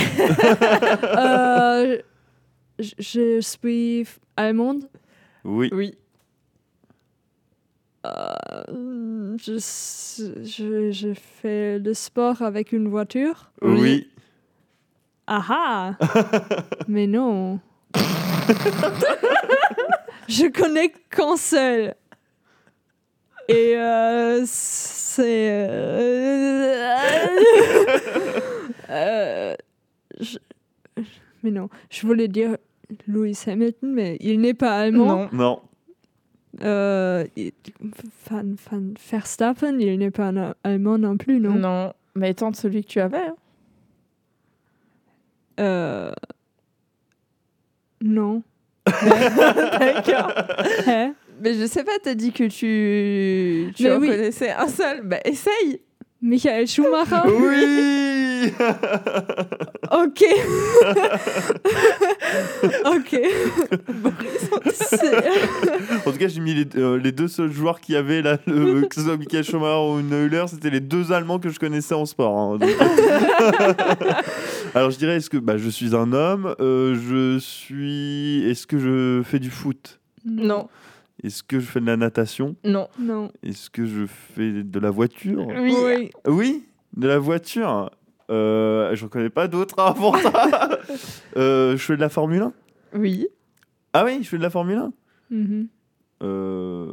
Euh, 1.03 1.97
je, 2.77 2.91
je 2.99 3.39
suis 3.41 4.05
allemande. 4.37 4.87
Oui. 5.43 5.69
Oui. 5.73 5.95
Euh, 8.05 9.35
je, 9.37 9.53
s- 9.55 10.21
je, 10.43 10.91
je 10.91 11.13
fais 11.13 11.79
le 11.79 11.93
sport 11.93 12.41
avec 12.41 12.71
une 12.71 12.87
voiture. 12.87 13.51
Oui. 13.61 14.07
Ah 15.31 15.45
ah 15.47 15.95
Mais 16.87 17.05
non. 17.05 17.59
je 20.27 20.47
connais 20.51 20.91
qu'un 21.11 21.35
seul. 21.37 21.93
Et 23.47 23.75
euh, 23.75 24.41
c'est. 24.45 25.67
euh, 25.69 26.95
euh, 28.89 29.55
je- 30.19 30.37
mais 31.43 31.51
non, 31.51 31.69
je 31.89 32.05
voulais 32.05 32.27
dire 32.27 32.57
Lewis 33.07 33.39
Hamilton, 33.47 33.91
mais 33.93 34.17
il 34.19 34.41
n'est 34.41 34.53
pas 34.53 34.77
allemand. 34.79 35.05
Non. 35.05 35.29
Non. 35.31 35.61
Euh, 36.63 37.23
il- 37.35 37.51
Van, 38.29 38.43
Van 38.69 38.81
Verstappen, 39.11 39.79
il 39.79 39.97
n'est 39.99 40.11
pas 40.11 40.31
allemand 40.63 40.97
non 40.97 41.17
plus, 41.17 41.39
non? 41.39 41.53
Non. 41.53 41.93
Mais 42.15 42.33
tente 42.33 42.55
celui 42.55 42.83
que 42.83 42.89
tu 42.89 42.99
avais. 42.99 43.17
hein. 43.27 43.35
Euh, 45.59 46.11
Non. 48.01 48.41
D'accord. 48.85 50.31
Mais 51.41 51.53
je 51.53 51.65
sais 51.67 51.83
pas, 51.83 51.91
t'as 52.03 52.15
dit 52.15 52.31
que 52.31 52.45
tu, 52.45 53.71
tu 53.75 53.83
Mais 53.83 53.91
en 53.91 53.99
oui. 53.99 54.07
connaissais 54.09 54.51
un 54.51 54.67
seul. 54.67 55.01
Bah 55.03 55.19
essaye. 55.25 55.81
Michael 56.21 56.67
Schumacher 56.67 57.21
Oui. 57.27 58.53
Ok. 59.91 60.23
ok. 62.85 63.19
C'est- 64.71 65.28
j'ai 66.29 66.39
mis 66.41 66.53
les, 66.53 66.65
euh, 66.77 66.97
les 66.97 67.11
deux 67.11 67.27
seuls 67.27 67.51
joueurs 67.51 67.81
qu'il 67.81 67.95
y 67.95 67.97
avait 67.97 68.21
là, 68.21 68.37
le- 68.47 68.85
que 68.87 68.95
ce 68.95 69.01
soit 69.01 69.17
Michael 69.17 69.43
Schumacher 69.43 69.91
ou 69.91 70.01
Neuler, 70.01 70.45
c'était 70.47 70.69
les 70.69 70.79
deux 70.79 71.11
Allemands 71.11 71.39
que 71.39 71.49
je 71.49 71.59
connaissais 71.59 71.95
en 71.95 72.05
sport. 72.05 72.37
hein, 72.37 72.57
donc- 72.57 72.69
Alors 74.75 74.91
je 74.91 74.97
dirais, 74.97 75.17
est-ce 75.17 75.29
que 75.29 75.37
bah, 75.37 75.57
je 75.57 75.69
suis 75.69 75.95
un 75.95 76.13
homme 76.13 76.55
euh, 76.59 76.95
Je 76.95 77.39
suis. 77.39 78.43
Est-ce 78.49 78.67
que 78.67 78.77
je 78.77 79.21
fais 79.23 79.39
du 79.39 79.49
foot? 79.49 79.99
Non, 80.25 80.67
Est-ce 81.23 81.43
que 81.43 81.59
je 81.59 81.65
fais 81.65 81.79
de 81.79 81.85
la 81.85 81.97
natation? 81.97 82.55
Non. 82.63 82.87
Non. 82.99 83.31
Est-ce 83.43 83.69
que 83.69 83.85
je 83.85 84.05
fais 84.05 84.63
de 84.63 84.79
la 84.79 84.91
voiture? 84.91 85.47
Oui. 85.47 85.73
Oui. 85.83 86.09
Oui, 86.27 86.63
de 86.95 87.07
la 87.07 87.19
voiture. 87.19 87.89
Euh, 88.29 88.93
je 88.95 89.05
ne 89.05 89.09
connais 89.09 89.29
pas 89.31 89.47
d'autres 89.47 89.79
avant 89.79 90.13
ça. 90.17 90.69
Euh, 91.37 91.73
je 91.77 91.83
fais 91.83 91.95
de 91.95 92.01
la 92.01 92.09
Formule 92.09 92.41
1 92.41 92.53
Oui. 92.95 93.27
Ah 93.93 94.03
oui, 94.03 94.19
je 94.23 94.27
fais 94.27 94.37
de 94.37 94.41
la 94.43 94.49
Formule 94.49 94.77
1 94.77 94.93
Mhm. 95.31 95.67
Euh, 96.21 96.91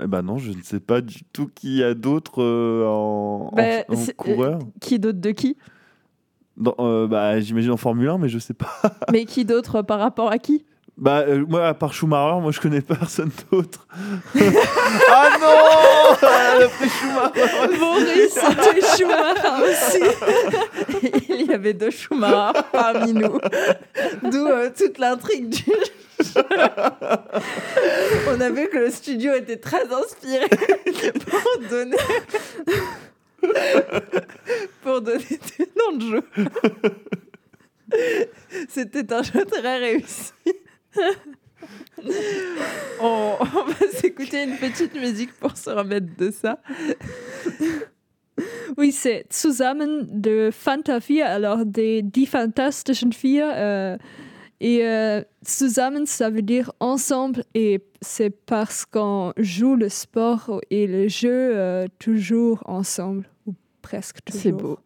eh 0.00 0.06
ben 0.06 0.22
non, 0.22 0.38
je 0.38 0.50
ne 0.52 0.62
sais 0.62 0.80
pas 0.80 1.00
du 1.00 1.22
tout 1.32 1.48
qui 1.54 1.76
y 1.76 1.82
a 1.84 1.94
d'autres 1.94 2.42
euh, 2.42 2.86
en, 2.86 3.50
Bah, 3.54 3.62
en 3.88 3.94
c'est- 3.96 4.14
coureur. 4.14 4.58
Qui 4.80 4.98
d'autre 4.98 5.20
de 5.20 5.30
qui? 5.30 5.56
Dans- 6.56 6.74
euh, 6.80 7.06
bah, 7.06 7.40
J'imagine 7.40 7.70
en 7.72 7.76
Formule 7.76 8.08
1, 8.08 8.18
mais 8.18 8.28
je 8.28 8.38
sais 8.38 8.54
pas. 8.54 8.66
Mais 9.12 9.24
qui 9.26 9.44
d'autre 9.44 9.82
par 9.82 9.98
rapport 10.00 10.30
à 10.30 10.38
qui? 10.38 10.64
Bah, 10.96 11.24
euh, 11.26 11.44
moi, 11.48 11.66
à 11.66 11.74
part 11.74 11.92
Schumacher, 11.92 12.40
moi, 12.40 12.52
je 12.52 12.60
connais 12.60 12.80
personne 12.80 13.30
d'autre. 13.50 13.84
ah 15.08 15.30
non 15.40 16.16
Elle 16.22 16.62
a 16.62 16.68
pris 16.68 16.88
Schumacher 16.88 17.78
Boris, 17.78 18.32
c'était 18.32 18.96
Schumacher 18.96 19.54
aussi. 19.64 20.02
Il 21.30 21.46
y 21.46 21.52
avait 21.52 21.72
deux 21.72 21.90
Schumacher 21.90 22.60
parmi 22.70 23.12
nous. 23.12 23.40
D'où 24.22 24.46
euh, 24.46 24.70
toute 24.76 24.98
l'intrigue 24.98 25.48
du 25.48 25.64
jeu. 25.64 26.42
On 28.28 28.40
a 28.40 28.50
vu 28.50 28.68
que 28.68 28.78
le 28.78 28.90
studio 28.90 29.34
était 29.34 29.56
très 29.56 29.92
inspiré 29.92 30.48
pour 30.48 31.68
donner. 31.68 31.96
pour 34.82 35.00
donner 35.00 35.38
des 35.58 35.68
noms 35.76 35.96
de 35.96 36.04
jeu. 36.04 36.22
C'était 38.68 39.12
un 39.12 39.22
jeu 39.24 39.44
très 39.44 39.78
réussi. 39.78 40.32
On, 43.00 43.36
on 43.40 43.64
va 43.64 43.88
s'écouter 43.92 44.44
une 44.44 44.56
petite 44.56 44.94
musique 44.94 45.32
pour 45.34 45.56
se 45.56 45.70
remettre 45.70 46.08
de 46.18 46.30
ça. 46.30 46.58
Oui, 48.76 48.92
c'est 48.92 49.26
Zusammen 49.32 50.06
de 50.10 50.50
Fanta 50.52 51.00
4, 51.00 51.20
alors 51.22 51.64
des 51.64 52.02
Die 52.02 52.26
Fantastischen 52.26 53.10
Vier. 53.10 53.50
euh, 53.54 53.96
et 54.60 54.86
euh, 54.86 55.22
Zusammen, 55.46 56.06
ça 56.06 56.30
veut 56.30 56.42
dire 56.42 56.72
ensemble, 56.80 57.44
et 57.54 57.80
c'est 58.00 58.30
parce 58.30 58.84
qu'on 58.84 59.32
joue 59.36 59.76
le 59.76 59.88
sport 59.88 60.60
et 60.70 60.86
le 60.86 61.08
jeu 61.08 61.30
euh, 61.30 61.86
toujours 61.98 62.62
ensemble, 62.66 63.28
ou 63.46 63.54
presque 63.82 64.18
toujours. 64.24 64.42
C'est 64.42 64.52
beau. 64.52 64.78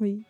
Oui. 0.00 0.24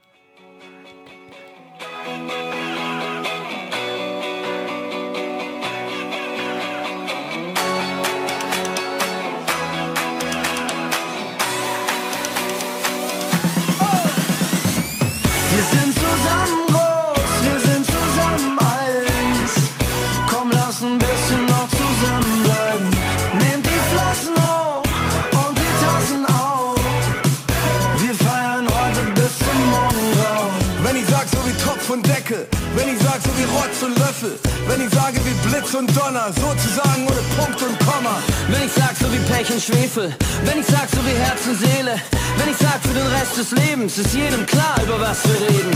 Donner, 36.08 36.32
sozusagen 36.32 37.06
ohne 37.06 37.22
Punkt 37.36 37.60
und 37.62 37.78
Komma. 37.80 38.16
Wenn 38.48 38.64
ich 38.64 38.72
sag 38.72 38.96
so 38.98 39.12
wie 39.12 39.18
Pech 39.30 39.50
und 39.52 39.62
Schwefel, 39.62 40.14
wenn 40.44 40.60
ich 40.60 40.66
sag 40.66 40.88
so 40.88 41.04
wie 41.04 41.12
Herz 41.12 41.40
und 41.46 41.58
Seele, 41.60 42.00
wenn 42.38 42.48
ich 42.48 42.56
sag 42.56 42.80
für 42.80 42.94
den 42.94 43.06
Rest 43.08 43.36
des 43.36 43.50
Lebens, 43.50 43.98
ist 43.98 44.14
jedem 44.14 44.46
klar, 44.46 44.76
über 44.82 44.98
was 45.00 45.18
wir 45.24 45.38
reden. 45.48 45.72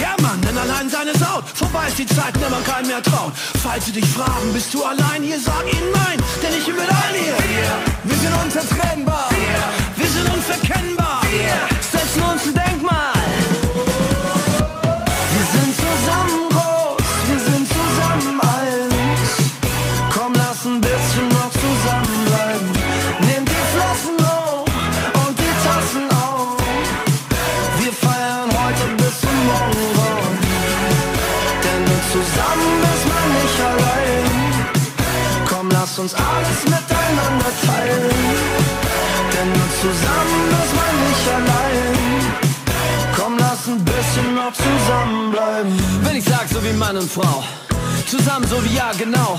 Ja 0.00 0.14
Mann, 0.22 0.40
denn 0.42 0.56
allein 0.56 0.88
sein 0.88 1.08
ist 1.08 1.26
out. 1.26 1.44
Vorbei 1.54 1.88
ist 1.88 1.98
die 1.98 2.06
Zeit, 2.06 2.34
der 2.40 2.50
man 2.50 2.62
keinem 2.64 2.88
mehr 2.88 3.02
traut. 3.02 3.32
Falls 3.60 3.86
sie 3.86 3.92
dich 3.92 4.06
fragen, 4.06 4.52
bist 4.52 4.72
du 4.72 4.84
allein 4.84 5.22
hier, 5.22 5.40
sag 5.40 5.64
ihnen 5.66 5.90
nein, 5.92 6.18
denn 6.42 6.52
ich 6.56 6.64
bin 6.64 6.76
mit 6.76 6.88
allen 6.88 7.18
hier. 7.18 7.34
Wir 8.04 8.18
sind 8.18 8.34
unzertrennbar, 8.44 9.30
wir 9.96 10.08
sind 10.08 10.32
unverkennbar. 10.32 11.22
Setzen 11.90 12.22
uns 12.22 12.42
ein 12.46 12.54
Denkmal. 12.54 13.01
Mann 46.82 46.96
und 46.96 47.12
Frau, 47.12 47.44
zusammen 48.10 48.44
so 48.48 48.56
wie 48.64 48.74
ja 48.74 48.90
genau, 48.98 49.38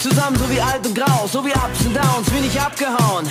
zusammen 0.00 0.36
so 0.36 0.50
wie 0.50 0.60
alt 0.60 0.84
und 0.84 0.96
grau, 0.96 1.28
so 1.32 1.44
wie 1.44 1.52
Ups 1.52 1.86
und 1.86 1.94
Downs, 1.94 2.26
wie 2.34 2.40
nicht 2.40 2.60
abgehauen. 2.60 3.24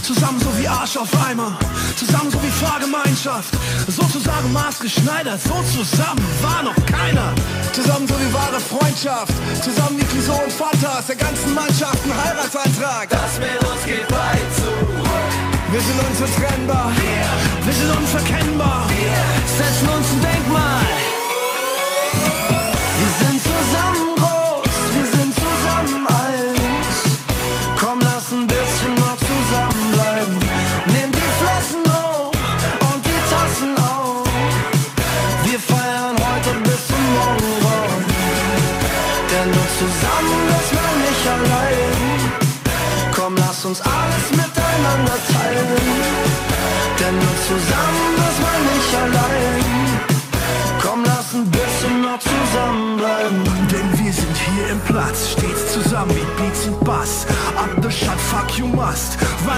Zusammen 0.00 0.40
so 0.40 0.48
wie 0.56 0.66
Arsch 0.66 0.96
auf 0.96 1.10
Eimer, 1.28 1.52
zusammen 1.96 2.30
so 2.30 2.42
wie 2.42 2.48
Fahrgemeinschaft, 2.48 3.52
sozusagen 3.88 4.50
maßgeschneidert, 4.54 5.38
so 5.38 5.52
zusammen 5.76 6.24
war 6.40 6.62
noch 6.62 6.86
keiner. 6.86 7.34
Zusammen 7.74 8.08
so 8.08 8.14
wie 8.14 8.32
wahre 8.32 8.58
Freundschaft, 8.58 9.34
zusammen 9.62 10.00
wie 10.00 10.04
Clouseau 10.04 10.40
und 10.42 10.52
Fantas, 10.52 11.06
der 11.06 11.16
ganzen 11.16 11.52
Mannschaft 11.52 12.00
ein 12.06 12.24
Heiratsantrag. 12.24 13.10
Das 13.10 13.38
mit 13.38 13.60
uns 13.68 13.84
geht 13.84 14.10
weit 14.10 14.48
zu. 14.56 14.72
Wir 15.72 15.80
sind 15.80 16.00
unzertrennbar, 16.08 16.90
wir 17.66 17.72
sind 17.74 17.90
unverkennbar. 17.98 18.88
Setzen 18.94 19.33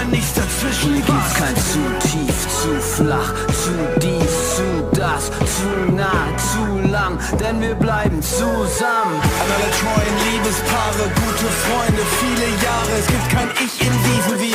weil 0.07 0.17
nichts 0.17 0.33
dazwischen 0.33 0.93
Hier 0.93 1.03
gibt's 1.03 1.33
kein 1.33 1.55
zu 1.55 2.07
tief, 2.07 2.47
zu 2.61 2.81
flach, 2.81 3.33
zu 3.47 3.71
dies, 4.01 4.55
zu 4.55 4.99
das, 4.99 5.25
zu 5.29 5.93
nah, 5.93 6.27
zu 6.37 6.89
lang, 6.89 7.17
denn 7.39 7.61
wir 7.61 7.75
bleiben 7.75 8.21
zusammen. 8.21 9.17
An 9.41 9.49
alle 9.55 9.69
treuen 9.79 10.15
Liebespaare, 10.31 11.03
gute 11.15 11.47
Freunde, 11.63 12.01
viele 12.19 12.47
Jahre. 12.63 12.91
Es 12.99 13.07
gibt 13.07 13.29
kein 13.29 13.49
Ich 13.63 13.81
in 13.81 13.93
diesem 14.03 14.39
Wir, 14.39 14.46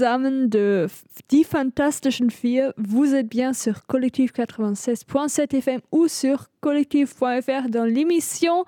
de 0.00 0.88
Die 1.28 1.44
Fantastischen 1.44 2.28
Vier. 2.28 2.72
Vous 2.78 3.14
êtes 3.14 3.28
bien 3.28 3.52
sur 3.52 3.84
Collectif 3.86 4.32
96.7 4.32 5.56
FM 5.58 5.80
ou 5.92 6.08
sur 6.08 6.46
collectif.fr 6.60 7.68
dans 7.68 7.84
l'émission 7.84 8.64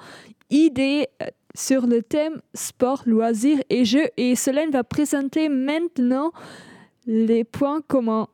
Idées 0.51 1.09
euh, 1.23 1.27
sur 1.55 1.87
le 1.87 2.03
thème 2.03 2.43
sport, 2.53 3.03
loisirs 3.07 3.63
et 3.71 3.87
jeux. 3.87 4.09
Et 4.19 4.37
Solène 4.37 4.71
va 4.71 4.85
présenter 4.85 5.49
maintenant 5.49 6.33
les 7.07 7.45
points 7.45 7.81
communs. 7.81 8.29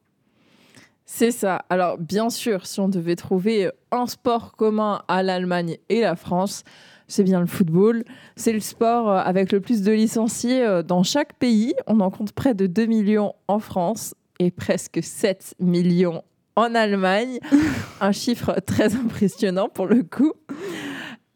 C'est 1.05 1.31
ça. 1.31 1.65
Alors, 1.71 1.99
bien 1.99 2.31
sûr, 2.31 2.67
si 2.67 2.81
on 2.81 2.89
devait 2.89 3.15
trouver 3.15 3.71
un 3.93 4.09
sport 4.09 4.57
commun 4.57 5.03
à 5.07 5.23
l'Allemagne 5.23 5.77
et 5.89 6.01
la 6.01 6.17
France, 6.17 6.65
c'est 7.09 7.25
bien 7.25 7.41
le 7.41 7.47
football. 7.47 8.05
C'est 8.37 8.53
le 8.53 8.61
sport 8.61 9.11
euh, 9.11 9.19
avec 9.19 9.51
le 9.51 9.61
plus 9.61 9.83
de 9.83 9.93
licenciés 9.93 10.63
euh, 10.63 10.83
dans 10.83 11.03
chaque 11.03 11.35
pays. 11.35 11.75
On 11.87 12.01
en 12.01 12.11
compte 12.11 12.33
près 12.33 12.55
de 12.55 12.67
2 12.67 12.87
millions 12.87 13.35
en 13.49 13.59
France 13.59 14.15
et 14.39 14.51
presque 14.51 15.01
7 15.03 15.55
millions 15.59 16.23
en 16.55 16.75
Allemagne. 16.75 17.41
Un 18.01 18.13
chiffre 18.13 18.61
très 18.65 18.95
impressionnant 18.95 19.69
pour 19.69 19.87
le 19.87 20.03
coup. 20.03 20.35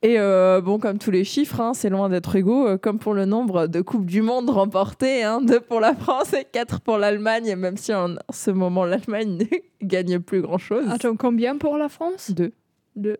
Et 0.05 0.18
euh, 0.18 0.61
bon, 0.61 0.81
comme 0.81 0.99
tous 0.99 1.12
les 1.12 1.23
chiffres, 1.23 1.61
hein, 1.61 1.75
c'est 1.75 1.89
loin 1.89 2.09
d'être 2.09 2.35
égaux, 2.35 2.66
euh, 2.66 2.77
comme 2.77 2.99
pour 2.99 3.14
le 3.14 3.25
nombre 3.25 3.68
de 3.68 3.81
Coupes 3.81 4.05
du 4.05 4.20
Monde 4.20 4.51
remportées, 4.51 5.23
hein, 5.23 5.41
deux 5.41 5.61
pour 5.61 5.79
la 5.79 5.95
France 5.95 6.33
et 6.33 6.45
quatre 6.45 6.81
pour 6.81 6.99
l'Allemagne, 6.99 7.55
même 7.55 7.77
si 7.77 7.95
en 7.95 8.16
ce 8.31 8.51
moment 8.51 8.85
l'Allemagne 8.85 9.39
ne 9.81 9.87
gagne 9.87 10.18
plus 10.18 10.43
grand-chose. 10.43 10.85
Attends, 10.91 11.14
combien 11.14 11.57
pour 11.57 11.79
la 11.79 11.89
France? 11.89 12.33
Deux. 12.33 12.53
Deux. 12.97 13.16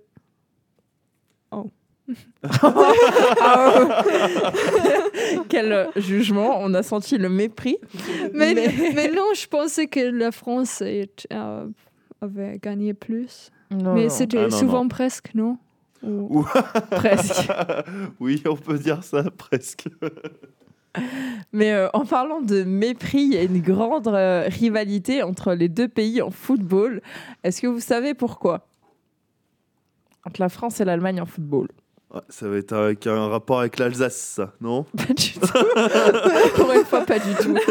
Oh. 1.53 1.71
Ah, 3.41 4.03
Quel 5.49 5.73
euh, 5.73 5.87
jugement, 5.97 6.59
on 6.61 6.75
a 6.75 6.83
senti 6.83 7.19
le 7.19 7.29
mépris. 7.29 7.79
Mais, 8.35 8.55
Mais- 8.55 8.93
mais 8.95 9.09
non, 9.13 9.27
je 9.35 9.47
pensais 9.47 9.87
que 9.87 10.01
la 10.01 10.33
France 10.33 10.81
est- 10.83 11.27
euh, 11.33 11.67
avait 12.21 12.59
gagné 12.61 12.95
plus. 12.95 13.51
Non, 13.71 13.95
mais 13.95 14.09
c'était 14.09 14.45
Ah, 14.47 14.51
souvent 14.51 14.83
non. 14.83 14.89
presque, 14.89 15.35
non? 15.35 15.59
Ou- 16.03 16.45
Presque. 16.91 17.49
oui, 18.21 18.43
on 18.47 18.57
peut 18.57 18.79
dire 18.79 19.05
ça 19.05 19.23
presque. 19.31 19.87
Mais 21.55 21.73
euh, 21.73 21.89
en 21.95 22.05
parlant 22.05 22.43
de 22.43 22.65
mépris, 22.65 23.23
il 23.23 23.33
y 23.33 23.39
a 23.39 23.43
une 23.45 23.63
grande 23.63 24.09
euh, 24.09 24.45
rivalité 24.49 25.23
entre 25.23 25.55
les 25.55 25.71
deux 25.71 25.89
pays 25.89 26.21
en 26.21 26.31
football. 26.31 27.01
Est-ce 27.45 27.63
que 27.63 27.67
vous 27.67 27.81
savez 27.81 28.13
pourquoi? 28.13 28.67
Entre 30.27 30.39
la 30.43 30.51
France 30.51 30.81
et 30.83 30.85
l'Allemagne 30.85 31.19
en 31.23 31.25
football. 31.25 31.69
Ouais, 32.15 32.21
ça 32.29 32.47
va 32.49 32.57
être 32.57 32.73
avec 32.75 33.07
un 33.07 33.29
rapport 33.29 33.61
avec 33.61 33.79
l'Alsace, 33.79 34.17
ça, 34.17 34.53
non 34.61 34.85
Pas 34.97 35.15
du 35.15 35.33
tout. 35.33 35.41
Pour 36.57 36.73
une 36.73 36.85
fois, 36.85 37.01
pas 37.07 37.19
du 37.19 37.35
tout. 37.41 37.57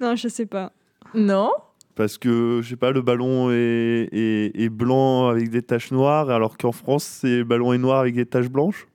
Non, 0.00 0.14
je 0.16 0.28
sais 0.28 0.46
pas. 0.46 0.72
Non 1.14 1.50
Parce 1.96 2.16
que, 2.18 2.60
je 2.62 2.68
sais 2.70 2.76
pas, 2.76 2.92
le 2.92 3.02
ballon 3.02 3.50
est, 3.50 4.08
est- 4.12 4.52
est 4.60 4.68
blanc 4.68 5.26
avec 5.28 5.50
des 5.50 5.60
taches 5.62 5.90
noires, 5.90 6.30
alors 6.30 6.56
qu'en 6.56 6.70
France, 6.72 7.02
c'est 7.04 7.38
le 7.38 7.44
ballon 7.44 7.72
est 7.72 7.78
noir 7.78 7.98
avec 8.00 8.14
des 8.14 8.24
taches 8.26 8.48
blanches. 8.48 8.86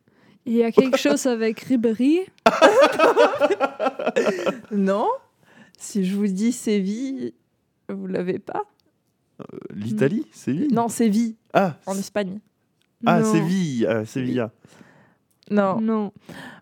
Il 0.46 0.54
y 0.54 0.64
a 0.64 0.72
quelque 0.72 0.98
chose 0.98 1.26
avec 1.28 1.60
Ribéry. 1.62 2.22
Non 4.72 5.08
Si 5.78 6.06
je 6.06 6.16
vous 6.16 6.28
dis 6.28 6.52
Séville, 6.52 7.34
vous 7.90 8.08
l'avez 8.08 8.40
pas 8.40 8.64
L'Italie, 9.74 10.26
Séville 10.32 10.70
Non, 10.72 10.88
Séville, 10.88 11.36
Ah, 11.54 11.76
en 11.86 11.98
Espagne. 11.98 12.40
Ah 13.06 13.20
Non. 13.20 13.32
Séville, 13.32 13.88
Sevilla. 14.06 14.52
Non. 15.52 15.80
Non. 15.82 16.12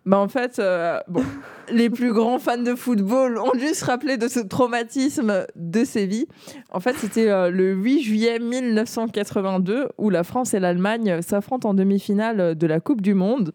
Bah 0.06 0.18
en 0.18 0.28
fait, 0.28 0.58
euh, 0.58 1.00
bon, 1.08 1.24
les 1.72 1.89
plus 1.89 2.12
grands 2.12 2.39
fans 2.39 2.58
de 2.58 2.74
football 2.74 3.38
ont 3.38 3.52
dû 3.58 3.68
se 3.74 3.86
rappeler 3.86 4.18
de 4.18 4.28
ce 4.28 4.39
traumatisme 4.39 5.46
de 5.56 5.84
Séville. 5.86 6.28
En 6.72 6.80
fait, 6.80 6.96
c'était 6.98 7.30
euh, 7.30 7.52
le 7.52 7.74
8 7.74 8.02
juillet 8.02 8.39
1982 8.39 9.89
où 9.98 10.10
la 10.10 10.24
France 10.24 10.54
et 10.54 10.60
l'Allemagne 10.60 11.22
s'affrontent 11.22 11.70
en 11.70 11.74
demi-finale 11.74 12.56
de 12.56 12.68
la 12.68 12.80
Coupe 12.80 13.02
du 13.02 13.14
Monde. 13.14 13.54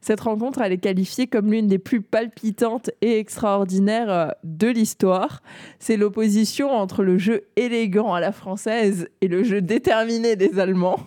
Cette 0.00 0.20
rencontre, 0.20 0.62
elle 0.62 0.72
est 0.72 0.78
qualifiée 0.78 1.28
comme 1.28 1.52
l'une 1.52 1.68
des 1.68 1.78
plus 1.78 2.00
palpitantes 2.00 2.90
et 3.02 3.18
extraordinaires 3.18 4.10
euh, 4.10 4.28
de 4.44 4.68
l'histoire. 4.68 5.42
C'est 5.78 5.98
l'opposition 5.98 6.70
entre 6.70 7.04
le 7.04 7.18
jeu 7.18 7.42
élégant 7.56 8.14
à 8.14 8.20
la 8.20 8.32
française 8.32 9.08
et 9.20 9.28
le 9.28 9.44
jeu 9.44 9.60
déterminé 9.60 10.36
des 10.36 10.58
Allemands. 10.58 11.00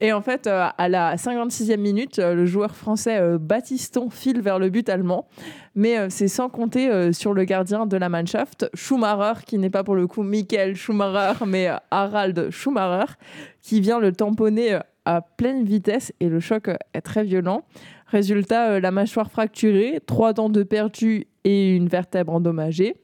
Et 0.00 0.12
en 0.12 0.20
fait, 0.20 0.46
euh, 0.46 0.66
à 0.76 0.88
la 0.88 1.16
56e 1.16 1.78
minute, 1.78 2.18
euh, 2.18 2.34
le 2.34 2.44
joueur 2.44 2.76
français 2.76 3.18
euh, 3.18 3.38
Baptiston 3.38 4.10
file 4.10 4.42
vers 4.42 4.58
le 4.58 4.68
but 4.68 4.88
allemand. 4.90 5.26
Mais 5.74 5.98
euh, 5.98 6.08
c'est 6.10 6.28
sans 6.28 6.50
compter 6.50 7.12
sur 7.12 7.32
le 7.32 7.44
gardien 7.44 7.86
de 7.86 7.96
la 7.96 8.08
Mannschaft, 8.08 8.68
Schumacher, 8.74 9.44
qui 9.46 9.58
n'est 9.58 9.70
pas 9.70 9.84
pour 9.84 9.94
le 9.94 10.06
coup 10.06 10.22
Michael 10.22 10.74
Schumacher, 10.74 11.44
mais 11.46 11.68
Harald 11.90 12.50
Schumacher, 12.50 13.14
qui 13.62 13.80
vient 13.80 13.98
le 13.98 14.12
tamponner 14.12 14.78
à 15.04 15.20
pleine 15.20 15.64
vitesse 15.64 16.12
et 16.20 16.28
le 16.28 16.40
choc 16.40 16.68
est 16.94 17.00
très 17.00 17.24
violent. 17.24 17.62
Résultat, 18.06 18.80
la 18.80 18.90
mâchoire 18.90 19.30
fracturée, 19.30 20.00
trois 20.06 20.32
dents 20.32 20.50
de 20.50 20.62
perdu 20.62 21.26
et 21.44 21.74
une 21.74 21.88
vertèbre 21.88 22.32
endommagée. 22.32 22.96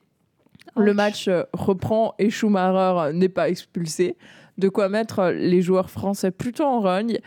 Le 0.77 0.95
match 0.95 1.29
reprend 1.53 2.15
et 2.19 2.31
Schumacher 2.31 3.13
n'est 3.15 3.29
pas 3.29 3.49
expulsé. 3.49 4.17
De 4.59 4.69
quoi 4.69 4.89
mettre 4.89 5.31
les 5.35 5.63
joueurs 5.63 5.89
français 5.91 6.31
plutôt 6.31 6.65
en 6.65 6.81
rogne. 6.81 7.19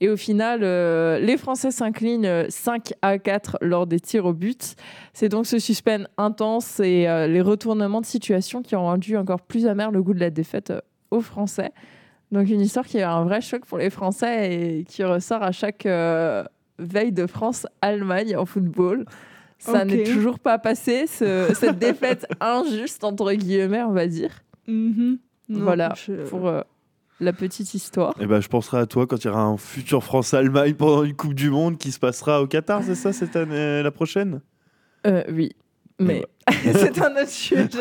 Et 0.00 0.08
au 0.08 0.16
final, 0.16 0.60
euh, 0.64 1.20
les 1.20 1.36
Français 1.36 1.70
s'inclinent 1.70 2.26
euh, 2.26 2.46
5 2.48 2.92
à 3.02 3.18
4 3.18 3.58
lors 3.60 3.86
des 3.86 4.00
tirs 4.00 4.26
au 4.26 4.32
but. 4.32 4.74
C'est 5.12 5.28
donc 5.28 5.46
ce 5.46 5.60
suspense 5.60 6.06
intense 6.18 6.80
et 6.80 7.06
euh, 7.08 7.28
les 7.28 7.40
retournements 7.40 8.00
de 8.00 8.06
situation 8.06 8.62
qui 8.62 8.74
ont 8.74 8.82
rendu 8.82 9.16
encore 9.16 9.42
plus 9.42 9.66
amer 9.66 9.92
le 9.92 10.02
goût 10.02 10.12
de 10.12 10.18
la 10.20 10.30
défaite 10.30 10.70
euh, 10.70 10.80
aux 11.12 11.20
Français. 11.20 11.70
Donc 12.32 12.48
une 12.50 12.60
histoire 12.60 12.84
qui 12.84 12.98
est 12.98 13.02
un 13.02 13.22
vrai 13.22 13.40
choc 13.40 13.64
pour 13.64 13.78
les 13.78 13.90
Français 13.90 14.52
et 14.80 14.84
qui 14.84 15.04
ressort 15.04 15.42
à 15.44 15.52
chaque 15.52 15.86
veille 16.78 17.12
de 17.12 17.26
France-Allemagne 17.26 18.36
en 18.36 18.44
football. 18.46 19.04
Ça 19.58 19.84
n'est 19.84 20.02
toujours 20.04 20.38
pas 20.40 20.58
passé, 20.58 21.06
ce- 21.06 21.52
cette 21.54 21.78
défaite 21.78 22.26
injuste, 22.40 23.04
entre 23.04 23.32
guillemets, 23.34 23.82
on 23.82 23.92
va 23.92 24.06
dire. 24.08 24.30
Mhm. 24.66 25.18
Non, 25.48 25.64
voilà, 25.64 25.92
je- 25.96 26.28
pour 26.28 26.48
euh, 26.48 26.62
la 27.20 27.32
petite 27.32 27.74
histoire. 27.74 28.14
Et 28.20 28.26
ben, 28.26 28.40
je 28.40 28.48
penserai 28.48 28.78
à 28.78 28.86
toi 28.86 29.06
quand 29.06 29.16
il 29.22 29.26
y 29.26 29.30
aura 29.30 29.42
un 29.42 29.56
futur 29.56 30.02
France-Allemagne 30.04 30.74
pendant 30.74 31.04
une 31.04 31.14
Coupe 31.14 31.34
du 31.34 31.50
Monde 31.50 31.78
qui 31.78 31.92
se 31.92 31.98
passera 31.98 32.42
au 32.42 32.46
Qatar, 32.46 32.82
c'est 32.82 32.94
ça, 32.94 33.12
cette 33.12 33.36
année, 33.36 33.82
la 33.82 33.90
prochaine? 33.90 34.40
Euh, 35.06 35.22
oui, 35.30 35.50
mais 35.98 36.24
c'est 36.72 37.00
un 37.02 37.12
autre 37.12 37.28
sujet. 37.28 37.68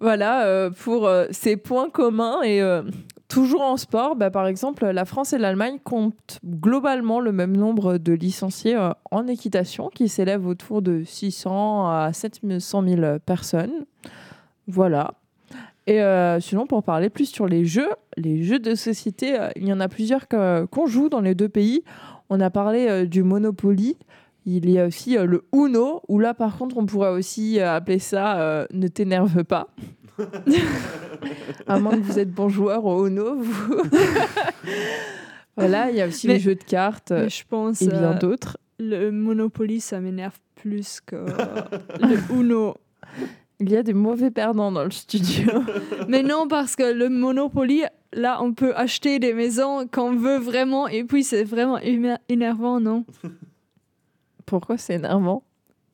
voilà, 0.00 0.46
euh, 0.46 0.70
pour 0.70 1.06
euh, 1.06 1.26
ces 1.30 1.56
points 1.56 1.88
communs 1.90 2.42
et 2.42 2.60
euh, 2.60 2.82
toujours 3.28 3.62
en 3.62 3.76
sport, 3.76 4.16
bah, 4.16 4.30
par 4.30 4.46
exemple, 4.46 4.84
la 4.86 5.04
France 5.04 5.32
et 5.32 5.38
l'Allemagne 5.38 5.78
comptent 5.82 6.38
globalement 6.44 7.20
le 7.20 7.32
même 7.32 7.56
nombre 7.56 7.98
de 7.98 8.12
licenciés 8.12 8.76
euh, 8.76 8.90
en 9.10 9.26
équitation 9.26 9.88
qui 9.88 10.08
s'élève 10.08 10.46
autour 10.46 10.82
de 10.82 11.02
600 11.04 11.88
à 11.88 12.12
700 12.12 12.82
000 12.86 13.18
personnes. 13.24 13.86
Voilà. 14.68 15.14
Et 15.88 16.02
euh, 16.02 16.40
sinon, 16.40 16.66
pour 16.66 16.82
parler 16.82 17.10
plus 17.10 17.26
sur 17.26 17.46
les 17.46 17.64
jeux, 17.64 17.88
les 18.16 18.42
jeux 18.42 18.58
de 18.58 18.74
société, 18.74 19.38
euh, 19.38 19.50
il 19.56 19.66
y 19.68 19.72
en 19.72 19.78
a 19.80 19.88
plusieurs 19.88 20.26
qu'on 20.28 20.86
joue 20.86 21.08
dans 21.08 21.20
les 21.20 21.34
deux 21.34 21.48
pays. 21.48 21.82
On 22.28 22.40
a 22.40 22.50
parlé 22.50 22.86
euh, 22.88 23.06
du 23.06 23.22
Monopoly. 23.22 23.96
Il 24.46 24.68
y 24.70 24.78
a 24.80 24.86
aussi 24.86 25.16
euh, 25.16 25.26
le 25.26 25.44
Uno, 25.54 26.02
où 26.08 26.18
là, 26.18 26.34
par 26.34 26.56
contre, 26.58 26.76
on 26.76 26.86
pourrait 26.86 27.10
aussi 27.10 27.60
appeler 27.60 27.98
ça 28.00 28.66
Ne 28.72 28.88
t'énerve 28.88 29.44
pas. 29.44 29.68
à 31.66 31.78
moins 31.78 31.92
que 31.92 32.02
vous 32.02 32.18
êtes 32.18 32.32
bon 32.32 32.48
joueur 32.48 32.84
au 32.84 33.06
Uno, 33.06 33.36
vous. 33.38 33.82
voilà, 35.56 35.90
il 35.90 35.96
y 35.96 36.00
a 36.02 36.06
aussi 36.06 36.26
Mais- 36.26 36.34
les 36.34 36.40
jeux 36.40 36.54
de 36.54 36.64
cartes 36.64 37.10
mais 37.12 37.28
je 37.28 37.44
pense 37.48 37.82
et 37.82 37.88
bien 37.88 38.14
d'autres. 38.14 38.56
le 38.78 39.10
Monopoly, 39.10 39.80
ça 39.80 40.00
m'énerve 40.00 40.38
plus 40.56 41.00
que 41.04 41.16
le 42.00 42.16
Uno. 42.34 42.74
Il 43.58 43.70
y 43.70 43.76
a 43.76 43.82
des 43.82 43.94
mauvais 43.94 44.30
perdants 44.30 44.70
dans 44.70 44.84
le 44.84 44.90
studio. 44.90 45.50
Mais 46.08 46.22
non, 46.22 46.46
parce 46.46 46.76
que 46.76 46.92
le 46.92 47.08
Monopoly, 47.08 47.84
là, 48.12 48.42
on 48.42 48.52
peut 48.52 48.74
acheter 48.76 49.18
des 49.18 49.32
maisons 49.32 49.86
qu'on 49.90 50.14
veut 50.14 50.36
vraiment, 50.38 50.88
et 50.88 51.04
puis 51.04 51.24
c'est 51.24 51.44
vraiment 51.44 51.78
énervant, 52.28 52.80
non? 52.80 53.04
Pourquoi 54.46 54.76
c'est 54.76 54.94
énervant? 54.94 55.42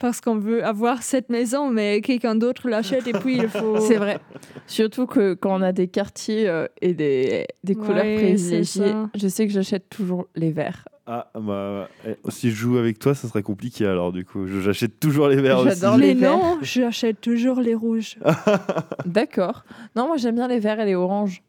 Parce 0.00 0.20
qu'on 0.20 0.36
veut 0.36 0.64
avoir 0.64 1.04
cette 1.04 1.28
maison, 1.28 1.70
mais 1.70 2.00
quelqu'un 2.00 2.34
d'autre 2.34 2.68
l'achète, 2.68 3.06
et 3.06 3.12
puis 3.12 3.36
il 3.36 3.48
faut... 3.48 3.78
C'est 3.86 3.96
vrai. 3.96 4.18
Surtout 4.66 5.06
que 5.06 5.34
quand 5.34 5.60
on 5.60 5.62
a 5.62 5.70
des 5.70 5.86
quartiers 5.86 6.48
euh, 6.48 6.66
et 6.80 6.92
des, 6.92 7.46
des 7.62 7.76
couleurs 7.76 8.04
Ouais, 8.04 8.16
privilégiées, 8.16 8.94
je 9.14 9.28
sais 9.28 9.46
que 9.46 9.52
j'achète 9.52 9.88
toujours 9.88 10.26
les 10.34 10.50
verts. 10.50 10.88
Ah, 11.06 11.30
bah, 11.34 11.88
eh, 12.06 12.14
si 12.30 12.50
je 12.50 12.54
joue 12.54 12.78
avec 12.78 12.98
toi, 13.00 13.14
ça 13.14 13.26
serait 13.28 13.42
compliqué 13.42 13.84
alors, 13.86 14.12
du 14.12 14.24
coup. 14.24 14.46
Je- 14.46 14.60
J'achète 14.60 15.00
toujours 15.00 15.26
les 15.28 15.36
verts 15.42 15.58
aussi. 15.58 15.68
J'adore 15.70 15.96
les 15.96 16.14
Mais 16.14 16.20
verts. 16.20 16.36
non, 16.36 16.58
j'achète 16.62 17.20
toujours 17.20 17.60
les 17.60 17.74
rouges. 17.74 18.16
D'accord. 19.06 19.64
Non, 19.96 20.06
moi 20.06 20.16
j'aime 20.16 20.36
bien 20.36 20.46
les 20.48 20.60
verts 20.60 20.78
et 20.80 20.84
les 20.86 20.94
oranges. 20.94 21.42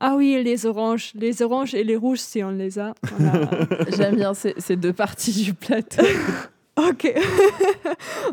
Ah 0.00 0.14
oui, 0.16 0.40
les 0.44 0.66
oranges. 0.66 1.12
Les 1.14 1.42
oranges 1.42 1.74
et 1.74 1.82
les 1.84 1.96
rouges, 1.96 2.18
si 2.20 2.42
on 2.44 2.50
les 2.50 2.78
a. 2.78 2.94
Voilà. 3.18 3.48
J'aime 3.96 4.16
bien 4.16 4.34
ces, 4.34 4.54
ces 4.58 4.74
deux 4.76 4.92
parties 4.92 5.32
du 5.44 5.54
plateau. 5.54 6.02
ok. 6.76 7.12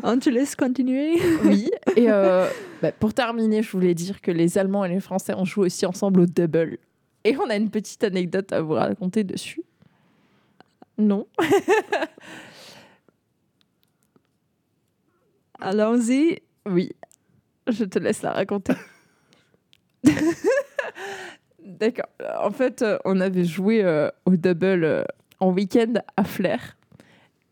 on 0.02 0.18
te 0.18 0.28
laisse 0.28 0.56
continuer. 0.56 1.20
Oui. 1.44 1.70
Et 1.96 2.10
euh, 2.10 2.48
bah, 2.82 2.90
pour 2.92 3.14
terminer, 3.14 3.62
je 3.62 3.70
voulais 3.70 3.94
dire 3.94 4.20
que 4.20 4.30
les 4.32 4.58
Allemands 4.58 4.84
et 4.84 4.88
les 4.88 4.98
Français 5.00 5.34
ont 5.34 5.44
joué 5.44 5.66
aussi 5.66 5.86
ensemble 5.86 6.20
au 6.20 6.26
double. 6.26 6.78
Et 7.24 7.36
on 7.36 7.48
a 7.48 7.54
une 7.56 7.70
petite 7.70 8.02
anecdote 8.02 8.52
à 8.52 8.60
vous 8.60 8.72
raconter 8.74 9.22
dessus. 9.22 9.62
Non. 10.98 11.26
Allons-y. 15.60 16.40
Oui. 16.66 16.92
Je 17.68 17.84
te 17.84 17.98
laisse 17.98 18.22
la 18.22 18.32
raconter. 18.32 18.74
D'accord. 21.64 22.08
En 22.40 22.50
fait, 22.50 22.82
euh, 22.82 22.98
on 23.04 23.20
avait 23.20 23.44
joué 23.44 23.84
euh, 23.84 24.08
au 24.24 24.36
double 24.36 24.84
euh, 24.84 25.04
en 25.40 25.52
week-end 25.52 25.94
à 26.16 26.24
Flair. 26.24 26.76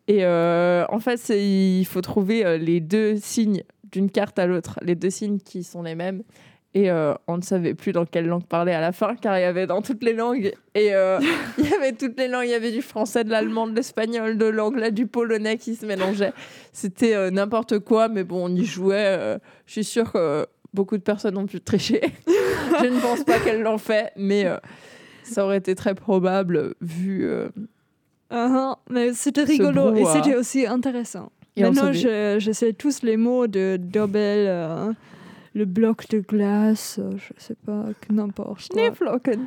Et 0.08 0.24
euh, 0.24 0.84
en 0.88 0.98
fait, 0.98 1.28
il 1.28 1.84
faut 1.84 2.00
trouver 2.00 2.58
les 2.58 2.80
deux 2.80 3.16
signes 3.16 3.62
d'une 3.92 4.10
carte 4.10 4.38
à 4.38 4.46
l'autre, 4.46 4.78
les 4.82 4.96
deux 4.96 5.10
signes 5.10 5.38
qui 5.38 5.62
sont 5.62 5.82
les 5.82 5.94
mêmes. 5.94 6.22
Et 6.72 6.90
euh, 6.90 7.14
on 7.26 7.36
ne 7.36 7.42
savait 7.42 7.74
plus 7.74 7.92
dans 7.92 8.04
quelle 8.04 8.26
langue 8.26 8.44
parler 8.44 8.72
à 8.72 8.80
la 8.80 8.92
fin, 8.92 9.16
car 9.16 9.36
il 9.36 9.42
y 9.42 9.44
avait 9.44 9.66
dans 9.66 9.82
toutes 9.82 10.04
les 10.04 10.12
langues. 10.12 10.52
Et 10.74 10.94
euh, 10.94 11.18
il 11.58 11.68
y 11.68 11.74
avait 11.74 11.92
toutes 11.92 12.18
les 12.18 12.28
langues. 12.28 12.44
Il 12.44 12.50
y 12.50 12.54
avait 12.54 12.70
du 12.70 12.82
français, 12.82 13.24
de 13.24 13.30
l'allemand, 13.30 13.66
de 13.66 13.74
l'espagnol, 13.74 14.38
de 14.38 14.46
l'anglais, 14.46 14.92
du 14.92 15.06
polonais 15.06 15.56
qui 15.58 15.74
se 15.74 15.84
mélangeaient. 15.84 16.32
C'était 16.72 17.14
euh, 17.14 17.30
n'importe 17.30 17.80
quoi, 17.80 18.08
mais 18.08 18.22
bon, 18.22 18.44
on 18.46 18.54
y 18.54 18.64
jouait. 18.64 19.38
je 19.66 19.72
suis 19.72 19.84
sûre 19.84 20.12
que 20.12 20.46
beaucoup 20.72 20.96
de 20.96 21.02
personnes 21.02 21.36
ont 21.36 21.46
pu 21.46 21.60
tricher. 21.60 22.02
je 22.26 22.86
ne 22.86 23.00
pense 23.00 23.24
pas 23.24 23.40
qu'elles 23.40 23.62
l'ont 23.62 23.78
fait, 23.78 24.12
mais 24.16 24.46
ça 25.24 25.44
aurait 25.44 25.58
été 25.58 25.74
très 25.74 25.96
probable 25.96 26.74
vu. 26.80 27.28
Uh-huh, 28.30 28.76
Mais 28.88 29.12
c'était 29.12 29.42
rigolo 29.42 29.88
et 29.90 30.02
brouhaha. 30.02 30.22
c'était 30.22 30.36
aussi 30.36 30.66
intéressant. 30.66 31.32
Et 31.56 31.62
Maintenant, 31.62 31.92
je, 31.92 32.36
je 32.38 32.52
sais 32.52 32.72
tous 32.72 33.02
les 33.02 33.16
mots 33.16 33.46
de 33.46 33.78
euh, 33.96 34.92
le 35.54 35.64
bloc 35.64 36.08
de 36.08 36.20
glace, 36.20 36.98
euh, 37.00 37.10
je 37.16 37.32
sais 37.42 37.56
pas, 37.66 37.86
n'importe. 38.08 38.60
Schneeflocken. 38.72 39.46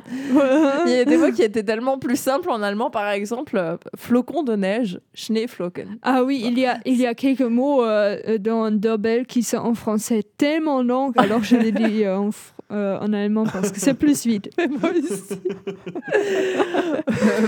Il 0.86 0.92
y 0.92 0.98
a 0.98 1.04
des 1.04 1.16
mots 1.16 1.32
qui 1.32 1.42
étaient 1.42 1.62
tellement 1.62 1.98
plus 1.98 2.16
simples 2.16 2.50
en 2.50 2.62
allemand, 2.62 2.90
par 2.90 3.08
exemple, 3.10 3.56
euh, 3.56 3.76
flocon 3.96 4.42
de 4.42 4.54
neige, 4.54 5.00
Schneeflocken. 5.14 5.98
Ah 6.02 6.22
oui, 6.24 6.42
il 6.44 6.58
y 6.58 6.66
a, 6.66 6.78
il 6.84 6.96
y 6.96 7.06
a 7.06 7.14
quelques 7.14 7.40
mots 7.40 7.82
euh, 7.82 8.38
dans 8.38 8.70
double 8.70 9.26
qui 9.26 9.42
sont 9.42 9.58
en 9.58 9.74
français 9.74 10.22
tellement 10.36 10.82
longs, 10.82 11.12
alors 11.16 11.42
je 11.42 11.56
les 11.56 11.72
dis 11.72 12.04
euh, 12.04 12.16
en, 12.18 12.30
euh, 12.70 12.98
en 12.98 13.12
allemand 13.12 13.44
parce 13.44 13.72
que 13.72 13.80
c'est 13.80 13.94
plus 13.94 14.26
vite. 14.26 14.50
Moi 14.80 14.90
aussi. 14.90 15.40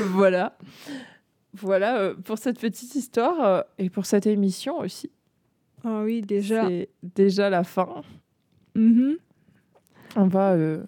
voilà. 0.13 0.57
Voilà 1.55 2.13
pour 2.25 2.37
cette 2.39 2.59
petite 2.59 2.95
histoire 2.95 3.65
et 3.79 3.89
pour 3.89 4.05
cette 4.05 4.27
émission 4.27 4.79
aussi. 4.79 5.11
Ah 5.85 6.03
oui, 6.05 6.21
déjà. 6.21 6.69
C'est 6.69 6.89
déjà 7.03 7.49
la 7.49 7.65
fin. 7.65 8.03
Mhm. 8.77 9.17
On 10.17 10.27
va 10.27 10.53
euh, 10.53 10.85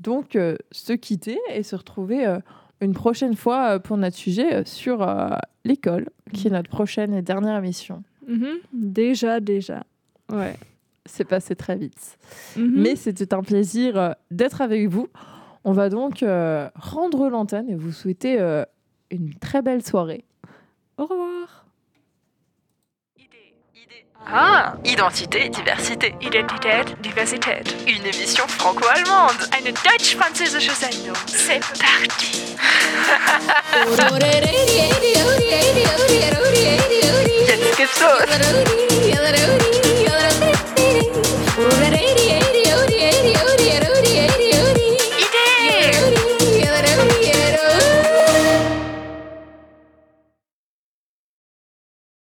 donc 0.00 0.36
euh, 0.36 0.56
se 0.70 0.92
quitter 0.92 1.38
et 1.52 1.62
se 1.62 1.74
retrouver 1.76 2.26
euh, 2.26 2.38
une 2.80 2.92
prochaine 2.92 3.34
fois 3.34 3.74
euh, 3.74 3.78
pour 3.78 3.96
notre 3.96 4.16
sujet 4.16 4.54
euh, 4.54 4.62
sur 4.64 5.02
euh, 5.02 5.30
l'école, 5.64 6.08
qui 6.32 6.48
est 6.48 6.50
notre 6.50 6.68
prochaine 6.68 7.14
et 7.14 7.22
dernière 7.22 7.56
émission. 7.56 8.02
Mhm. 8.26 8.58
Déjà, 8.72 9.40
déjà. 9.40 9.84
Ouais. 10.30 10.56
C'est 11.06 11.24
passé 11.24 11.56
très 11.56 11.76
vite. 11.76 12.18
Mhm. 12.56 12.74
Mais 12.76 12.96
c'était 12.96 13.32
un 13.34 13.42
plaisir 13.42 13.96
euh, 13.98 14.12
d'être 14.30 14.60
avec 14.60 14.88
vous. 14.88 15.08
On 15.64 15.72
va 15.72 15.88
donc 15.88 16.22
euh, 16.22 16.68
rendre 16.74 17.28
l'antenne 17.28 17.68
et 17.68 17.74
vous 17.74 17.92
souhaiter 17.92 18.40
euh, 18.40 18.64
une 19.10 19.34
très 19.34 19.62
belle 19.62 19.82
soirée. 19.84 20.24
Au 20.98 21.06
revoir. 21.06 21.66
Ah, 24.30 24.74
identité, 24.84 25.48
diversité. 25.48 26.14
Identität, 26.20 27.00
Diversität. 27.00 27.74
Une 27.86 28.04
émission 28.04 28.46
franco-allemande. 28.46 29.36
Eine 29.56 29.72
deutsch-französische 29.72 30.72
Sendung. 30.74 31.16
C'est 31.26 31.60
parti. 31.60 32.56
Jetzt 37.46 37.76
gibt's 37.78 38.00
los. 38.00 38.28
Already 41.58 42.07